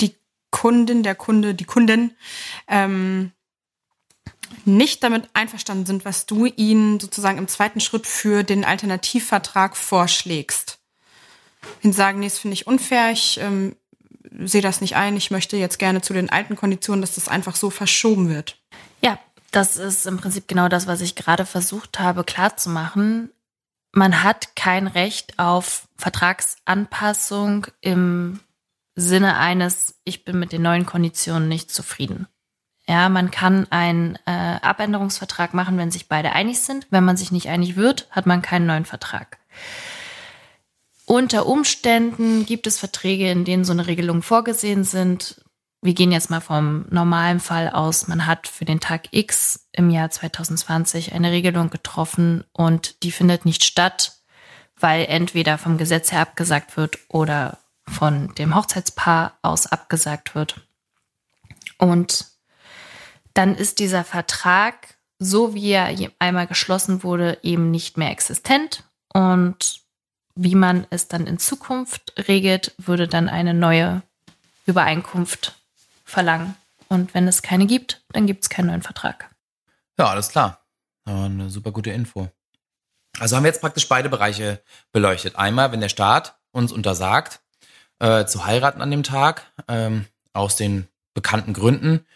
die 0.00 0.14
Kundin, 0.50 1.02
der 1.02 1.14
Kunde, 1.14 1.54
die 1.54 1.64
Kundin 1.64 2.12
ähm, 2.68 3.32
nicht 4.64 5.02
damit 5.02 5.28
einverstanden 5.32 5.86
sind, 5.86 6.04
was 6.04 6.26
du 6.26 6.46
ihnen 6.46 7.00
sozusagen 7.00 7.38
im 7.38 7.48
zweiten 7.48 7.80
Schritt 7.80 8.06
für 8.06 8.42
den 8.44 8.64
Alternativvertrag 8.64 9.76
vorschlägst? 9.76 10.78
Wenn 11.82 11.92
sie 11.92 11.96
sagen, 11.96 12.20
nee, 12.20 12.26
das 12.26 12.38
finde 12.38 12.54
ich 12.54 12.66
unfair, 12.66 13.10
ich 13.12 13.38
ähm, 13.40 13.76
sehe 14.44 14.62
das 14.62 14.80
nicht 14.80 14.96
ein, 14.96 15.16
ich 15.16 15.30
möchte 15.30 15.56
jetzt 15.56 15.78
gerne 15.78 16.02
zu 16.02 16.12
den 16.12 16.30
alten 16.30 16.56
Konditionen, 16.56 17.00
dass 17.00 17.14
das 17.14 17.28
einfach 17.28 17.56
so 17.56 17.70
verschoben 17.70 18.28
wird. 18.28 18.58
Ja, 19.02 19.18
das 19.50 19.76
ist 19.76 20.06
im 20.06 20.18
Prinzip 20.18 20.48
genau 20.48 20.68
das, 20.68 20.86
was 20.86 21.00
ich 21.00 21.16
gerade 21.16 21.46
versucht 21.46 21.98
habe 21.98 22.24
klarzumachen 22.24 23.30
man 23.92 24.22
hat 24.22 24.54
kein 24.56 24.86
Recht 24.86 25.38
auf 25.38 25.88
Vertragsanpassung 25.96 27.66
im 27.80 28.40
Sinne 28.94 29.36
eines, 29.36 30.00
ich 30.04 30.24
bin 30.24 30.38
mit 30.38 30.52
den 30.52 30.62
neuen 30.62 30.86
Konditionen 30.86 31.48
nicht 31.48 31.70
zufrieden. 31.70 32.26
Ja, 32.86 33.08
man 33.08 33.30
kann 33.30 33.66
einen 33.70 34.16
äh, 34.26 34.58
Abänderungsvertrag 34.62 35.54
machen, 35.54 35.78
wenn 35.78 35.90
sich 35.90 36.08
beide 36.08 36.32
einig 36.32 36.60
sind. 36.60 36.86
Wenn 36.90 37.04
man 37.04 37.16
sich 37.16 37.30
nicht 37.30 37.48
einig 37.48 37.76
wird, 37.76 38.08
hat 38.10 38.26
man 38.26 38.42
keinen 38.42 38.66
neuen 38.66 38.84
Vertrag. 38.84 39.38
Unter 41.06 41.46
Umständen 41.46 42.46
gibt 42.46 42.66
es 42.66 42.78
Verträge, 42.78 43.30
in 43.30 43.44
denen 43.44 43.64
so 43.64 43.72
eine 43.72 43.86
Regelung 43.86 44.22
vorgesehen 44.22 44.84
sind 44.84 45.40
wir 45.82 45.94
gehen 45.94 46.12
jetzt 46.12 46.28
mal 46.30 46.40
vom 46.40 46.84
normalen 46.90 47.40
Fall 47.40 47.70
aus. 47.70 48.06
Man 48.06 48.26
hat 48.26 48.46
für 48.46 48.66
den 48.66 48.80
Tag 48.80 49.08
X 49.12 49.66
im 49.72 49.88
Jahr 49.88 50.10
2020 50.10 51.14
eine 51.14 51.30
Regelung 51.30 51.70
getroffen 51.70 52.44
und 52.52 53.02
die 53.02 53.12
findet 53.12 53.46
nicht 53.46 53.64
statt, 53.64 54.20
weil 54.78 55.06
entweder 55.06 55.56
vom 55.56 55.78
Gesetz 55.78 56.12
her 56.12 56.20
abgesagt 56.20 56.76
wird 56.76 56.98
oder 57.08 57.58
von 57.88 58.34
dem 58.34 58.54
Hochzeitspaar 58.54 59.38
aus 59.42 59.66
abgesagt 59.66 60.34
wird. 60.34 60.60
Und 61.78 62.26
dann 63.32 63.54
ist 63.54 63.78
dieser 63.78 64.04
Vertrag, 64.04 64.98
so 65.18 65.54
wie 65.54 65.70
er 65.70 65.94
einmal 66.18 66.46
geschlossen 66.46 67.02
wurde, 67.02 67.38
eben 67.42 67.70
nicht 67.70 67.96
mehr 67.96 68.10
existent. 68.10 68.84
Und 69.14 69.80
wie 70.34 70.54
man 70.54 70.86
es 70.90 71.08
dann 71.08 71.26
in 71.26 71.38
Zukunft 71.38 72.12
regelt, 72.28 72.74
würde 72.76 73.08
dann 73.08 73.28
eine 73.28 73.54
neue 73.54 74.02
Übereinkunft 74.66 75.59
verlangen. 76.10 76.56
Und 76.88 77.14
wenn 77.14 77.28
es 77.28 77.42
keine 77.42 77.66
gibt, 77.66 78.02
dann 78.12 78.26
gibt 78.26 78.42
es 78.42 78.50
keinen 78.50 78.66
neuen 78.66 78.82
Vertrag. 78.82 79.30
Ja, 79.98 80.06
alles 80.06 80.28
klar. 80.28 80.64
Eine 81.04 81.50
super 81.50 81.72
gute 81.72 81.90
Info. 81.90 82.28
Also 83.18 83.36
haben 83.36 83.44
wir 83.44 83.50
jetzt 83.50 83.60
praktisch 83.60 83.88
beide 83.88 84.08
Bereiche 84.08 84.62
beleuchtet. 84.92 85.36
Einmal, 85.36 85.72
wenn 85.72 85.80
der 85.80 85.88
Staat 85.88 86.38
uns 86.52 86.72
untersagt, 86.72 87.40
äh, 87.98 88.24
zu 88.26 88.44
heiraten 88.44 88.82
an 88.82 88.90
dem 88.90 89.02
Tag, 89.02 89.52
ähm, 89.68 90.06
aus 90.32 90.56
den 90.56 90.88
bekannten 91.14 91.52
Gründen, 91.52 92.06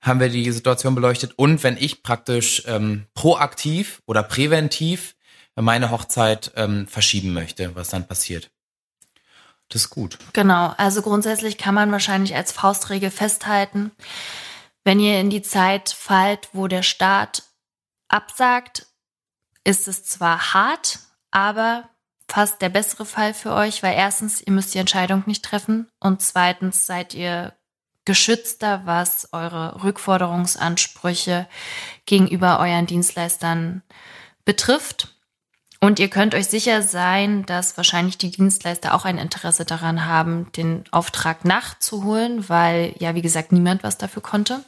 haben 0.00 0.20
wir 0.20 0.28
die 0.28 0.50
Situation 0.52 0.94
beleuchtet. 0.94 1.32
Und 1.36 1.62
wenn 1.62 1.76
ich 1.76 2.02
praktisch 2.02 2.64
ähm, 2.66 3.06
proaktiv 3.14 4.02
oder 4.06 4.22
präventiv 4.22 5.16
meine 5.56 5.90
Hochzeit 5.90 6.52
ähm, 6.56 6.86
verschieben 6.88 7.32
möchte, 7.32 7.74
was 7.74 7.88
dann 7.88 8.06
passiert. 8.06 8.50
Das 9.68 9.82
ist 9.82 9.90
gut. 9.90 10.18
Genau, 10.32 10.74
also 10.76 11.02
grundsätzlich 11.02 11.58
kann 11.58 11.74
man 11.74 11.90
wahrscheinlich 11.90 12.34
als 12.34 12.52
Faustregel 12.52 13.10
festhalten, 13.10 13.90
wenn 14.84 15.00
ihr 15.00 15.18
in 15.18 15.30
die 15.30 15.42
Zeit 15.42 15.88
fallt, 15.88 16.50
wo 16.52 16.68
der 16.68 16.82
Staat 16.82 17.44
absagt, 18.08 18.86
ist 19.64 19.88
es 19.88 20.04
zwar 20.04 20.52
hart, 20.52 21.00
aber 21.30 21.88
fast 22.28 22.60
der 22.62 22.68
bessere 22.68 23.06
Fall 23.06 23.34
für 23.34 23.52
euch, 23.52 23.82
weil 23.82 23.94
erstens, 23.94 24.40
ihr 24.40 24.52
müsst 24.52 24.74
die 24.74 24.78
Entscheidung 24.78 25.24
nicht 25.26 25.44
treffen 25.44 25.88
und 26.00 26.20
zweitens 26.20 26.86
seid 26.86 27.14
ihr 27.14 27.54
geschützter, 28.04 28.82
was 28.84 29.30
eure 29.32 29.82
Rückforderungsansprüche 29.82 31.48
gegenüber 32.04 32.60
euren 32.60 32.86
Dienstleistern 32.86 33.82
betrifft. 34.44 35.13
Und 35.84 35.98
ihr 35.98 36.08
könnt 36.08 36.34
euch 36.34 36.46
sicher 36.46 36.80
sein, 36.80 37.44
dass 37.44 37.76
wahrscheinlich 37.76 38.16
die 38.16 38.30
Dienstleister 38.30 38.94
auch 38.94 39.04
ein 39.04 39.18
Interesse 39.18 39.66
daran 39.66 40.06
haben, 40.06 40.50
den 40.52 40.84
Auftrag 40.92 41.44
nachzuholen, 41.44 42.48
weil 42.48 42.94
ja, 43.00 43.14
wie 43.14 43.20
gesagt, 43.20 43.52
niemand 43.52 43.82
was 43.82 43.98
dafür 43.98 44.22
konnte. 44.22 44.64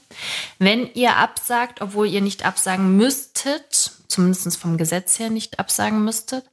Wenn 0.59 0.93
ihr 0.93 1.17
absagt, 1.17 1.81
obwohl 1.81 2.07
ihr 2.07 2.21
nicht 2.21 2.45
absagen 2.45 2.99
müsstet, 2.99 3.93
zumindest 4.09 4.59
vom 4.59 4.77
Gesetz 4.77 5.19
her 5.19 5.31
nicht 5.31 5.59
absagen 5.59 6.05
müsstet, 6.05 6.45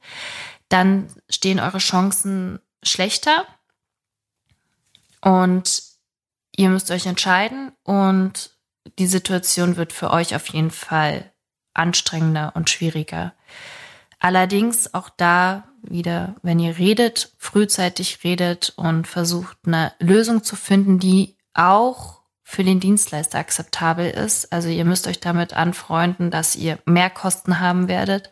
dann 0.70 1.08
stehen 1.28 1.60
eure 1.60 1.76
Chancen 1.76 2.58
schlechter. 2.82 3.44
Und 5.20 5.82
ihr 6.56 6.70
müsst 6.70 6.90
euch 6.90 7.04
entscheiden 7.04 7.72
und 7.82 8.52
die 8.98 9.08
Situation 9.08 9.76
wird 9.76 9.92
für 9.92 10.10
euch 10.10 10.34
auf 10.34 10.48
jeden 10.48 10.70
Fall 10.70 11.30
anstrengender 11.74 12.52
und 12.54 12.70
schwieriger. 12.70 13.34
Allerdings 14.18 14.94
auch 14.94 15.10
da 15.10 15.64
wieder, 15.82 16.34
wenn 16.42 16.58
ihr 16.58 16.78
redet, 16.78 17.32
frühzeitig 17.38 18.24
redet 18.24 18.72
und 18.76 19.06
versucht 19.06 19.58
eine 19.66 19.92
Lösung 19.98 20.42
zu 20.42 20.56
finden, 20.56 20.98
die 20.98 21.36
auch 21.52 22.20
für 22.42 22.64
den 22.64 22.80
Dienstleister 22.80 23.38
akzeptabel 23.38 24.10
ist. 24.10 24.52
Also 24.52 24.68
ihr 24.68 24.84
müsst 24.84 25.06
euch 25.06 25.20
damit 25.20 25.54
anfreunden, 25.54 26.30
dass 26.30 26.56
ihr 26.56 26.78
mehr 26.84 27.10
Kosten 27.10 27.60
haben 27.60 27.88
werdet. 27.88 28.30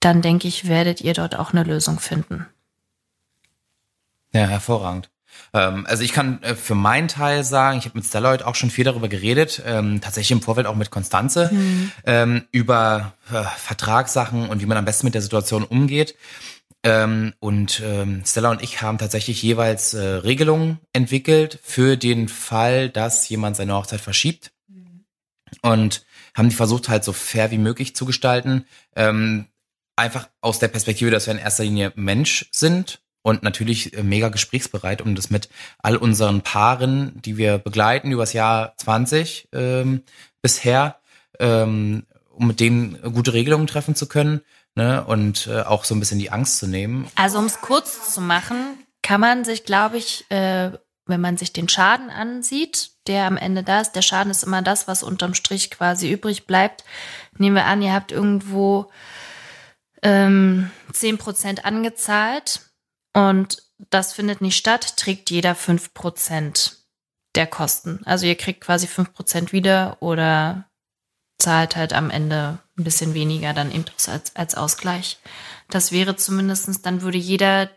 Dann 0.00 0.22
denke 0.22 0.48
ich, 0.48 0.68
werdet 0.68 1.00
ihr 1.00 1.12
dort 1.12 1.36
auch 1.36 1.52
eine 1.52 1.64
Lösung 1.64 1.98
finden. 1.98 2.46
Ja, 4.32 4.46
hervorragend. 4.46 5.10
Ähm, 5.52 5.86
also 5.86 6.02
ich 6.02 6.12
kann 6.12 6.42
äh, 6.42 6.54
für 6.54 6.74
meinen 6.74 7.08
Teil 7.08 7.44
sagen, 7.44 7.78
ich 7.78 7.84
habe 7.84 7.98
mit 7.98 8.06
Stella 8.06 8.30
heute 8.30 8.46
auch 8.46 8.54
schon 8.54 8.70
viel 8.70 8.84
darüber 8.84 9.08
geredet, 9.08 9.62
ähm, 9.66 10.00
tatsächlich 10.00 10.32
im 10.32 10.42
Vorfeld 10.42 10.66
auch 10.66 10.76
mit 10.76 10.90
Konstanze, 10.90 11.50
mhm. 11.52 11.92
ähm, 12.04 12.44
über 12.52 13.14
äh, 13.32 13.42
Vertragssachen 13.42 14.48
und 14.48 14.60
wie 14.60 14.66
man 14.66 14.76
am 14.76 14.84
besten 14.84 15.06
mit 15.06 15.14
der 15.14 15.22
Situation 15.22 15.64
umgeht. 15.64 16.14
Ähm, 16.82 17.34
und 17.40 17.82
ähm, 17.84 18.22
Stella 18.24 18.50
und 18.50 18.62
ich 18.62 18.80
haben 18.80 18.98
tatsächlich 18.98 19.42
jeweils 19.42 19.92
äh, 19.92 20.00
Regelungen 20.00 20.78
entwickelt 20.92 21.58
für 21.62 21.96
den 21.96 22.28
Fall, 22.28 22.88
dass 22.88 23.28
jemand 23.28 23.56
seine 23.56 23.74
Hochzeit 23.74 24.00
verschiebt. 24.00 24.52
Mhm. 24.68 25.04
Und 25.62 26.04
haben 26.34 26.48
die 26.48 26.54
versucht 26.54 26.88
halt 26.88 27.04
so 27.04 27.12
fair 27.12 27.50
wie 27.50 27.58
möglich 27.58 27.94
zu 27.94 28.06
gestalten. 28.06 28.64
Ähm, 28.96 29.46
einfach 29.96 30.28
aus 30.40 30.58
der 30.58 30.68
Perspektive, 30.68 31.10
dass 31.10 31.26
wir 31.26 31.34
in 31.34 31.38
erster 31.38 31.64
Linie 31.64 31.92
Mensch 31.96 32.46
sind 32.50 33.00
und 33.22 33.42
natürlich 33.42 33.96
äh, 33.96 34.02
mega 34.02 34.28
gesprächsbereit, 34.28 35.02
um 35.02 35.14
das 35.14 35.30
mit 35.30 35.48
all 35.78 35.96
unseren 35.96 36.42
Paaren, 36.42 37.20
die 37.22 37.36
wir 37.36 37.58
begleiten 37.58 38.10
übers 38.10 38.32
Jahr 38.32 38.74
20 38.78 39.48
ähm, 39.52 40.02
bisher, 40.42 40.96
ähm, 41.38 42.06
um 42.30 42.46
mit 42.46 42.60
denen 42.60 43.00
gute 43.12 43.32
Regelungen 43.32 43.66
treffen 43.66 43.94
zu 43.94 44.06
können 44.06 44.40
ne? 44.74 45.04
und 45.04 45.46
äh, 45.46 45.62
auch 45.62 45.84
so 45.84 45.94
ein 45.94 46.00
bisschen 46.00 46.18
die 46.18 46.30
Angst 46.30 46.58
zu 46.58 46.66
nehmen. 46.66 47.06
Also 47.16 47.38
um 47.38 47.46
es 47.46 47.60
kurz 47.60 48.14
zu 48.14 48.20
machen, 48.20 48.78
kann 49.02 49.20
man 49.20 49.44
sich, 49.44 49.64
glaube 49.64 49.98
ich, 49.98 50.30
äh, 50.30 50.70
wenn 51.06 51.20
man 51.20 51.36
sich 51.36 51.52
den 51.52 51.68
Schaden 51.68 52.08
ansieht, 52.08 52.92
der 53.06 53.26
am 53.26 53.36
Ende 53.36 53.62
da 53.62 53.80
ist, 53.80 53.92
der 53.92 54.02
Schaden 54.02 54.30
ist 54.30 54.44
immer 54.44 54.62
das, 54.62 54.86
was 54.86 55.02
unterm 55.02 55.34
Strich 55.34 55.70
quasi 55.70 56.10
übrig 56.10 56.46
bleibt. 56.46 56.84
Nehmen 57.36 57.56
wir 57.56 57.64
an, 57.64 57.82
ihr 57.82 57.92
habt 57.92 58.12
irgendwo 58.12 58.90
ähm, 60.02 60.70
10% 60.92 61.62
angezahlt 61.62 62.69
und 63.12 63.62
das 63.90 64.12
findet 64.12 64.40
nicht 64.40 64.56
statt, 64.56 64.96
trägt 64.96 65.30
jeder 65.30 65.54
5% 65.54 66.76
der 67.34 67.46
Kosten. 67.46 68.00
Also 68.04 68.26
ihr 68.26 68.36
kriegt 68.36 68.60
quasi 68.60 68.86
5% 68.86 69.52
wieder 69.52 69.96
oder 70.00 70.68
zahlt 71.38 71.76
halt 71.76 71.92
am 71.92 72.10
Ende 72.10 72.58
ein 72.76 72.84
bisschen 72.84 73.14
weniger 73.14 73.54
dann 73.54 73.72
eben 73.72 73.86
als, 74.08 74.36
als 74.36 74.54
Ausgleich. 74.54 75.18
Das 75.68 75.92
wäre 75.92 76.16
zumindestens, 76.16 76.82
dann 76.82 77.02
würde 77.02 77.18
jeder 77.18 77.70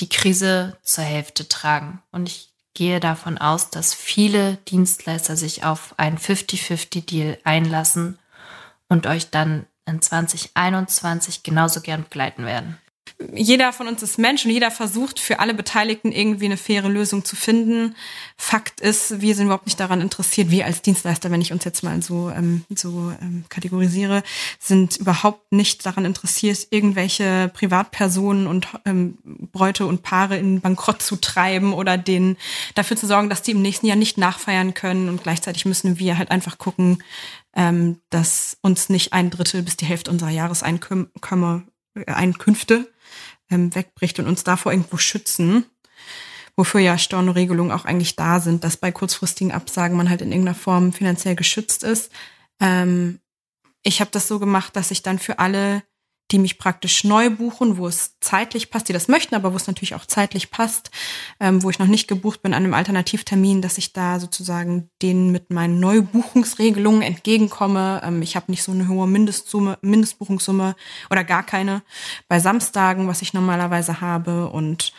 die 0.00 0.08
Krise 0.08 0.76
zur 0.82 1.04
Hälfte 1.04 1.48
tragen. 1.48 2.02
Und 2.10 2.28
ich 2.28 2.52
gehe 2.74 2.98
davon 2.98 3.38
aus, 3.38 3.70
dass 3.70 3.94
viele 3.94 4.56
Dienstleister 4.68 5.36
sich 5.36 5.62
auf 5.62 5.96
einen 5.98 6.18
50-50-Deal 6.18 7.38
einlassen 7.44 8.18
und 8.88 9.06
euch 9.06 9.30
dann 9.30 9.66
in 9.86 10.02
2021 10.02 11.44
genauso 11.44 11.80
gern 11.80 12.02
begleiten 12.02 12.44
werden 12.46 12.78
jeder 13.32 13.72
von 13.72 13.86
uns 13.86 14.02
ist 14.02 14.18
Mensch 14.18 14.44
und 14.44 14.50
jeder 14.50 14.70
versucht 14.70 15.20
für 15.20 15.38
alle 15.38 15.54
Beteiligten 15.54 16.10
irgendwie 16.10 16.46
eine 16.46 16.56
faire 16.56 16.88
Lösung 16.88 17.24
zu 17.24 17.36
finden. 17.36 17.94
Fakt 18.36 18.80
ist, 18.80 19.20
wir 19.20 19.34
sind 19.34 19.46
überhaupt 19.46 19.66
nicht 19.66 19.78
daran 19.78 20.00
interessiert, 20.00 20.50
wir 20.50 20.66
als 20.66 20.82
Dienstleister, 20.82 21.30
wenn 21.30 21.40
ich 21.40 21.52
uns 21.52 21.64
jetzt 21.64 21.82
mal 21.82 22.02
so, 22.02 22.30
ähm, 22.30 22.64
so 22.74 23.12
ähm, 23.22 23.44
kategorisiere, 23.48 24.22
sind 24.58 24.96
überhaupt 24.96 25.52
nicht 25.52 25.86
daran 25.86 26.04
interessiert, 26.04 26.66
irgendwelche 26.70 27.50
Privatpersonen 27.54 28.46
und 28.46 28.68
ähm, 28.84 29.18
Bräute 29.24 29.86
und 29.86 30.02
Paare 30.02 30.36
in 30.36 30.60
Bankrott 30.60 31.00
zu 31.00 31.16
treiben 31.16 31.72
oder 31.72 31.96
denen 31.96 32.36
dafür 32.74 32.96
zu 32.96 33.06
sorgen, 33.06 33.30
dass 33.30 33.42
die 33.42 33.52
im 33.52 33.62
nächsten 33.62 33.86
Jahr 33.86 33.96
nicht 33.96 34.18
nachfeiern 34.18 34.74
können. 34.74 35.08
Und 35.08 35.22
gleichzeitig 35.22 35.64
müssen 35.66 35.98
wir 35.98 36.18
halt 36.18 36.30
einfach 36.30 36.58
gucken, 36.58 37.02
ähm, 37.54 38.00
dass 38.10 38.56
uns 38.60 38.88
nicht 38.88 39.12
ein 39.12 39.30
Drittel 39.30 39.62
bis 39.62 39.76
die 39.76 39.86
Hälfte 39.86 40.10
unserer 40.10 40.30
Jahreseinkünfte 40.30 41.64
Einkünfte 42.06 42.92
ähm, 43.50 43.74
wegbricht 43.74 44.18
und 44.18 44.26
uns 44.26 44.44
davor 44.44 44.72
irgendwo 44.72 44.96
schützen. 44.96 45.66
Wofür 46.56 46.80
ja 46.80 46.98
Stornoregelungen 46.98 47.72
auch 47.72 47.84
eigentlich 47.84 48.16
da 48.16 48.40
sind, 48.40 48.62
dass 48.62 48.76
bei 48.76 48.92
kurzfristigen 48.92 49.52
Absagen 49.52 49.96
man 49.96 50.08
halt 50.08 50.22
in 50.22 50.30
irgendeiner 50.30 50.54
Form 50.54 50.92
finanziell 50.92 51.34
geschützt 51.34 51.82
ist. 51.82 52.12
Ähm, 52.60 53.18
ich 53.82 54.00
habe 54.00 54.10
das 54.12 54.28
so 54.28 54.38
gemacht, 54.38 54.76
dass 54.76 54.90
ich 54.90 55.02
dann 55.02 55.18
für 55.18 55.38
alle 55.38 55.82
die 56.30 56.38
mich 56.38 56.58
praktisch 56.58 57.04
neu 57.04 57.30
buchen, 57.30 57.76
wo 57.76 57.86
es 57.86 58.18
zeitlich 58.20 58.70
passt, 58.70 58.88
die 58.88 58.92
das 58.92 59.08
möchten, 59.08 59.34
aber 59.34 59.52
wo 59.52 59.56
es 59.56 59.66
natürlich 59.66 59.94
auch 59.94 60.06
zeitlich 60.06 60.50
passt, 60.50 60.90
ähm, 61.38 61.62
wo 61.62 61.70
ich 61.70 61.78
noch 61.78 61.86
nicht 61.86 62.08
gebucht 62.08 62.42
bin 62.42 62.54
an 62.54 62.64
einem 62.64 62.74
Alternativtermin, 62.74 63.60
dass 63.60 63.78
ich 63.78 63.92
da 63.92 64.18
sozusagen 64.18 64.90
denen 65.02 65.32
mit 65.32 65.50
meinen 65.50 65.80
Neubuchungsregelungen 65.80 67.02
entgegenkomme. 67.02 68.00
Ähm, 68.04 68.22
ich 68.22 68.36
habe 68.36 68.50
nicht 68.50 68.62
so 68.62 68.72
eine 68.72 68.88
hohe 68.88 69.06
Mindestsumme, 69.06 69.78
Mindestbuchungssumme 69.82 70.76
oder 71.10 71.24
gar 71.24 71.42
keine 71.42 71.82
bei 72.26 72.40
Samstagen, 72.40 73.06
was 73.06 73.22
ich 73.22 73.34
normalerweise 73.34 74.00
habe 74.00 74.48
und 74.48 74.92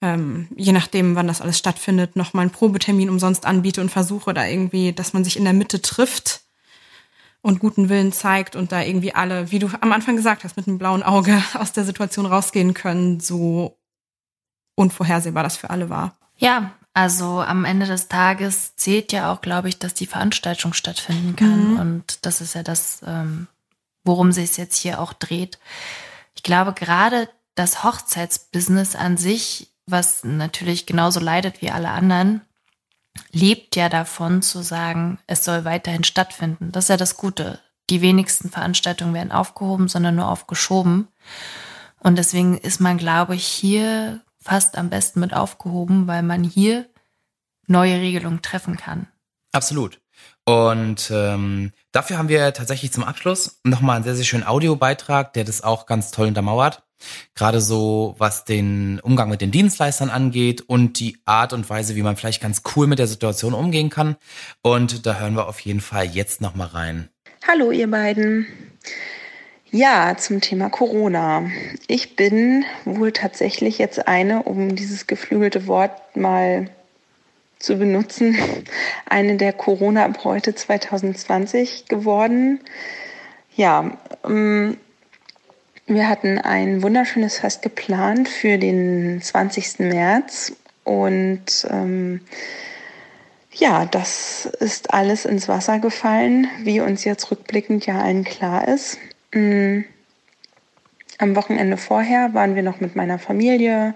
ähm, 0.00 0.48
je 0.54 0.72
nachdem, 0.72 1.16
wann 1.16 1.26
das 1.26 1.40
alles 1.40 1.58
stattfindet, 1.58 2.14
noch 2.14 2.32
mal 2.34 2.42
einen 2.42 2.50
Probetermin 2.50 3.10
umsonst 3.10 3.46
anbiete 3.46 3.80
und 3.80 3.88
versuche 3.88 4.32
da 4.32 4.46
irgendwie, 4.46 4.92
dass 4.92 5.12
man 5.12 5.24
sich 5.24 5.36
in 5.36 5.44
der 5.44 5.54
Mitte 5.54 5.82
trifft 5.82 6.42
und 7.40 7.60
guten 7.60 7.88
Willen 7.88 8.12
zeigt 8.12 8.56
und 8.56 8.72
da 8.72 8.82
irgendwie 8.82 9.14
alle, 9.14 9.50
wie 9.50 9.58
du 9.58 9.70
am 9.80 9.92
Anfang 9.92 10.16
gesagt 10.16 10.44
hast, 10.44 10.56
mit 10.56 10.66
einem 10.66 10.78
blauen 10.78 11.02
Auge 11.02 11.42
aus 11.54 11.72
der 11.72 11.84
Situation 11.84 12.26
rausgehen 12.26 12.74
können, 12.74 13.20
so 13.20 13.78
unvorhersehbar 14.74 15.42
das 15.42 15.56
für 15.56 15.70
alle 15.70 15.90
war. 15.90 16.16
Ja, 16.36 16.72
also 16.94 17.40
am 17.40 17.64
Ende 17.64 17.86
des 17.86 18.08
Tages 18.08 18.76
zählt 18.76 19.12
ja 19.12 19.32
auch, 19.32 19.40
glaube 19.40 19.68
ich, 19.68 19.78
dass 19.78 19.94
die 19.94 20.06
Veranstaltung 20.06 20.72
stattfinden 20.72 21.36
kann. 21.36 21.74
Mhm. 21.74 21.78
Und 21.78 22.26
das 22.26 22.40
ist 22.40 22.54
ja 22.54 22.62
das, 22.62 23.00
ähm, 23.06 23.46
worum 24.04 24.32
sich 24.32 24.50
es 24.50 24.56
jetzt 24.56 24.76
hier 24.76 25.00
auch 25.00 25.12
dreht. 25.12 25.58
Ich 26.34 26.42
glaube, 26.42 26.72
gerade 26.72 27.28
das 27.54 27.82
Hochzeitsbusiness 27.82 28.94
an 28.94 29.16
sich, 29.16 29.72
was 29.86 30.22
natürlich 30.24 30.86
genauso 30.86 31.20
leidet 31.20 31.60
wie 31.60 31.70
alle 31.70 31.90
anderen, 31.90 32.40
lebt 33.30 33.76
ja 33.76 33.88
davon 33.88 34.42
zu 34.42 34.62
sagen, 34.62 35.18
es 35.26 35.44
soll 35.44 35.64
weiterhin 35.64 36.04
stattfinden. 36.04 36.72
Das 36.72 36.84
ist 36.84 36.88
ja 36.88 36.96
das 36.96 37.16
Gute. 37.16 37.60
Die 37.90 38.02
wenigsten 38.02 38.50
Veranstaltungen 38.50 39.14
werden 39.14 39.32
aufgehoben, 39.32 39.88
sondern 39.88 40.16
nur 40.16 40.28
aufgeschoben. 40.28 41.08
Und 42.00 42.16
deswegen 42.16 42.58
ist 42.58 42.80
man, 42.80 42.98
glaube 42.98 43.34
ich, 43.34 43.46
hier 43.46 44.20
fast 44.40 44.76
am 44.76 44.90
besten 44.90 45.20
mit 45.20 45.34
aufgehoben, 45.34 46.06
weil 46.06 46.22
man 46.22 46.44
hier 46.44 46.86
neue 47.66 47.96
Regelungen 48.00 48.42
treffen 48.42 48.76
kann. 48.76 49.08
Absolut. 49.52 50.00
Und 50.44 51.10
ähm, 51.12 51.72
dafür 51.92 52.16
haben 52.16 52.28
wir 52.28 52.54
tatsächlich 52.54 52.92
zum 52.92 53.04
Abschluss 53.04 53.60
nochmal 53.64 53.96
einen 53.96 54.04
sehr, 54.04 54.16
sehr 54.16 54.24
schönen 54.24 54.46
Audiobeitrag, 54.46 55.32
der 55.34 55.44
das 55.44 55.62
auch 55.62 55.86
ganz 55.86 56.10
toll 56.10 56.28
untermauert. 56.28 56.82
Gerade 57.34 57.60
so, 57.60 58.14
was 58.18 58.44
den 58.44 59.00
Umgang 59.00 59.28
mit 59.28 59.40
den 59.40 59.50
Dienstleistern 59.50 60.10
angeht 60.10 60.62
und 60.62 60.98
die 61.00 61.18
Art 61.24 61.52
und 61.52 61.68
Weise, 61.70 61.96
wie 61.96 62.02
man 62.02 62.16
vielleicht 62.16 62.42
ganz 62.42 62.62
cool 62.74 62.86
mit 62.86 62.98
der 62.98 63.06
Situation 63.06 63.54
umgehen 63.54 63.90
kann. 63.90 64.16
Und 64.62 65.06
da 65.06 65.18
hören 65.18 65.34
wir 65.34 65.48
auf 65.48 65.60
jeden 65.60 65.80
Fall 65.80 66.06
jetzt 66.06 66.40
nochmal 66.40 66.68
rein. 66.68 67.08
Hallo 67.46 67.70
ihr 67.70 67.90
beiden. 67.90 68.46
Ja, 69.70 70.16
zum 70.16 70.40
Thema 70.40 70.70
Corona. 70.70 71.50
Ich 71.86 72.16
bin 72.16 72.64
wohl 72.84 73.12
tatsächlich 73.12 73.76
jetzt 73.78 74.08
eine, 74.08 74.44
um 74.44 74.74
dieses 74.74 75.06
geflügelte 75.06 75.66
Wort 75.66 76.16
mal 76.16 76.70
zu 77.58 77.76
benutzen, 77.76 78.36
eine 79.06 79.36
der 79.36 79.52
Corona-Bräute 79.52 80.54
2020 80.54 81.86
geworden. 81.86 82.60
Ja, 83.56 83.98
ähm, 84.24 84.78
wir 85.88 86.08
hatten 86.08 86.38
ein 86.38 86.82
wunderschönes 86.82 87.38
Fest 87.38 87.62
geplant 87.62 88.28
für 88.28 88.58
den 88.58 89.20
20. 89.22 89.80
März 89.80 90.52
und 90.84 91.66
ähm, 91.70 92.20
ja, 93.52 93.86
das 93.86 94.46
ist 94.60 94.92
alles 94.92 95.24
ins 95.24 95.48
Wasser 95.48 95.78
gefallen, 95.80 96.46
wie 96.62 96.80
uns 96.80 97.04
jetzt 97.04 97.30
rückblickend 97.30 97.86
ja 97.86 98.00
allen 98.00 98.24
klar 98.24 98.68
ist. 98.68 98.98
Ähm, 99.32 99.84
am 101.18 101.34
Wochenende 101.34 101.76
vorher 101.76 102.34
waren 102.34 102.54
wir 102.54 102.62
noch 102.62 102.80
mit 102.80 102.94
meiner 102.94 103.18
Familie 103.18 103.94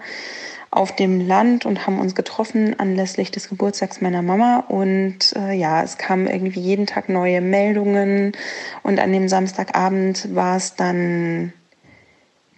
auf 0.71 0.95
dem 0.95 1.25
Land 1.25 1.65
und 1.65 1.85
haben 1.85 1.99
uns 1.99 2.15
getroffen 2.15 2.77
anlässlich 2.79 3.31
des 3.31 3.47
Geburtstags 3.47 4.01
meiner 4.01 4.21
Mama. 4.21 4.65
Und 4.67 5.33
äh, 5.37 5.53
ja, 5.53 5.83
es 5.83 5.97
kamen 5.97 6.27
irgendwie 6.27 6.59
jeden 6.59 6.87
Tag 6.87 7.07
neue 7.07 7.39
Meldungen. 7.39 8.33
Und 8.81 8.99
an 8.99 9.13
dem 9.13 9.29
Samstagabend 9.29 10.35
war 10.35 10.57
es 10.57 10.75
dann 10.75 11.53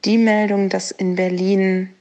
die 0.05 0.17
Meldung, 0.17 0.69
dass 0.69 0.91
in 0.91 1.15
Berlin 1.15 1.95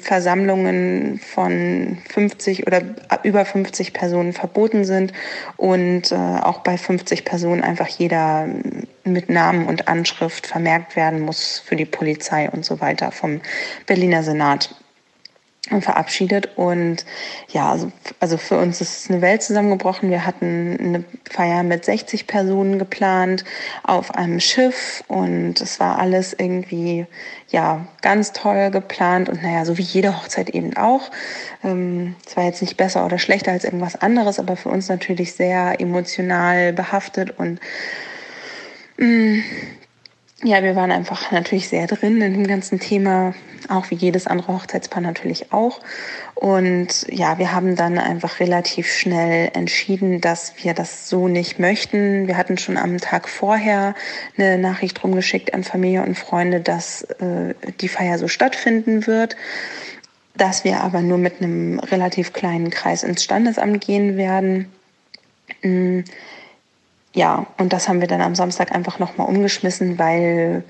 Versammlungen 0.00 1.18
von 1.18 1.98
50 2.08 2.66
oder 2.66 2.82
über 3.22 3.44
50 3.44 3.92
Personen 3.92 4.32
verboten 4.32 4.84
sind 4.84 5.12
und 5.58 6.10
äh, 6.10 6.14
auch 6.14 6.60
bei 6.60 6.78
50 6.78 7.26
Personen 7.26 7.62
einfach 7.62 7.86
jeder 7.86 8.48
mit 9.04 9.28
Namen 9.28 9.66
und 9.66 9.88
Anschrift 9.88 10.46
vermerkt 10.46 10.96
werden 10.96 11.20
muss 11.20 11.58
für 11.58 11.76
die 11.76 11.84
Polizei 11.84 12.48
und 12.48 12.64
so 12.64 12.80
weiter 12.80 13.12
vom 13.12 13.42
Berliner 13.86 14.22
Senat 14.22 14.74
verabschiedet. 15.80 16.56
Und 16.56 17.04
ja, 17.48 17.70
also, 17.70 17.92
also 18.18 18.36
für 18.36 18.58
uns 18.58 18.80
ist 18.80 19.10
eine 19.10 19.22
Welt 19.22 19.42
zusammengebrochen. 19.42 20.10
Wir 20.10 20.26
hatten 20.26 20.76
eine 20.78 21.04
Feier 21.30 21.62
mit 21.62 21.84
60 21.84 22.26
Personen 22.26 22.78
geplant 22.78 23.44
auf 23.84 24.14
einem 24.14 24.40
Schiff 24.40 25.04
und 25.06 25.60
es 25.60 25.78
war 25.78 25.98
alles 25.98 26.34
irgendwie 26.36 27.06
ja 27.48 27.86
ganz 28.00 28.32
toll 28.32 28.70
geplant 28.70 29.28
und 29.28 29.42
naja, 29.42 29.64
so 29.64 29.78
wie 29.78 29.82
jede 29.82 30.16
Hochzeit 30.16 30.50
eben 30.50 30.76
auch. 30.76 31.10
Ähm, 31.62 32.16
es 32.26 32.36
war 32.36 32.44
jetzt 32.44 32.60
nicht 32.60 32.76
besser 32.76 33.06
oder 33.06 33.18
schlechter 33.18 33.52
als 33.52 33.64
irgendwas 33.64 33.94
anderes, 33.94 34.40
aber 34.40 34.56
für 34.56 34.68
uns 34.68 34.88
natürlich 34.88 35.34
sehr 35.34 35.80
emotional 35.80 36.72
behaftet 36.72 37.38
und 37.38 37.60
mh, 38.96 39.06
mm, 39.06 39.44
ja, 40.44 40.62
wir 40.62 40.74
waren 40.74 40.90
einfach 40.90 41.30
natürlich 41.30 41.68
sehr 41.68 41.86
drin 41.86 42.20
in 42.20 42.34
dem 42.34 42.46
ganzen 42.46 42.80
Thema, 42.80 43.34
auch 43.68 43.90
wie 43.90 43.94
jedes 43.94 44.26
andere 44.26 44.52
Hochzeitspaar 44.52 45.00
natürlich 45.00 45.52
auch. 45.52 45.80
Und 46.34 47.06
ja, 47.08 47.38
wir 47.38 47.52
haben 47.52 47.76
dann 47.76 47.98
einfach 47.98 48.40
relativ 48.40 48.92
schnell 48.92 49.50
entschieden, 49.54 50.20
dass 50.20 50.54
wir 50.62 50.74
das 50.74 51.08
so 51.08 51.28
nicht 51.28 51.60
möchten. 51.60 52.26
Wir 52.26 52.36
hatten 52.36 52.58
schon 52.58 52.76
am 52.76 52.98
Tag 52.98 53.28
vorher 53.28 53.94
eine 54.36 54.58
Nachricht 54.58 55.02
rumgeschickt 55.04 55.54
an 55.54 55.62
Familie 55.62 56.02
und 56.02 56.18
Freunde, 56.18 56.60
dass 56.60 57.02
äh, 57.02 57.54
die 57.80 57.88
Feier 57.88 58.18
so 58.18 58.26
stattfinden 58.26 59.06
wird, 59.06 59.36
dass 60.36 60.64
wir 60.64 60.80
aber 60.80 61.02
nur 61.02 61.18
mit 61.18 61.40
einem 61.40 61.78
relativ 61.78 62.32
kleinen 62.32 62.70
Kreis 62.70 63.04
ins 63.04 63.22
Standesamt 63.22 63.84
gehen 63.84 64.16
werden. 64.16 64.72
Ja, 67.14 67.46
und 67.58 67.72
das 67.72 67.88
haben 67.88 68.00
wir 68.00 68.08
dann 68.08 68.22
am 68.22 68.34
Samstag 68.34 68.72
einfach 68.72 68.98
nochmal 68.98 69.28
umgeschmissen, 69.28 69.98
weil 69.98 70.64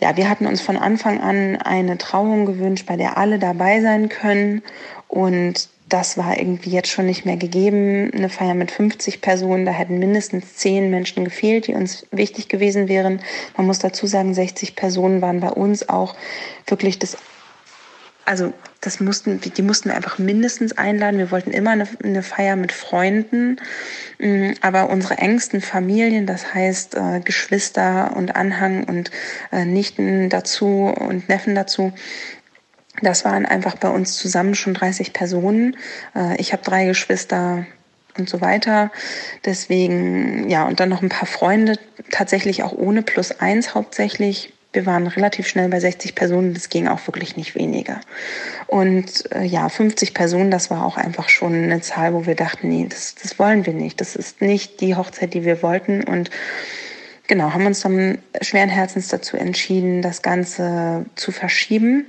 ja, 0.00 0.16
wir 0.16 0.28
hatten 0.28 0.46
uns 0.46 0.60
von 0.60 0.76
Anfang 0.76 1.20
an 1.20 1.56
eine 1.56 1.96
Trauung 1.96 2.44
gewünscht, 2.44 2.86
bei 2.86 2.96
der 2.96 3.16
alle 3.16 3.38
dabei 3.38 3.80
sein 3.80 4.08
können. 4.08 4.62
Und 5.08 5.68
das 5.88 6.18
war 6.18 6.36
irgendwie 6.36 6.70
jetzt 6.70 6.88
schon 6.88 7.06
nicht 7.06 7.24
mehr 7.24 7.36
gegeben. 7.36 8.10
Eine 8.12 8.28
Feier 8.28 8.54
mit 8.54 8.72
50 8.72 9.20
Personen, 9.20 9.64
da 9.64 9.70
hätten 9.70 10.00
mindestens 10.00 10.56
10 10.56 10.90
Menschen 10.90 11.24
gefehlt, 11.24 11.68
die 11.68 11.74
uns 11.74 12.06
wichtig 12.10 12.48
gewesen 12.48 12.88
wären. 12.88 13.20
Man 13.56 13.66
muss 13.66 13.78
dazu 13.78 14.06
sagen, 14.08 14.34
60 14.34 14.74
Personen 14.74 15.22
waren 15.22 15.40
bei 15.40 15.50
uns 15.50 15.88
auch 15.88 16.16
wirklich 16.66 16.98
das 16.98 17.16
also 18.26 18.52
das 18.80 19.00
mussten, 19.00 19.40
die 19.40 19.62
mussten 19.62 19.88
wir 19.88 19.96
einfach 19.96 20.18
mindestens 20.18 20.76
einladen. 20.76 21.18
Wir 21.18 21.30
wollten 21.30 21.52
immer 21.52 21.70
eine, 21.70 21.88
eine 22.02 22.22
Feier 22.22 22.56
mit 22.56 22.72
Freunden, 22.72 23.56
mm, 24.18 24.52
aber 24.60 24.90
unsere 24.90 25.18
engsten 25.18 25.60
Familien, 25.60 26.26
das 26.26 26.52
heißt 26.52 26.96
äh, 26.96 27.20
Geschwister 27.20 28.16
und 28.16 28.36
Anhang 28.36 28.84
und 28.84 29.10
äh, 29.52 29.64
Nichten 29.64 30.28
dazu 30.28 30.92
und 30.94 31.28
Neffen 31.28 31.54
dazu, 31.54 31.92
das 33.02 33.24
waren 33.24 33.46
einfach 33.46 33.76
bei 33.76 33.88
uns 33.88 34.16
zusammen 34.16 34.54
schon 34.54 34.74
30 34.74 35.12
Personen. 35.12 35.76
Äh, 36.14 36.40
ich 36.40 36.52
habe 36.52 36.62
drei 36.62 36.86
Geschwister 36.86 37.66
und 38.18 38.28
so 38.28 38.40
weiter. 38.40 38.90
Deswegen, 39.44 40.48
ja, 40.48 40.66
und 40.66 40.80
dann 40.80 40.88
noch 40.88 41.02
ein 41.02 41.08
paar 41.08 41.28
Freunde, 41.28 41.78
tatsächlich 42.10 42.62
auch 42.62 42.72
ohne 42.72 43.02
Plus 43.02 43.32
eins 43.32 43.74
hauptsächlich 43.74 44.52
wir 44.76 44.86
waren 44.86 45.08
relativ 45.08 45.48
schnell 45.48 45.68
bei 45.68 45.80
60 45.80 46.14
Personen, 46.14 46.54
das 46.54 46.68
ging 46.68 46.86
auch 46.86 47.04
wirklich 47.08 47.36
nicht 47.36 47.56
weniger. 47.56 48.00
Und 48.68 49.32
äh, 49.34 49.42
ja, 49.42 49.68
50 49.68 50.14
Personen, 50.14 50.52
das 50.52 50.70
war 50.70 50.84
auch 50.84 50.96
einfach 50.96 51.28
schon 51.28 51.54
eine 51.54 51.80
Zahl, 51.80 52.14
wo 52.14 52.26
wir 52.26 52.36
dachten, 52.36 52.68
nee, 52.68 52.86
das, 52.88 53.16
das 53.16 53.38
wollen 53.40 53.66
wir 53.66 53.72
nicht. 53.72 54.00
Das 54.00 54.14
ist 54.14 54.40
nicht 54.40 54.80
die 54.80 54.94
Hochzeit, 54.94 55.34
die 55.34 55.44
wir 55.44 55.62
wollten. 55.62 56.04
Und 56.04 56.30
genau, 57.26 57.52
haben 57.52 57.66
uns 57.66 57.80
dann 57.80 58.18
schweren 58.42 58.68
Herzens 58.68 59.08
dazu 59.08 59.36
entschieden, 59.36 60.02
das 60.02 60.22
Ganze 60.22 61.06
zu 61.16 61.32
verschieben. 61.32 62.06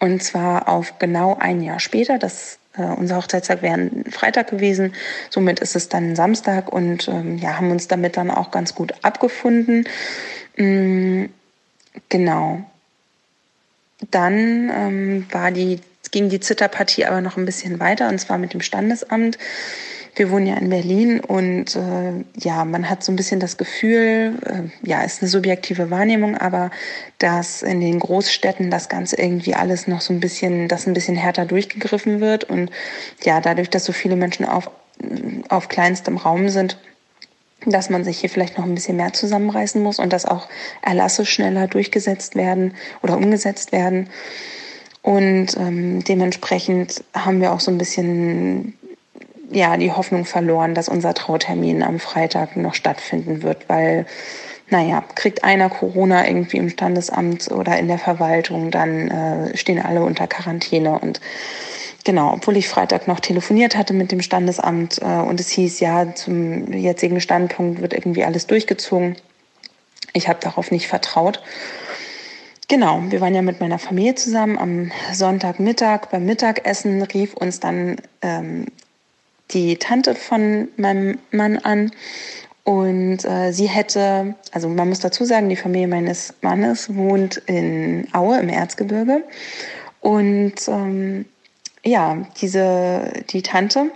Und 0.00 0.22
zwar 0.22 0.68
auf 0.68 0.98
genau 0.98 1.38
ein 1.38 1.62
Jahr 1.62 1.80
später. 1.80 2.18
Das 2.18 2.58
äh, 2.76 2.82
unser 2.82 3.16
Hochzeitstag 3.16 3.62
wäre 3.62 3.74
ein 3.74 4.04
Freitag 4.10 4.50
gewesen. 4.50 4.94
Somit 5.30 5.60
ist 5.60 5.76
es 5.76 5.88
dann 5.88 6.16
Samstag 6.16 6.72
und 6.72 7.08
ähm, 7.08 7.38
ja, 7.38 7.56
haben 7.56 7.70
uns 7.70 7.88
damit 7.88 8.16
dann 8.16 8.30
auch 8.30 8.50
ganz 8.50 8.74
gut 8.74 8.94
abgefunden. 9.02 9.84
Mm, 10.56 11.26
Genau. 12.08 12.64
Dann 14.10 14.70
ähm, 14.72 15.26
war 15.30 15.50
die, 15.50 15.80
ging 16.10 16.28
die 16.28 16.40
Zitterpartie 16.40 17.04
aber 17.04 17.20
noch 17.20 17.36
ein 17.36 17.44
bisschen 17.44 17.80
weiter 17.80 18.08
und 18.08 18.18
zwar 18.18 18.38
mit 18.38 18.54
dem 18.54 18.60
Standesamt. 18.60 19.38
Wir 20.14 20.30
wohnen 20.30 20.46
ja 20.46 20.56
in 20.56 20.68
Berlin 20.70 21.20
und 21.20 21.76
äh, 21.76 22.24
ja, 22.36 22.64
man 22.64 22.90
hat 22.90 23.04
so 23.04 23.12
ein 23.12 23.16
bisschen 23.16 23.38
das 23.38 23.56
Gefühl, 23.56 24.34
äh, 24.46 24.88
ja, 24.88 25.02
ist 25.02 25.22
eine 25.22 25.28
subjektive 25.28 25.90
Wahrnehmung, 25.90 26.36
aber 26.36 26.70
dass 27.18 27.62
in 27.62 27.80
den 27.80 28.00
Großstädten 28.00 28.70
das 28.70 28.88
Ganze 28.88 29.16
irgendwie 29.16 29.54
alles 29.54 29.86
noch 29.86 30.00
so 30.00 30.12
ein 30.12 30.18
bisschen, 30.18 30.66
dass 30.66 30.86
ein 30.86 30.94
bisschen 30.94 31.14
härter 31.14 31.44
durchgegriffen 31.44 32.20
wird 32.20 32.44
und 32.44 32.70
ja, 33.22 33.40
dadurch, 33.40 33.70
dass 33.70 33.84
so 33.84 33.92
viele 33.92 34.16
Menschen 34.16 34.44
auf, 34.44 34.70
auf 35.50 35.68
kleinstem 35.68 36.16
Raum 36.16 36.48
sind, 36.48 36.78
dass 37.66 37.90
man 37.90 38.04
sich 38.04 38.18
hier 38.20 38.30
vielleicht 38.30 38.56
noch 38.58 38.64
ein 38.64 38.74
bisschen 38.74 38.96
mehr 38.96 39.12
zusammenreißen 39.12 39.82
muss 39.82 39.98
und 39.98 40.12
dass 40.12 40.24
auch 40.24 40.48
Erlasse 40.82 41.26
schneller 41.26 41.66
durchgesetzt 41.66 42.36
werden 42.36 42.74
oder 43.02 43.16
umgesetzt 43.16 43.72
werden. 43.72 44.08
Und 45.02 45.56
ähm, 45.56 46.04
dementsprechend 46.04 47.02
haben 47.14 47.40
wir 47.40 47.52
auch 47.52 47.60
so 47.60 47.70
ein 47.70 47.78
bisschen 47.78 48.74
ja 49.50 49.76
die 49.76 49.92
Hoffnung 49.92 50.24
verloren, 50.24 50.74
dass 50.74 50.88
unser 50.88 51.14
Trautermin 51.14 51.82
am 51.82 51.98
Freitag 51.98 52.56
noch 52.56 52.74
stattfinden 52.74 53.42
wird, 53.42 53.68
weil 53.68 54.06
naja, 54.70 55.02
kriegt 55.14 55.44
einer 55.44 55.70
Corona 55.70 56.28
irgendwie 56.28 56.58
im 56.58 56.68
Standesamt 56.68 57.50
oder 57.50 57.78
in 57.78 57.88
der 57.88 57.98
Verwaltung, 57.98 58.70
dann 58.70 59.08
äh, 59.08 59.56
stehen 59.56 59.80
alle 59.80 60.02
unter 60.02 60.26
Quarantäne 60.26 60.98
und 60.98 61.20
Genau, 62.08 62.32
obwohl 62.32 62.56
ich 62.56 62.68
Freitag 62.68 63.06
noch 63.06 63.20
telefoniert 63.20 63.76
hatte 63.76 63.92
mit 63.92 64.12
dem 64.12 64.22
Standesamt 64.22 64.98
äh, 65.02 65.04
und 65.04 65.40
es 65.40 65.50
hieß, 65.50 65.78
ja, 65.80 66.14
zum 66.14 66.72
jetzigen 66.72 67.20
Standpunkt 67.20 67.82
wird 67.82 67.92
irgendwie 67.92 68.24
alles 68.24 68.46
durchgezogen. 68.46 69.16
Ich 70.14 70.26
habe 70.26 70.38
darauf 70.40 70.70
nicht 70.70 70.88
vertraut. 70.88 71.42
Genau, 72.66 73.02
wir 73.10 73.20
waren 73.20 73.34
ja 73.34 73.42
mit 73.42 73.60
meiner 73.60 73.78
Familie 73.78 74.14
zusammen. 74.14 74.56
Am 74.58 74.90
Sonntagmittag 75.12 76.06
beim 76.10 76.24
Mittagessen 76.24 77.02
rief 77.02 77.34
uns 77.34 77.60
dann 77.60 77.96
ähm, 78.22 78.68
die 79.50 79.76
Tante 79.76 80.14
von 80.14 80.68
meinem 80.78 81.18
Mann 81.30 81.58
an 81.58 81.92
und 82.64 83.22
äh, 83.26 83.52
sie 83.52 83.68
hätte, 83.68 84.34
also 84.52 84.70
man 84.70 84.88
muss 84.88 85.00
dazu 85.00 85.26
sagen, 85.26 85.50
die 85.50 85.56
Familie 85.56 85.88
meines 85.88 86.32
Mannes 86.40 86.96
wohnt 86.96 87.36
in 87.44 88.08
Aue 88.14 88.38
im 88.38 88.48
Erzgebirge 88.48 89.24
und 90.00 90.54
ähm, 90.68 91.26
ja, 91.88 92.26
diese 92.40 93.12
die 93.30 93.42
Tante 93.42 93.90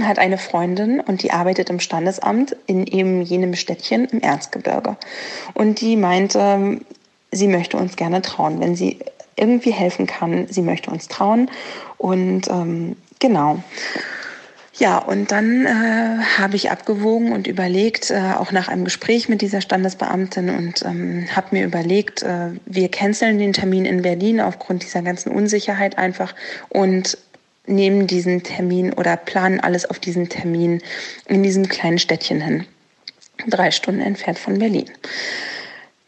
hat 0.00 0.18
eine 0.18 0.38
Freundin 0.38 1.00
und 1.00 1.22
die 1.22 1.32
arbeitet 1.32 1.68
im 1.68 1.80
Standesamt 1.80 2.56
in 2.66 2.86
eben 2.86 3.20
jenem 3.22 3.54
Städtchen 3.54 4.06
im 4.06 4.20
Erzgebirge. 4.20 4.96
Und 5.54 5.80
die 5.80 5.96
meinte, 5.96 6.80
sie 7.30 7.48
möchte 7.48 7.76
uns 7.76 7.96
gerne 7.96 8.22
trauen, 8.22 8.60
wenn 8.60 8.74
sie 8.74 9.00
irgendwie 9.36 9.72
helfen 9.72 10.06
kann. 10.06 10.46
Sie 10.48 10.62
möchte 10.62 10.90
uns 10.90 11.08
trauen. 11.08 11.50
Und 11.98 12.48
ähm, 12.48 12.96
genau. 13.18 13.62
Ja, 14.74 14.98
und 14.98 15.32
dann 15.32 15.66
äh, 15.66 16.22
habe 16.38 16.56
ich 16.56 16.70
abgewogen 16.70 17.32
und 17.32 17.46
überlegt, 17.46 18.10
äh, 18.10 18.32
auch 18.38 18.52
nach 18.52 18.68
einem 18.68 18.84
Gespräch 18.84 19.28
mit 19.28 19.42
dieser 19.42 19.60
Standesbeamtin 19.60 20.48
und 20.48 20.82
ähm, 20.84 21.26
habe 21.34 21.48
mir 21.50 21.64
überlegt, 21.64 22.22
äh, 22.22 22.52
wir 22.64 22.88
canceln 22.90 23.38
den 23.38 23.52
Termin 23.52 23.84
in 23.84 24.00
Berlin 24.00 24.40
aufgrund 24.40 24.82
dieser 24.82 25.02
ganzen 25.02 25.30
Unsicherheit 25.30 25.98
einfach 25.98 26.34
und 26.70 27.18
nehmen 27.66 28.06
diesen 28.06 28.42
Termin 28.42 28.94
oder 28.94 29.16
planen 29.16 29.60
alles 29.60 29.84
auf 29.84 29.98
diesen 29.98 30.30
Termin 30.30 30.80
in 31.26 31.42
diesem 31.42 31.68
kleinen 31.68 31.98
Städtchen 31.98 32.40
hin. 32.40 32.64
Drei 33.46 33.70
Stunden 33.70 34.00
entfernt 34.00 34.38
von 34.38 34.58
Berlin. 34.58 34.90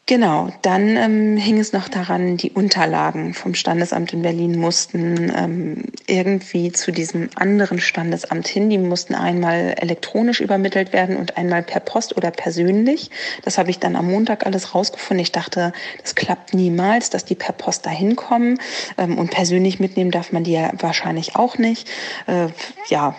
Genau, 0.06 0.52
dann 0.60 0.98
ähm, 0.98 1.38
hing 1.38 1.58
es 1.58 1.72
noch 1.72 1.88
daran, 1.88 2.36
die 2.36 2.50
Unterlagen 2.50 3.32
vom 3.32 3.54
Standesamt 3.54 4.12
in 4.12 4.20
Berlin 4.20 4.58
mussten 4.58 5.32
ähm, 5.34 5.84
irgendwie 6.06 6.72
zu 6.72 6.92
diesem 6.92 7.30
anderen 7.36 7.80
Standesamt 7.80 8.46
hin. 8.46 8.68
Die 8.68 8.76
mussten 8.76 9.14
einmal 9.14 9.74
elektronisch 9.78 10.42
übermittelt 10.42 10.92
werden 10.92 11.16
und 11.16 11.38
einmal 11.38 11.62
per 11.62 11.80
Post 11.80 12.18
oder 12.18 12.30
persönlich. 12.30 13.10
Das 13.44 13.56
habe 13.56 13.70
ich 13.70 13.78
dann 13.78 13.96
am 13.96 14.10
Montag 14.10 14.44
alles 14.44 14.74
rausgefunden. 14.74 15.22
Ich 15.22 15.32
dachte, 15.32 15.72
das 16.02 16.14
klappt 16.14 16.52
niemals, 16.52 17.08
dass 17.08 17.24
die 17.24 17.34
per 17.34 17.54
Post 17.54 17.86
dahin 17.86 18.14
kommen. 18.14 18.58
Ähm, 18.98 19.16
und 19.16 19.30
persönlich 19.30 19.80
mitnehmen 19.80 20.10
darf 20.10 20.32
man 20.32 20.44
die 20.44 20.52
ja 20.52 20.70
wahrscheinlich 20.78 21.34
auch 21.34 21.56
nicht. 21.56 21.88
Äh, 22.26 22.48
ja, 22.90 23.16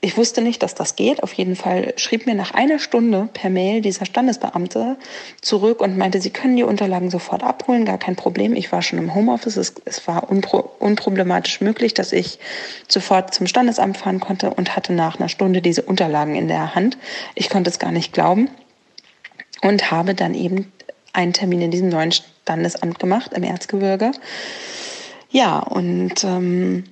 ich 0.00 0.16
wusste 0.16 0.42
nicht, 0.42 0.62
dass 0.62 0.76
das 0.76 0.94
geht. 0.94 1.24
Auf 1.24 1.32
jeden 1.32 1.56
Fall 1.56 1.92
schrieb 1.96 2.26
mir 2.26 2.36
nach 2.36 2.54
einer 2.54 2.78
Stunde 2.78 3.28
per 3.32 3.50
Mail 3.50 3.80
dieser 3.80 4.06
Standesbeamte 4.06 4.96
zurück 5.40 5.80
und 5.80 5.98
meinte, 5.98 6.20
Sie 6.20 6.30
können 6.30 6.56
die 6.56 6.62
Unterlagen 6.62 7.10
sofort 7.10 7.42
abholen, 7.42 7.84
gar 7.84 7.98
kein 7.98 8.14
Problem. 8.14 8.54
Ich 8.54 8.70
war 8.70 8.80
schon 8.80 9.00
im 9.00 9.12
Homeoffice. 9.14 9.56
Es, 9.56 9.74
es 9.84 10.06
war 10.06 10.30
unpro 10.30 10.70
unproblematisch 10.78 11.60
möglich, 11.60 11.94
dass 11.94 12.12
ich 12.12 12.38
sofort 12.86 13.34
zum 13.34 13.48
Standesamt 13.48 13.96
fahren 13.96 14.20
konnte 14.20 14.50
und 14.50 14.76
hatte 14.76 14.92
nach 14.92 15.18
einer 15.18 15.28
Stunde 15.28 15.62
diese 15.62 15.82
Unterlagen 15.82 16.36
in 16.36 16.46
der 16.46 16.76
Hand. 16.76 16.96
Ich 17.34 17.50
konnte 17.50 17.68
es 17.68 17.80
gar 17.80 17.90
nicht 17.90 18.12
glauben 18.12 18.48
und 19.62 19.90
habe 19.90 20.14
dann 20.14 20.34
eben 20.34 20.72
einen 21.12 21.32
Termin 21.32 21.60
in 21.60 21.70
diesem 21.72 21.88
neuen 21.88 22.12
Standesamt 22.12 23.00
gemacht 23.00 23.32
im 23.34 23.42
Erzgebirge. 23.42 24.12
Ja, 25.30 25.58
und 25.58 26.22
ähm, 26.22 26.84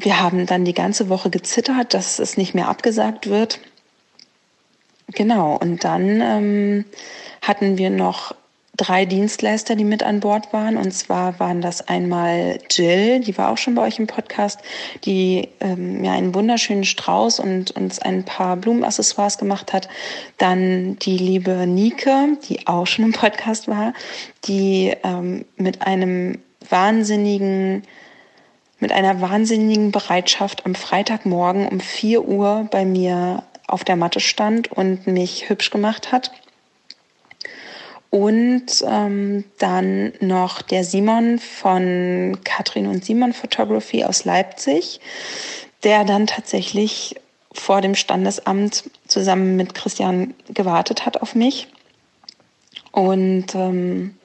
wir 0.00 0.20
haben 0.20 0.46
dann 0.46 0.64
die 0.64 0.74
ganze 0.74 1.08
Woche 1.08 1.30
gezittert, 1.30 1.94
dass 1.94 2.18
es 2.18 2.36
nicht 2.36 2.54
mehr 2.54 2.68
abgesagt 2.68 3.28
wird. 3.28 3.60
Genau, 5.12 5.56
und 5.56 5.84
dann 5.84 6.20
ähm, 6.20 6.84
hatten 7.40 7.78
wir 7.78 7.90
noch 7.90 8.34
drei 8.76 9.06
Dienstleister, 9.06 9.74
die 9.74 9.84
mit 9.84 10.02
an 10.02 10.20
Bord 10.20 10.52
waren. 10.52 10.76
Und 10.76 10.92
zwar 10.92 11.40
waren 11.40 11.60
das 11.60 11.88
einmal 11.88 12.60
Jill, 12.70 13.20
die 13.20 13.36
war 13.36 13.50
auch 13.50 13.58
schon 13.58 13.74
bei 13.74 13.82
euch 13.82 13.98
im 13.98 14.06
Podcast, 14.06 14.60
die 15.04 15.48
ähm, 15.60 16.04
ja 16.04 16.12
einen 16.12 16.34
wunderschönen 16.34 16.84
Strauß 16.84 17.40
und 17.40 17.72
uns 17.72 17.98
ein 17.98 18.24
paar 18.24 18.56
Blumenaccessoires 18.56 19.38
gemacht 19.38 19.72
hat. 19.72 19.88
Dann 20.38 20.96
die 21.00 21.18
liebe 21.18 21.66
Nike, 21.66 22.38
die 22.48 22.66
auch 22.66 22.86
schon 22.86 23.06
im 23.06 23.12
Podcast 23.12 23.66
war, 23.66 23.92
die 24.44 24.94
ähm, 25.02 25.44
mit 25.56 25.82
einem 25.82 26.38
wahnsinnigen 26.68 27.82
mit 28.80 28.92
einer 28.92 29.20
wahnsinnigen 29.20 29.90
Bereitschaft 29.90 30.64
am 30.66 30.74
Freitagmorgen 30.74 31.68
um 31.68 31.80
4 31.80 32.24
Uhr 32.26 32.68
bei 32.70 32.84
mir 32.84 33.42
auf 33.66 33.84
der 33.84 33.96
Matte 33.96 34.20
stand 34.20 34.70
und 34.72 35.06
mich 35.06 35.48
hübsch 35.48 35.70
gemacht 35.70 36.12
hat. 36.12 36.30
Und 38.10 38.66
ähm, 38.88 39.44
dann 39.58 40.12
noch 40.20 40.62
der 40.62 40.82
Simon 40.82 41.38
von 41.38 42.38
Katrin 42.42 42.86
und 42.86 43.04
Simon 43.04 43.34
Photography 43.34 44.04
aus 44.04 44.24
Leipzig, 44.24 45.00
der 45.84 46.04
dann 46.04 46.26
tatsächlich 46.26 47.16
vor 47.52 47.82
dem 47.82 47.94
Standesamt 47.94 48.84
zusammen 49.06 49.56
mit 49.56 49.74
Christian 49.74 50.34
gewartet 50.48 51.04
hat 51.04 51.20
auf 51.20 51.34
mich. 51.34 51.68
Und 52.92 53.54
ähm, 53.54 54.17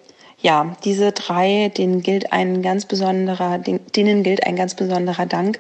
ja, 0.44 0.76
diese 0.84 1.14
drei, 1.14 1.72
denen 1.76 2.04
gilt 2.04 2.34
ein 2.34 2.62
ganz 2.62 2.86
besonderer, 2.86 3.60
denen 3.60 4.24
gilt 4.24 4.46
ein 4.46 4.58
ganz 4.58 4.76
besonderer 4.76 5.26
Dank 5.26 5.58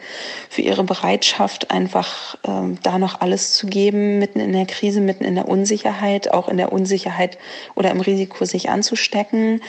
für 0.49 0.61
ihre 0.61 0.83
Bereitschaft, 0.83 1.71
einfach 1.71 2.37
ähm, 2.45 2.77
da 2.83 2.99
noch 2.99 3.21
alles 3.21 3.53
zu 3.53 3.65
geben, 3.65 4.19
mitten 4.19 4.41
in 4.41 4.51
der 4.51 4.65
Krise, 4.65 4.99
mitten 4.99 5.23
in 5.23 5.35
der 5.35 5.47
Unsicherheit, 5.47 6.33
auch 6.33 6.49
in 6.49 6.57
der 6.57 6.73
Unsicherheit 6.73 7.37
oder 7.75 7.91
im 7.91 8.01
Risiko, 8.01 8.43
sich 8.43 8.69
anzustecken. 8.69 9.61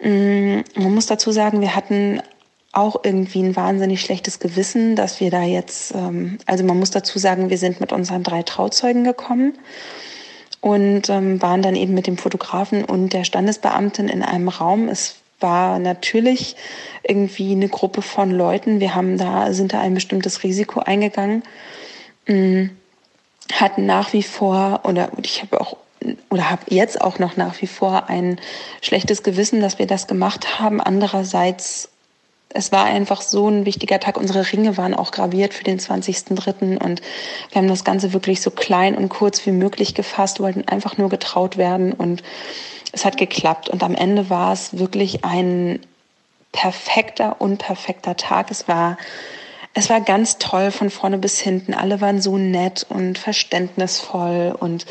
Ähm, 0.00 0.64
man 0.74 0.92
muss 0.92 1.06
dazu 1.06 1.30
sagen, 1.30 1.60
wir 1.60 1.76
hatten 1.76 2.20
auch 2.72 3.04
irgendwie 3.04 3.40
ein 3.40 3.54
wahnsinnig 3.54 4.00
schlechtes 4.00 4.40
Gewissen, 4.40 4.96
dass 4.96 5.20
wir 5.20 5.30
da 5.30 5.44
jetzt, 5.44 5.94
ähm, 5.94 6.38
also 6.44 6.64
man 6.64 6.80
muss 6.80 6.90
dazu 6.90 7.20
sagen, 7.20 7.50
wir 7.50 7.58
sind 7.58 7.80
mit 7.80 7.92
unseren 7.92 8.24
drei 8.24 8.42
Trauzeugen 8.42 9.04
gekommen 9.04 9.54
und 10.64 11.10
ähm, 11.10 11.42
waren 11.42 11.60
dann 11.60 11.76
eben 11.76 11.92
mit 11.92 12.06
dem 12.06 12.16
Fotografen 12.16 12.86
und 12.86 13.12
der 13.12 13.24
Standesbeamtin 13.24 14.08
in 14.08 14.22
einem 14.22 14.48
Raum. 14.48 14.88
Es 14.88 15.16
war 15.38 15.78
natürlich 15.78 16.56
irgendwie 17.02 17.52
eine 17.52 17.68
Gruppe 17.68 18.00
von 18.00 18.30
Leuten. 18.30 18.80
Wir 18.80 18.94
haben 18.94 19.18
da, 19.18 19.52
sind 19.52 19.74
da 19.74 19.80
ein 19.82 19.92
bestimmtes 19.92 20.42
Risiko 20.42 20.80
eingegangen, 20.80 21.42
ähm, 22.26 22.70
hatten 23.52 23.84
nach 23.84 24.14
wie 24.14 24.22
vor, 24.22 24.80
oder 24.84 25.10
ich 25.22 25.42
habe 25.42 25.60
auch 25.60 25.76
oder 26.30 26.50
habe 26.50 26.62
jetzt 26.68 26.98
auch 26.98 27.18
noch 27.18 27.36
nach 27.36 27.60
wie 27.60 27.66
vor 27.66 28.08
ein 28.08 28.40
schlechtes 28.80 29.22
Gewissen, 29.22 29.60
dass 29.60 29.78
wir 29.78 29.86
das 29.86 30.06
gemacht 30.06 30.60
haben. 30.60 30.80
Andererseits 30.80 31.90
es 32.54 32.70
war 32.70 32.84
einfach 32.84 33.20
so 33.20 33.48
ein 33.48 33.66
wichtiger 33.66 33.98
Tag. 33.98 34.16
Unsere 34.16 34.50
Ringe 34.52 34.76
waren 34.76 34.94
auch 34.94 35.10
graviert 35.10 35.52
für 35.52 35.64
den 35.64 35.80
20.03. 35.80 36.78
und 36.82 37.02
wir 37.50 37.60
haben 37.60 37.68
das 37.68 37.84
Ganze 37.84 38.12
wirklich 38.12 38.40
so 38.40 38.50
klein 38.52 38.94
und 38.94 39.08
kurz 39.08 39.44
wie 39.44 39.50
möglich 39.50 39.94
gefasst, 39.94 40.38
wollten 40.40 40.66
einfach 40.68 40.96
nur 40.96 41.08
getraut 41.08 41.56
werden 41.56 41.92
und 41.92 42.22
es 42.92 43.04
hat 43.04 43.16
geklappt. 43.16 43.68
Und 43.68 43.82
am 43.82 43.96
Ende 43.96 44.30
war 44.30 44.52
es 44.52 44.78
wirklich 44.78 45.24
ein 45.24 45.80
perfekter, 46.52 47.40
unperfekter 47.40 48.16
Tag. 48.16 48.52
Es 48.52 48.68
war 48.68 48.96
es 49.76 49.90
war 49.90 50.00
ganz 50.00 50.38
toll 50.38 50.70
von 50.70 50.88
vorne 50.88 51.18
bis 51.18 51.40
hinten. 51.40 51.74
Alle 51.74 52.00
waren 52.00 52.22
so 52.22 52.38
nett 52.38 52.86
und 52.88 53.18
verständnisvoll 53.18 54.54
und 54.56 54.86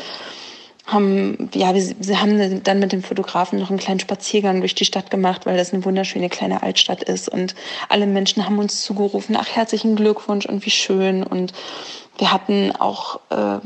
haben, 0.86 1.50
ja, 1.54 1.74
wir, 1.74 1.82
wir 1.98 2.20
haben 2.20 2.62
dann 2.62 2.78
mit 2.78 2.92
dem 2.92 3.02
Fotografen 3.02 3.58
noch 3.58 3.70
einen 3.70 3.78
kleinen 3.78 4.00
Spaziergang 4.00 4.60
durch 4.60 4.74
die 4.74 4.84
Stadt 4.84 5.10
gemacht, 5.10 5.46
weil 5.46 5.56
das 5.56 5.72
eine 5.72 5.84
wunderschöne 5.84 6.28
kleine 6.28 6.62
Altstadt 6.62 7.02
ist. 7.02 7.28
Und 7.28 7.54
alle 7.88 8.06
Menschen 8.06 8.44
haben 8.44 8.58
uns 8.58 8.82
zugerufen, 8.82 9.36
ach, 9.38 9.48
herzlichen 9.48 9.96
Glückwunsch 9.96 10.44
und 10.46 10.64
wie 10.66 10.70
schön. 10.70 11.22
Und 11.22 11.54
wir 12.18 12.32
hatten 12.32 12.72
auch, 12.78 13.20
äh, 13.30 13.60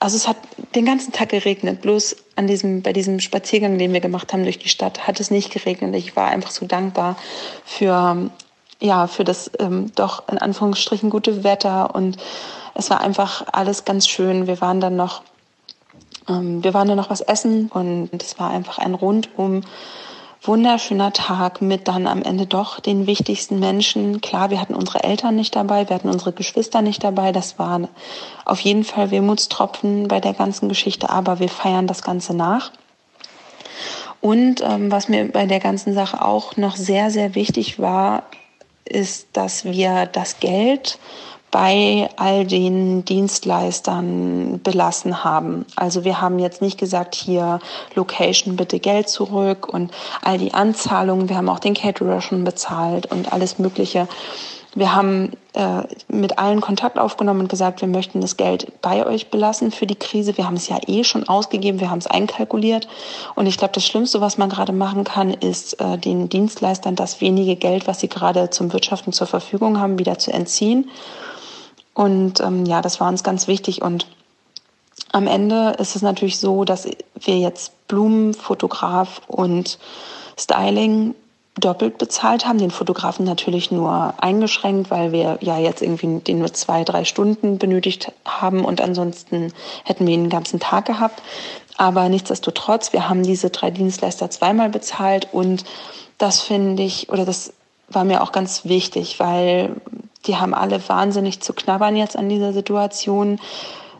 also 0.00 0.16
es 0.16 0.26
hat 0.26 0.36
den 0.74 0.84
ganzen 0.84 1.12
Tag 1.12 1.28
geregnet. 1.28 1.82
Bloß 1.82 2.16
an 2.34 2.48
diesem, 2.48 2.82
bei 2.82 2.92
diesem 2.92 3.20
Spaziergang, 3.20 3.78
den 3.78 3.92
wir 3.92 4.00
gemacht 4.00 4.32
haben 4.32 4.42
durch 4.42 4.58
die 4.58 4.68
Stadt, 4.68 5.06
hat 5.06 5.20
es 5.20 5.30
nicht 5.30 5.52
geregnet. 5.52 5.94
Ich 5.94 6.16
war 6.16 6.28
einfach 6.28 6.50
so 6.50 6.66
dankbar 6.66 7.16
für, 7.64 8.28
ja, 8.80 9.06
für 9.06 9.22
das 9.22 9.52
ähm, 9.60 9.92
doch 9.94 10.28
in 10.28 10.38
Anführungsstrichen 10.38 11.10
gute 11.10 11.44
Wetter. 11.44 11.94
Und 11.94 12.16
es 12.74 12.90
war 12.90 13.00
einfach 13.00 13.44
alles 13.52 13.84
ganz 13.84 14.08
schön. 14.08 14.48
Wir 14.48 14.60
waren 14.60 14.80
dann 14.80 14.96
noch 14.96 15.22
wir 16.28 16.74
waren 16.74 16.88
dann 16.88 16.96
noch 16.96 17.10
was 17.10 17.20
essen 17.20 17.68
und 17.68 18.10
es 18.20 18.38
war 18.38 18.50
einfach 18.50 18.78
ein 18.78 18.94
rundum 18.94 19.62
wunderschöner 20.46 21.12
Tag 21.12 21.60
mit 21.60 21.88
dann 21.88 22.06
am 22.06 22.22
Ende 22.22 22.46
doch 22.46 22.80
den 22.80 23.06
wichtigsten 23.06 23.58
Menschen. 23.58 24.20
Klar, 24.20 24.50
wir 24.50 24.60
hatten 24.60 24.74
unsere 24.74 25.02
Eltern 25.02 25.36
nicht 25.36 25.56
dabei, 25.56 25.88
wir 25.88 25.96
hatten 25.96 26.08
unsere 26.08 26.32
Geschwister 26.32 26.82
nicht 26.82 27.02
dabei. 27.02 27.32
Das 27.32 27.58
war 27.58 27.88
auf 28.44 28.60
jeden 28.60 28.84
Fall 28.84 29.10
Wehmutstropfen 29.10 30.08
bei 30.08 30.20
der 30.20 30.34
ganzen 30.34 30.68
Geschichte, 30.68 31.10
aber 31.10 31.40
wir 31.40 31.48
feiern 31.48 31.86
das 31.86 32.02
Ganze 32.02 32.34
nach. 32.34 32.70
Und 34.20 34.60
ähm, 34.62 34.90
was 34.90 35.08
mir 35.08 35.30
bei 35.30 35.46
der 35.46 35.60
ganzen 35.60 35.94
Sache 35.94 36.24
auch 36.24 36.56
noch 36.56 36.76
sehr, 36.76 37.10
sehr 37.10 37.34
wichtig 37.34 37.78
war, 37.78 38.24
ist, 38.84 39.28
dass 39.32 39.64
wir 39.64 40.06
das 40.06 40.40
Geld 40.40 40.98
bei 41.56 42.10
all 42.16 42.44
den 42.44 43.06
Dienstleistern 43.06 44.60
belassen 44.62 45.24
haben. 45.24 45.64
Also 45.74 46.04
wir 46.04 46.20
haben 46.20 46.38
jetzt 46.38 46.60
nicht 46.60 46.76
gesagt, 46.76 47.14
hier 47.14 47.60
Location 47.94 48.56
bitte 48.56 48.78
Geld 48.78 49.08
zurück 49.08 49.66
und 49.66 49.90
all 50.20 50.36
die 50.36 50.52
Anzahlungen. 50.52 51.30
Wir 51.30 51.38
haben 51.38 51.48
auch 51.48 51.58
den 51.58 51.72
Caterer 51.72 52.20
schon 52.20 52.44
bezahlt 52.44 53.10
und 53.10 53.32
alles 53.32 53.58
Mögliche. 53.58 54.06
Wir 54.74 54.94
haben 54.94 55.32
äh, 55.54 55.84
mit 56.08 56.38
allen 56.38 56.60
Kontakt 56.60 56.98
aufgenommen 56.98 57.40
und 57.40 57.48
gesagt, 57.48 57.80
wir 57.80 57.88
möchten 57.88 58.20
das 58.20 58.36
Geld 58.36 58.82
bei 58.82 59.06
euch 59.06 59.30
belassen 59.30 59.70
für 59.70 59.86
die 59.86 59.94
Krise. 59.94 60.36
Wir 60.36 60.44
haben 60.44 60.56
es 60.56 60.68
ja 60.68 60.76
eh 60.86 61.04
schon 61.04 61.26
ausgegeben, 61.26 61.80
wir 61.80 61.88
haben 61.88 62.00
es 62.00 62.06
einkalkuliert. 62.06 62.86
Und 63.34 63.46
ich 63.46 63.56
glaube, 63.56 63.72
das 63.72 63.86
Schlimmste, 63.86 64.20
was 64.20 64.36
man 64.36 64.50
gerade 64.50 64.74
machen 64.74 65.04
kann, 65.04 65.30
ist 65.30 65.80
äh, 65.80 65.96
den 65.96 66.28
Dienstleistern 66.28 66.96
das 66.96 67.22
wenige 67.22 67.56
Geld, 67.56 67.86
was 67.86 68.00
sie 68.00 68.10
gerade 68.10 68.50
zum 68.50 68.74
Wirtschaften 68.74 69.14
zur 69.14 69.26
Verfügung 69.26 69.80
haben, 69.80 69.98
wieder 69.98 70.18
zu 70.18 70.34
entziehen. 70.34 70.90
Und 71.96 72.40
ähm, 72.40 72.66
ja, 72.66 72.82
das 72.82 73.00
war 73.00 73.08
uns 73.08 73.24
ganz 73.24 73.48
wichtig. 73.48 73.80
Und 73.80 74.06
am 75.12 75.26
Ende 75.26 75.74
ist 75.78 75.96
es 75.96 76.02
natürlich 76.02 76.38
so, 76.38 76.64
dass 76.64 76.86
wir 77.14 77.38
jetzt 77.38 77.88
Blumen, 77.88 78.34
Fotograf 78.34 79.22
und 79.28 79.78
Styling 80.38 81.14
doppelt 81.58 81.96
bezahlt 81.96 82.46
haben. 82.46 82.58
Den 82.58 82.70
Fotografen 82.70 83.24
natürlich 83.24 83.70
nur 83.70 84.12
eingeschränkt, 84.18 84.90
weil 84.90 85.12
wir 85.12 85.38
ja 85.40 85.58
jetzt 85.58 85.80
irgendwie 85.80 86.18
den 86.20 86.38
nur 86.38 86.52
zwei, 86.52 86.84
drei 86.84 87.06
Stunden 87.06 87.56
benötigt 87.56 88.12
haben 88.26 88.66
und 88.66 88.82
ansonsten 88.82 89.54
hätten 89.82 90.06
wir 90.06 90.12
ihn 90.12 90.24
den 90.24 90.30
ganzen 90.30 90.60
Tag 90.60 90.84
gehabt. 90.84 91.22
Aber 91.78 92.10
nichtsdestotrotz, 92.10 92.92
wir 92.92 93.08
haben 93.08 93.22
diese 93.22 93.48
drei 93.48 93.70
Dienstleister 93.70 94.28
zweimal 94.28 94.68
bezahlt 94.68 95.28
und 95.32 95.64
das 96.18 96.42
finde 96.42 96.82
ich, 96.82 97.08
oder 97.08 97.24
das 97.24 97.54
war 97.88 98.04
mir 98.04 98.22
auch 98.22 98.32
ganz 98.32 98.66
wichtig, 98.66 99.18
weil 99.18 99.76
die 100.26 100.36
haben 100.36 100.54
alle 100.54 100.86
wahnsinnig 100.88 101.40
zu 101.40 101.52
knabbern 101.52 101.96
jetzt 101.96 102.16
an 102.16 102.28
dieser 102.28 102.52
Situation. 102.52 103.40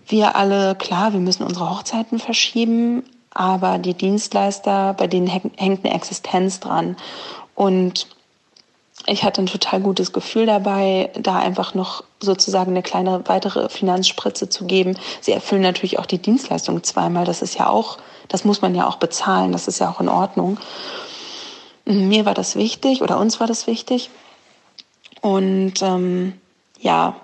Wir 0.06 0.36
alle, 0.36 0.74
klar, 0.74 1.12
wir 1.12 1.20
müssen 1.20 1.44
unsere 1.44 1.70
Hochzeiten 1.70 2.18
verschieben, 2.18 3.04
aber 3.30 3.78
die 3.78 3.94
Dienstleister, 3.94 4.94
bei 4.94 5.06
denen 5.06 5.26
hängt 5.26 5.84
eine 5.84 5.94
Existenz 5.94 6.60
dran. 6.60 6.96
Und 7.54 8.06
ich 9.06 9.24
hatte 9.24 9.42
ein 9.42 9.46
total 9.46 9.80
gutes 9.80 10.12
Gefühl 10.12 10.46
dabei, 10.46 11.10
da 11.18 11.38
einfach 11.38 11.74
noch 11.74 12.02
sozusagen 12.20 12.72
eine 12.72 12.82
kleine 12.82 13.22
weitere 13.26 13.68
Finanzspritze 13.68 14.48
zu 14.48 14.64
geben. 14.64 14.98
Sie 15.20 15.32
erfüllen 15.32 15.62
natürlich 15.62 15.98
auch 15.98 16.06
die 16.06 16.18
Dienstleistung 16.18 16.82
zweimal. 16.82 17.24
Das 17.24 17.42
ist 17.42 17.58
ja 17.58 17.68
auch, 17.68 17.98
das 18.28 18.44
muss 18.44 18.62
man 18.62 18.74
ja 18.74 18.86
auch 18.86 18.96
bezahlen. 18.96 19.52
Das 19.52 19.68
ist 19.68 19.78
ja 19.78 19.90
auch 19.90 20.00
in 20.00 20.08
Ordnung. 20.08 20.58
Mir 21.84 22.26
war 22.26 22.34
das 22.34 22.56
wichtig 22.56 23.02
oder 23.02 23.18
uns 23.18 23.38
war 23.38 23.46
das 23.46 23.66
wichtig. 23.68 24.10
Und 25.20 25.74
ähm, 25.82 26.34
ja, 26.80 27.16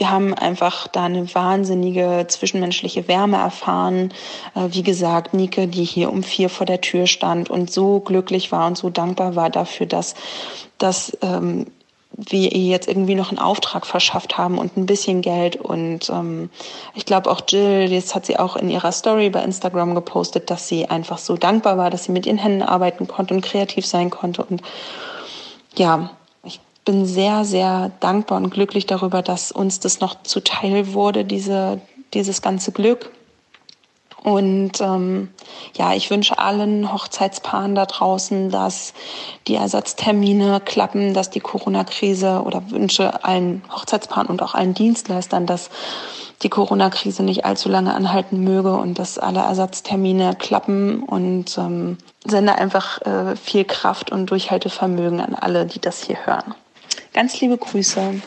wir 0.00 0.10
haben 0.10 0.32
einfach 0.32 0.88
da 0.88 1.04
eine 1.04 1.34
wahnsinnige 1.34 2.24
zwischenmenschliche 2.26 3.06
Wärme 3.06 3.36
erfahren. 3.36 4.14
Äh, 4.54 4.68
wie 4.70 4.82
gesagt, 4.82 5.34
Nike, 5.34 5.66
die 5.66 5.84
hier 5.84 6.10
um 6.10 6.22
vier 6.22 6.48
vor 6.48 6.64
der 6.64 6.80
Tür 6.80 7.06
stand 7.06 7.50
und 7.50 7.70
so 7.70 8.00
glücklich 8.00 8.50
war 8.50 8.66
und 8.66 8.78
so 8.78 8.88
dankbar 8.88 9.36
war 9.36 9.50
dafür, 9.50 9.84
dass, 9.84 10.14
dass 10.78 11.16
ähm, 11.20 11.66
wir 12.12 12.52
ihr 12.52 12.70
jetzt 12.70 12.88
irgendwie 12.88 13.14
noch 13.14 13.28
einen 13.28 13.38
Auftrag 13.38 13.86
verschafft 13.86 14.38
haben 14.38 14.56
und 14.56 14.76
ein 14.78 14.86
bisschen 14.86 15.20
Geld. 15.20 15.56
Und 15.56 16.08
ähm, 16.08 16.48
ich 16.94 17.04
glaube 17.04 17.30
auch 17.30 17.42
Jill, 17.46 17.92
jetzt 17.92 18.14
hat 18.14 18.24
sie 18.24 18.38
auch 18.38 18.56
in 18.56 18.70
ihrer 18.70 18.92
Story 18.92 19.28
bei 19.28 19.42
Instagram 19.42 19.94
gepostet, 19.94 20.50
dass 20.50 20.66
sie 20.66 20.88
einfach 20.88 21.18
so 21.18 21.36
dankbar 21.36 21.76
war, 21.76 21.90
dass 21.90 22.04
sie 22.04 22.12
mit 22.12 22.24
ihren 22.24 22.38
Händen 22.38 22.62
arbeiten 22.62 23.06
konnte 23.06 23.34
und 23.34 23.42
kreativ 23.42 23.86
sein 23.86 24.08
konnte. 24.08 24.42
Und 24.44 24.62
ja, 25.76 26.10
bin 26.84 27.06
sehr, 27.06 27.44
sehr 27.44 27.90
dankbar 28.00 28.38
und 28.38 28.50
glücklich 28.50 28.86
darüber, 28.86 29.22
dass 29.22 29.52
uns 29.52 29.80
das 29.80 30.00
noch 30.00 30.22
zuteil 30.22 30.92
wurde, 30.92 31.24
diese, 31.24 31.80
dieses 32.14 32.42
ganze 32.42 32.72
Glück. 32.72 33.10
Und 34.22 34.80
ähm, 34.82 35.30
ja, 35.76 35.94
ich 35.94 36.10
wünsche 36.10 36.38
allen 36.38 36.92
Hochzeitspaaren 36.92 37.74
da 37.74 37.86
draußen, 37.86 38.50
dass 38.50 38.92
die 39.46 39.54
Ersatztermine 39.54 40.60
klappen, 40.60 41.14
dass 41.14 41.30
die 41.30 41.40
Corona-Krise 41.40 42.42
oder 42.44 42.70
wünsche 42.70 43.24
allen 43.24 43.62
Hochzeitspaaren 43.72 44.28
und 44.28 44.42
auch 44.42 44.54
allen 44.54 44.74
Dienstleistern, 44.74 45.46
dass 45.46 45.70
die 46.42 46.50
Corona-Krise 46.50 47.22
nicht 47.22 47.44
allzu 47.44 47.68
lange 47.68 47.94
anhalten 47.94 48.44
möge 48.44 48.74
und 48.74 48.98
dass 48.98 49.18
alle 49.18 49.40
Ersatztermine 49.40 50.34
klappen 50.36 51.02
und 51.02 51.56
ähm, 51.56 51.96
sende 52.24 52.54
einfach 52.54 53.00
äh, 53.02 53.36
viel 53.36 53.64
Kraft 53.64 54.12
und 54.12 54.30
Durchhaltevermögen 54.30 55.20
an 55.20 55.34
alle, 55.34 55.64
die 55.64 55.80
das 55.80 56.02
hier 56.02 56.26
hören. 56.26 56.54
Ganz 57.12 57.40
liebe 57.40 57.56
Grüße. 57.56 58.20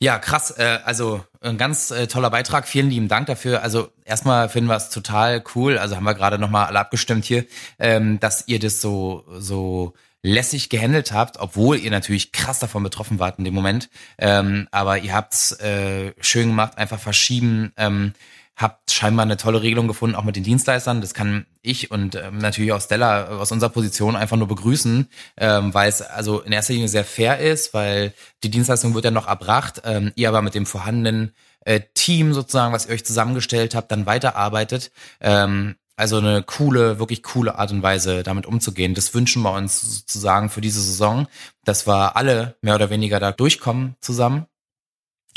Ja, 0.00 0.18
krass. 0.18 0.52
Äh, 0.52 0.78
also 0.84 1.24
ein 1.40 1.58
ganz 1.58 1.90
äh, 1.90 2.06
toller 2.06 2.30
Beitrag. 2.30 2.68
Vielen 2.68 2.90
lieben 2.90 3.08
Dank 3.08 3.26
dafür. 3.26 3.62
Also 3.62 3.88
erstmal 4.04 4.48
finden 4.48 4.68
wir 4.68 4.76
es 4.76 4.90
total 4.90 5.42
cool. 5.54 5.78
Also 5.78 5.96
haben 5.96 6.04
wir 6.04 6.14
gerade 6.14 6.38
nochmal 6.38 6.66
alle 6.66 6.78
abgestimmt 6.78 7.24
hier, 7.24 7.44
ähm, 7.78 8.20
dass 8.20 8.46
ihr 8.46 8.60
das 8.60 8.80
so 8.80 9.24
so 9.38 9.94
lässig 10.22 10.68
gehandelt 10.68 11.12
habt, 11.12 11.38
obwohl 11.38 11.78
ihr 11.78 11.90
natürlich 11.90 12.32
krass 12.32 12.58
davon 12.58 12.82
betroffen 12.82 13.18
wart 13.18 13.38
in 13.38 13.44
dem 13.44 13.54
Moment. 13.54 13.88
Ähm, 14.18 14.68
aber 14.70 14.98
ihr 14.98 15.14
habt's 15.14 15.52
äh, 15.60 16.12
schön 16.20 16.48
gemacht, 16.48 16.76
einfach 16.76 16.98
verschieben. 16.98 17.72
Ähm, 17.76 18.14
habt 18.58 18.90
scheinbar 18.90 19.24
eine 19.24 19.36
tolle 19.36 19.62
Regelung 19.62 19.86
gefunden, 19.86 20.16
auch 20.16 20.24
mit 20.24 20.36
den 20.36 20.42
Dienstleistern. 20.42 21.00
Das 21.00 21.14
kann 21.14 21.46
ich 21.62 21.90
und 21.92 22.16
ähm, 22.16 22.38
natürlich 22.38 22.72
auch 22.72 22.80
Stella 22.80 23.28
aus 23.28 23.52
unserer 23.52 23.70
Position 23.70 24.16
einfach 24.16 24.36
nur 24.36 24.48
begrüßen, 24.48 25.08
ähm, 25.36 25.72
weil 25.74 25.88
es 25.88 26.02
also 26.02 26.40
in 26.40 26.52
erster 26.52 26.72
Linie 26.72 26.88
sehr 26.88 27.04
fair 27.04 27.38
ist, 27.38 27.72
weil 27.72 28.12
die 28.42 28.50
Dienstleistung 28.50 28.94
wird 28.94 29.04
ja 29.04 29.12
noch 29.12 29.28
erbracht, 29.28 29.82
ähm, 29.84 30.12
ihr 30.16 30.28
aber 30.28 30.42
mit 30.42 30.56
dem 30.56 30.66
vorhandenen 30.66 31.32
äh, 31.60 31.80
Team 31.94 32.34
sozusagen, 32.34 32.74
was 32.74 32.86
ihr 32.86 32.94
euch 32.94 33.06
zusammengestellt 33.06 33.76
habt, 33.76 33.92
dann 33.92 34.06
weiterarbeitet. 34.06 34.90
Ähm, 35.20 35.76
also 35.94 36.18
eine 36.18 36.42
coole, 36.42 36.98
wirklich 36.98 37.22
coole 37.22 37.56
Art 37.56 37.72
und 37.72 37.82
Weise, 37.82 38.22
damit 38.22 38.46
umzugehen. 38.46 38.94
Das 38.94 39.14
wünschen 39.14 39.42
wir 39.42 39.52
uns 39.52 39.98
sozusagen 39.98 40.48
für 40.48 40.60
diese 40.60 40.80
Saison, 40.80 41.26
dass 41.64 41.86
wir 41.86 42.16
alle 42.16 42.56
mehr 42.60 42.76
oder 42.76 42.90
weniger 42.90 43.18
da 43.20 43.32
durchkommen 43.32 43.96
zusammen 44.00 44.46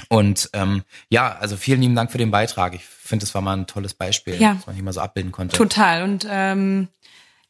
und 0.09 0.49
ähm, 0.53 0.83
ja, 1.09 1.35
also 1.37 1.57
vielen 1.57 1.81
lieben 1.81 1.95
Dank 1.95 2.11
für 2.11 2.17
den 2.17 2.31
Beitrag. 2.31 2.73
Ich 2.73 2.83
finde, 2.83 3.25
es 3.25 3.33
war 3.33 3.41
mal 3.41 3.57
ein 3.57 3.67
tolles 3.67 3.93
Beispiel, 3.93 4.41
ja. 4.41 4.55
was 4.55 4.67
man 4.67 4.75
hier 4.75 4.83
mal 4.83 4.93
so 4.93 5.01
abbilden 5.01 5.31
konnte. 5.31 5.55
Total. 5.55 6.03
Und 6.03 6.25
ähm, 6.29 6.87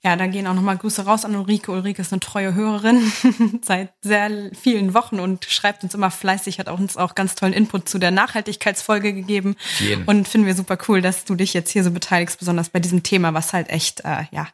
ja, 0.03 0.15
da 0.15 0.25
gehen 0.25 0.47
auch 0.47 0.55
nochmal 0.55 0.77
Grüße 0.77 1.05
raus 1.05 1.25
an 1.25 1.35
Ulrike. 1.35 1.71
Ulrike 1.71 2.01
ist 2.01 2.11
eine 2.11 2.19
treue 2.19 2.55
Hörerin 2.55 3.11
seit 3.61 3.93
sehr 4.01 4.49
vielen 4.59 4.95
Wochen 4.95 5.19
und 5.19 5.45
schreibt 5.45 5.83
uns 5.83 5.93
immer 5.93 6.09
fleißig, 6.09 6.57
hat 6.57 6.69
auch 6.69 6.79
uns 6.79 6.97
auch 6.97 7.13
ganz 7.13 7.35
tollen 7.35 7.53
Input 7.53 7.87
zu 7.87 7.99
der 7.99 8.09
Nachhaltigkeitsfolge 8.09 9.13
gegeben. 9.13 9.55
Jeden. 9.77 10.05
Und 10.05 10.27
finden 10.27 10.47
wir 10.47 10.55
super 10.55 10.79
cool, 10.87 11.01
dass 11.01 11.23
du 11.25 11.35
dich 11.35 11.53
jetzt 11.53 11.69
hier 11.69 11.83
so 11.83 11.91
beteiligst, 11.91 12.39
besonders 12.39 12.69
bei 12.69 12.79
diesem 12.79 13.03
Thema, 13.03 13.35
was 13.35 13.53
halt 13.53 13.69
echt, 13.69 13.99
äh, 14.01 14.23
ja, 14.31 14.47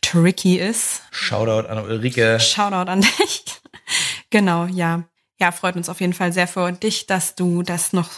tricky 0.00 0.58
ist. 0.58 1.02
Shoutout 1.12 1.68
an 1.68 1.78
Ulrike. 1.78 2.40
Shoutout 2.40 2.90
an 2.90 3.02
dich. 3.02 3.44
genau, 4.30 4.66
ja 4.66 5.04
ja, 5.40 5.52
freut 5.52 5.76
uns 5.76 5.88
auf 5.88 6.00
jeden 6.00 6.12
Fall 6.12 6.32
sehr 6.32 6.46
für 6.46 6.70
dich, 6.70 7.06
dass 7.06 7.34
du 7.34 7.62
das 7.62 7.92
noch 7.92 8.10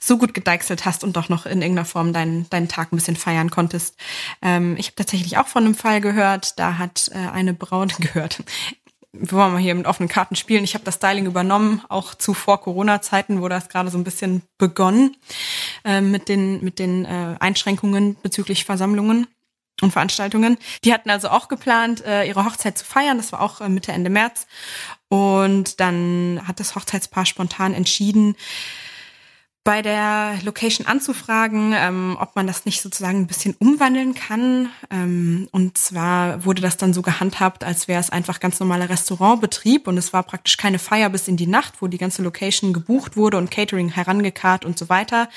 so 0.00 0.16
gut 0.16 0.32
gedeichselt 0.32 0.86
hast 0.86 1.04
und 1.04 1.16
doch 1.16 1.28
noch 1.28 1.44
in 1.44 1.60
irgendeiner 1.60 1.84
Form 1.84 2.12
deinen, 2.12 2.48
deinen 2.48 2.68
Tag 2.68 2.92
ein 2.92 2.96
bisschen 2.96 3.16
feiern 3.16 3.50
konntest. 3.50 3.96
Ähm, 4.40 4.76
ich 4.78 4.86
habe 4.86 4.96
tatsächlich 4.96 5.36
auch 5.36 5.46
von 5.46 5.64
einem 5.64 5.74
Fall 5.74 6.00
gehört, 6.00 6.58
da 6.58 6.78
hat 6.78 7.10
äh, 7.14 7.18
eine 7.18 7.52
Braut 7.52 7.96
gehört. 8.00 8.42
Wir 9.12 9.32
wollen 9.32 9.52
mal 9.52 9.60
hier 9.60 9.74
mit 9.74 9.86
offenen 9.86 10.08
Karten 10.08 10.36
spielen. 10.36 10.64
Ich 10.64 10.72
habe 10.72 10.84
das 10.84 10.94
Styling 10.94 11.26
übernommen, 11.26 11.82
auch 11.90 12.14
zu 12.14 12.32
vor 12.32 12.62
Corona-Zeiten 12.62 13.42
wurde 13.42 13.56
das 13.56 13.68
gerade 13.68 13.90
so 13.90 13.98
ein 13.98 14.04
bisschen 14.04 14.40
begonnen 14.56 15.16
äh, 15.84 16.00
mit 16.00 16.30
den, 16.30 16.64
mit 16.64 16.78
den 16.78 17.04
äh, 17.04 17.36
Einschränkungen 17.38 18.16
bezüglich 18.22 18.64
Versammlungen 18.64 19.26
und 19.82 19.92
Veranstaltungen. 19.92 20.58
Die 20.84 20.92
hatten 20.92 21.10
also 21.10 21.28
auch 21.28 21.48
geplant, 21.48 22.04
äh, 22.04 22.24
ihre 22.24 22.44
Hochzeit 22.44 22.78
zu 22.78 22.84
feiern. 22.84 23.16
Das 23.16 23.32
war 23.32 23.40
auch 23.40 23.60
äh, 23.60 23.68
Mitte, 23.68 23.92
Ende 23.92 24.10
März. 24.10 24.46
Und 25.08 25.80
dann 25.80 26.40
hat 26.46 26.58
das 26.58 26.74
Hochzeitspaar 26.74 27.26
spontan 27.26 27.74
entschieden, 27.74 28.34
bei 29.64 29.80
der 29.80 30.38
Location 30.42 30.88
anzufragen, 30.88 31.72
ähm, 31.76 32.16
ob 32.20 32.34
man 32.34 32.48
das 32.48 32.64
nicht 32.64 32.82
sozusagen 32.82 33.18
ein 33.18 33.26
bisschen 33.28 33.54
umwandeln 33.60 34.14
kann. 34.14 34.70
Ähm, 34.90 35.48
und 35.52 35.78
zwar 35.78 36.44
wurde 36.44 36.62
das 36.62 36.78
dann 36.78 36.92
so 36.92 37.00
gehandhabt, 37.00 37.62
als 37.62 37.86
wäre 37.86 38.00
es 38.00 38.10
einfach 38.10 38.40
ganz 38.40 38.58
normaler 38.58 38.88
Restaurantbetrieb 38.88 39.86
und 39.86 39.96
es 39.98 40.12
war 40.12 40.24
praktisch 40.24 40.56
keine 40.56 40.80
Feier 40.80 41.10
bis 41.10 41.28
in 41.28 41.36
die 41.36 41.46
Nacht, 41.46 41.74
wo 41.80 41.86
die 41.86 41.98
ganze 41.98 42.22
Location 42.22 42.72
gebucht 42.72 43.16
wurde 43.16 43.36
und 43.36 43.52
Catering 43.52 43.88
herangekarrt 43.88 44.64
und 44.64 44.76
so 44.76 44.88
weiter, 44.88 45.28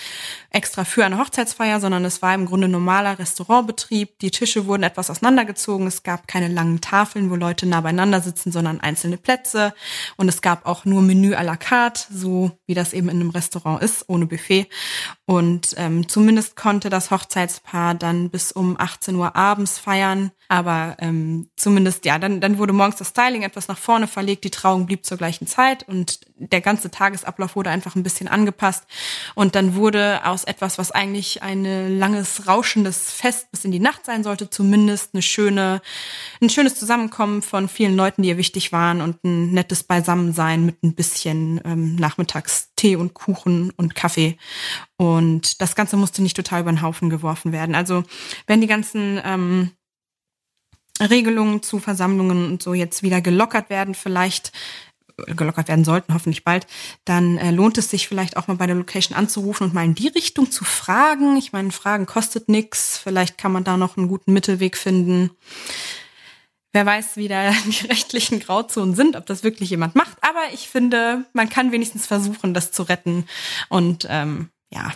extra 0.49 0.85
für 0.85 1.05
eine 1.05 1.19
Hochzeitsfeier, 1.19 1.79
sondern 1.79 2.03
es 2.03 2.23
war 2.23 2.33
im 2.33 2.47
Grunde 2.47 2.67
normaler 2.67 3.19
Restaurantbetrieb. 3.19 4.17
Die 4.19 4.31
Tische 4.31 4.65
wurden 4.65 4.83
etwas 4.83 5.11
auseinandergezogen, 5.11 5.85
es 5.85 6.01
gab 6.01 6.27
keine 6.27 6.47
langen 6.47 6.81
Tafeln, 6.81 7.29
wo 7.29 7.35
Leute 7.35 7.67
nah 7.67 7.81
beieinander 7.81 8.21
sitzen, 8.21 8.51
sondern 8.51 8.81
einzelne 8.81 9.17
Plätze 9.17 9.75
und 10.17 10.29
es 10.29 10.41
gab 10.41 10.65
auch 10.65 10.83
nur 10.85 11.03
Menü 11.03 11.35
à 11.35 11.43
la 11.43 11.57
carte, 11.57 12.07
so 12.11 12.49
wie 12.65 12.73
das 12.73 12.93
eben 12.93 13.09
in 13.09 13.21
einem 13.21 13.29
Restaurant 13.29 13.83
ist 13.83 14.09
ohne 14.15 14.25
Buffet. 14.25 14.67
Und 15.25 15.75
ähm, 15.77 16.09
zumindest 16.09 16.55
konnte 16.55 16.89
das 16.89 17.11
Hochzeitspaar 17.11 17.93
dann 17.93 18.29
bis 18.29 18.51
um 18.51 18.79
18 18.79 19.15
Uhr 19.15 19.35
abends 19.35 19.77
feiern. 19.77 20.31
Aber 20.47 20.95
ähm, 20.99 21.49
zumindest, 21.55 22.05
ja, 22.05 22.19
dann, 22.19 22.39
dann 22.39 22.57
wurde 22.57 22.73
morgens 22.73 22.97
das 22.97 23.09
Styling 23.09 23.43
etwas 23.43 23.67
nach 23.67 23.77
vorne 23.77 24.07
verlegt, 24.07 24.43
die 24.43 24.51
Trauung 24.51 24.85
blieb 24.85 25.05
zur 25.05 25.17
gleichen 25.17 25.47
Zeit 25.47 25.87
und 25.87 26.19
der 26.37 26.61
ganze 26.61 26.91
Tagesablauf 26.91 27.55
wurde 27.55 27.69
einfach 27.69 27.95
ein 27.95 28.03
bisschen 28.03 28.27
angepasst. 28.27 28.85
Und 29.33 29.55
dann 29.55 29.75
wurde 29.75 30.25
aus 30.25 30.43
etwas, 30.43 30.77
was 30.77 30.91
eigentlich 30.91 31.41
ein 31.41 31.97
langes, 31.97 32.47
rauschendes 32.47 33.11
Fest 33.11 33.49
bis 33.51 33.65
in 33.65 33.71
die 33.71 33.79
Nacht 33.79 34.05
sein 34.05 34.23
sollte, 34.23 34.49
zumindest 34.49 35.13
eine 35.13 35.21
schöne, 35.21 35.81
ein 36.41 36.49
schönes 36.49 36.75
Zusammenkommen 36.75 37.41
von 37.41 37.67
vielen 37.67 37.95
Leuten, 37.95 38.21
die 38.21 38.29
ihr 38.29 38.37
wichtig 38.37 38.71
waren 38.71 39.01
und 39.01 39.23
ein 39.23 39.51
nettes 39.51 39.83
Beisammensein 39.83 40.65
mit 40.65 40.83
ein 40.83 40.93
bisschen 40.93 41.61
ähm, 41.65 41.95
nachmittags 41.95 42.73
Tee 42.75 42.95
und 42.95 43.13
Kuchen 43.13 43.71
und 43.77 43.95
Kaffee. 43.95 44.37
Und 44.97 45.61
das 45.61 45.75
Ganze 45.75 45.97
musste 45.97 46.21
nicht 46.21 46.35
total 46.35 46.61
über 46.61 46.71
den 46.71 46.81
Haufen 46.81 47.09
geworfen 47.09 47.51
werden. 47.51 47.75
Also 47.75 48.03
wenn 48.47 48.61
die 48.61 48.67
ganzen 48.67 49.19
ähm, 49.23 49.71
Regelungen 50.99 51.61
zu 51.61 51.79
Versammlungen 51.79 52.51
und 52.51 52.63
so 52.63 52.73
jetzt 52.73 53.03
wieder 53.03 53.21
gelockert 53.21 53.69
werden, 53.69 53.95
vielleicht 53.95 54.51
gelockert 55.27 55.67
werden 55.67 55.85
sollten, 55.85 56.13
hoffentlich 56.13 56.43
bald, 56.43 56.67
dann 57.05 57.37
äh, 57.37 57.51
lohnt 57.51 57.77
es 57.77 57.89
sich 57.89 58.07
vielleicht 58.07 58.37
auch 58.37 58.47
mal 58.47 58.57
bei 58.57 58.67
der 58.67 58.75
Location 58.75 59.17
anzurufen 59.17 59.67
und 59.67 59.73
mal 59.73 59.85
in 59.85 59.95
die 59.95 60.09
Richtung 60.09 60.51
zu 60.51 60.65
fragen. 60.65 61.37
Ich 61.37 61.53
meine, 61.53 61.71
Fragen 61.71 62.05
kostet 62.05 62.49
nix. 62.49 62.97
Vielleicht 62.97 63.37
kann 63.37 63.51
man 63.51 63.63
da 63.63 63.77
noch 63.77 63.97
einen 63.97 64.07
guten 64.07 64.33
Mittelweg 64.33 64.77
finden. 64.77 65.31
Wer 66.73 66.85
weiß, 66.85 67.15
wie 67.15 67.29
da 67.29 67.51
die 67.65 67.87
rechtlichen 67.87 68.39
Grauzonen 68.39 68.95
sind, 68.95 69.15
ob 69.15 69.25
das 69.25 69.43
wirklich 69.43 69.69
jemand 69.69 69.95
macht. 69.95 70.17
Aber 70.21 70.53
ich 70.53 70.67
finde, 70.67 71.25
man 71.33 71.49
kann 71.49 71.71
wenigstens 71.71 72.07
versuchen, 72.07 72.53
das 72.53 72.71
zu 72.71 72.83
retten. 72.83 73.25
Und 73.69 74.05
ähm, 74.09 74.49
ja, 74.69 74.91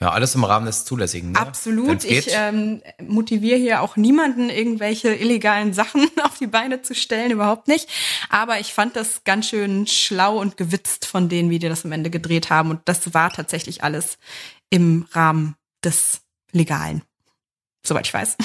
ja, 0.00 0.10
alles 0.10 0.34
im 0.34 0.44
Rahmen 0.44 0.66
des 0.66 0.84
Zulässigen. 0.84 1.32
Ne? 1.32 1.38
Absolut. 1.38 2.04
Ich 2.04 2.28
ähm, 2.32 2.82
motiviere 3.06 3.58
hier 3.58 3.82
auch 3.82 3.96
niemanden, 3.96 4.50
irgendwelche 4.50 5.14
illegalen 5.14 5.72
Sachen 5.72 6.08
auf 6.22 6.38
die 6.38 6.46
Beine 6.46 6.82
zu 6.82 6.94
stellen, 6.94 7.30
überhaupt 7.30 7.68
nicht. 7.68 7.88
Aber 8.30 8.60
ich 8.60 8.72
fand 8.72 8.96
das 8.96 9.24
ganz 9.24 9.48
schön 9.48 9.86
schlau 9.86 10.38
und 10.38 10.56
gewitzt 10.56 11.06
von 11.06 11.28
denen, 11.28 11.50
wie 11.50 11.58
die 11.58 11.68
das 11.68 11.84
am 11.84 11.92
Ende 11.92 12.10
gedreht 12.10 12.50
haben. 12.50 12.70
Und 12.70 12.80
das 12.84 13.14
war 13.14 13.32
tatsächlich 13.32 13.82
alles 13.82 14.18
im 14.70 15.06
Rahmen 15.12 15.56
des 15.84 16.20
Legalen. 16.52 17.02
Soweit 17.82 18.06
ich 18.06 18.14
weiß. 18.14 18.36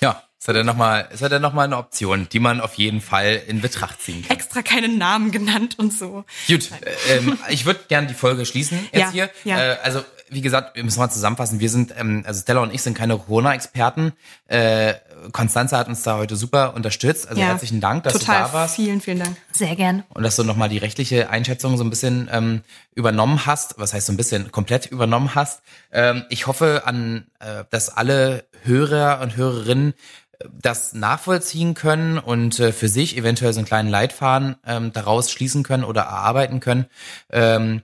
Ja, 0.00 0.22
ist 0.44 0.48
ja 0.48 0.52
dann 0.52 0.66
nochmal, 0.66 1.08
ist 1.10 1.20
ja 1.22 1.30
dann 1.30 1.40
noch 1.40 1.54
mal 1.54 1.62
eine 1.64 1.78
Option, 1.78 2.28
die 2.30 2.38
man 2.38 2.60
auf 2.60 2.74
jeden 2.74 3.00
Fall 3.00 3.40
in 3.46 3.62
Betracht 3.62 4.02
ziehen 4.02 4.20
kann. 4.28 4.36
Extra 4.36 4.60
keinen 4.60 4.98
Namen 4.98 5.30
genannt 5.30 5.78
und 5.78 5.90
so. 5.90 6.26
Gut, 6.46 6.70
ähm, 7.08 7.38
ich 7.48 7.64
würde 7.64 7.80
gerne 7.88 8.08
die 8.08 8.14
Folge 8.14 8.44
schließen 8.44 8.78
jetzt 8.92 9.00
Ja, 9.00 9.10
hier. 9.10 9.30
ja. 9.44 9.58
Äh, 9.72 9.76
also 9.82 10.02
wie 10.28 10.42
gesagt, 10.42 10.76
wir 10.76 10.84
müssen 10.84 10.98
mal 10.98 11.08
zusammenfassen. 11.08 11.60
Wir 11.60 11.70
sind, 11.70 11.94
ähm, 11.98 12.24
also 12.26 12.40
Stella 12.42 12.60
und 12.60 12.74
ich 12.74 12.82
sind 12.82 12.94
keine 12.94 13.16
Corona-Experten. 13.16 14.12
Äh, 14.48 14.94
Konstanze 15.32 15.78
hat 15.78 15.88
uns 15.88 16.02
da 16.02 16.16
heute 16.18 16.36
super 16.36 16.74
unterstützt. 16.74 17.26
Also 17.28 17.40
Ja, 17.40 17.48
herzlichen 17.48 17.80
Dank, 17.80 18.04
dass 18.04 18.12
Total, 18.14 18.42
du 18.42 18.48
da 18.48 18.52
warst 18.52 18.74
vielen, 18.76 19.00
vielen 19.00 19.20
Dank. 19.20 19.36
Sehr 19.52 19.74
gern. 19.76 20.02
und 20.10 20.22
dass 20.24 20.36
du 20.36 20.44
nochmal 20.44 20.68
die 20.68 20.76
rechtliche 20.78 21.30
Einschätzung 21.30 21.78
so 21.78 21.84
ein 21.84 21.88
bisschen 21.90 22.28
ähm, 22.30 22.62
übernommen 22.94 23.46
hast. 23.46 23.78
Was 23.78 23.94
heißt 23.94 24.06
so 24.08 24.12
ein 24.12 24.16
bisschen 24.18 24.50
komplett 24.52 24.86
übernommen 24.86 25.34
hast. 25.34 25.62
Ähm, 25.92 26.24
ich 26.28 26.46
hoffe 26.46 26.82
an, 26.84 27.26
äh, 27.38 27.64
dass 27.70 27.88
alle 27.88 28.44
Hörer 28.64 29.20
und 29.20 29.36
Hörerinnen 29.36 29.94
äh, 30.38 30.48
das 30.60 30.94
nachvollziehen 30.94 31.74
können 31.74 32.18
und 32.18 32.58
äh, 32.60 32.72
für 32.72 32.88
sich 32.88 33.16
eventuell 33.16 33.52
so 33.52 33.60
einen 33.60 33.66
kleinen 33.66 33.88
Leitfaden 33.90 34.56
ähm, 34.66 34.92
daraus 34.92 35.30
schließen 35.30 35.62
können 35.62 35.84
oder 35.84 36.02
erarbeiten 36.02 36.60
können. 36.60 36.86
Ähm, 37.30 37.82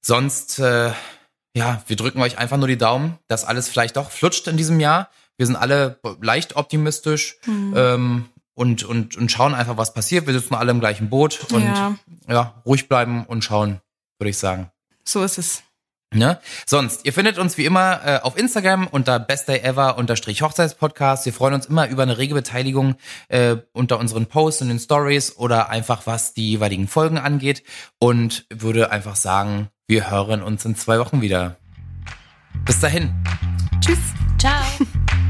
sonst, 0.00 0.58
äh, 0.58 0.90
ja, 1.54 1.82
wir 1.86 1.96
drücken 1.96 2.20
euch 2.22 2.38
einfach 2.38 2.56
nur 2.56 2.68
die 2.68 2.78
Daumen, 2.78 3.18
dass 3.28 3.44
alles 3.44 3.68
vielleicht 3.68 3.96
doch 3.96 4.10
flutscht 4.10 4.46
in 4.48 4.56
diesem 4.56 4.80
Jahr. 4.80 5.08
Wir 5.36 5.46
sind 5.46 5.56
alle 5.56 5.98
leicht 6.20 6.56
optimistisch 6.56 7.36
ähm, 7.46 8.26
und, 8.54 8.84
und, 8.84 9.16
und 9.16 9.32
schauen 9.32 9.54
einfach, 9.54 9.76
was 9.76 9.94
passiert. 9.94 10.26
Wir 10.26 10.34
sitzen 10.34 10.54
alle 10.54 10.70
im 10.70 10.80
gleichen 10.80 11.08
Boot 11.08 11.46
und 11.52 11.62
Ja. 11.64 11.96
ja, 12.28 12.62
ruhig 12.64 12.88
bleiben 12.88 13.24
und 13.26 13.42
schauen, 13.42 13.80
würde 14.18 14.30
ich 14.30 14.38
sagen. 14.38 14.70
So 15.04 15.22
ist 15.24 15.38
es. 15.38 15.62
Ne? 16.12 16.38
Sonst, 16.66 17.04
ihr 17.04 17.12
findet 17.12 17.38
uns 17.38 17.56
wie 17.56 17.64
immer 17.64 18.00
äh, 18.04 18.20
auf 18.20 18.36
Instagram 18.38 18.86
unter 18.86 19.18
bestdayever 19.18 19.96
unterstrich 19.98 20.42
Hochzeitspodcast. 20.42 21.24
Wir 21.24 21.32
freuen 21.32 21.54
uns 21.54 21.66
immer 21.66 21.88
über 21.88 22.02
eine 22.02 22.18
rege 22.18 22.34
Beteiligung 22.34 22.96
äh, 23.28 23.56
unter 23.72 23.98
unseren 23.98 24.26
Posts 24.26 24.62
und 24.62 24.68
den 24.68 24.78
Stories 24.78 25.36
oder 25.36 25.70
einfach 25.70 26.06
was 26.06 26.34
die 26.34 26.50
jeweiligen 26.50 26.88
Folgen 26.88 27.18
angeht 27.18 27.62
und 27.98 28.46
würde 28.50 28.90
einfach 28.90 29.16
sagen, 29.16 29.68
wir 29.86 30.10
hören 30.10 30.42
uns 30.42 30.64
in 30.64 30.76
zwei 30.76 30.98
Wochen 30.98 31.20
wieder. 31.20 31.56
Bis 32.64 32.80
dahin. 32.80 33.12
Tschüss. 33.80 33.98
Ciao. 34.38 34.62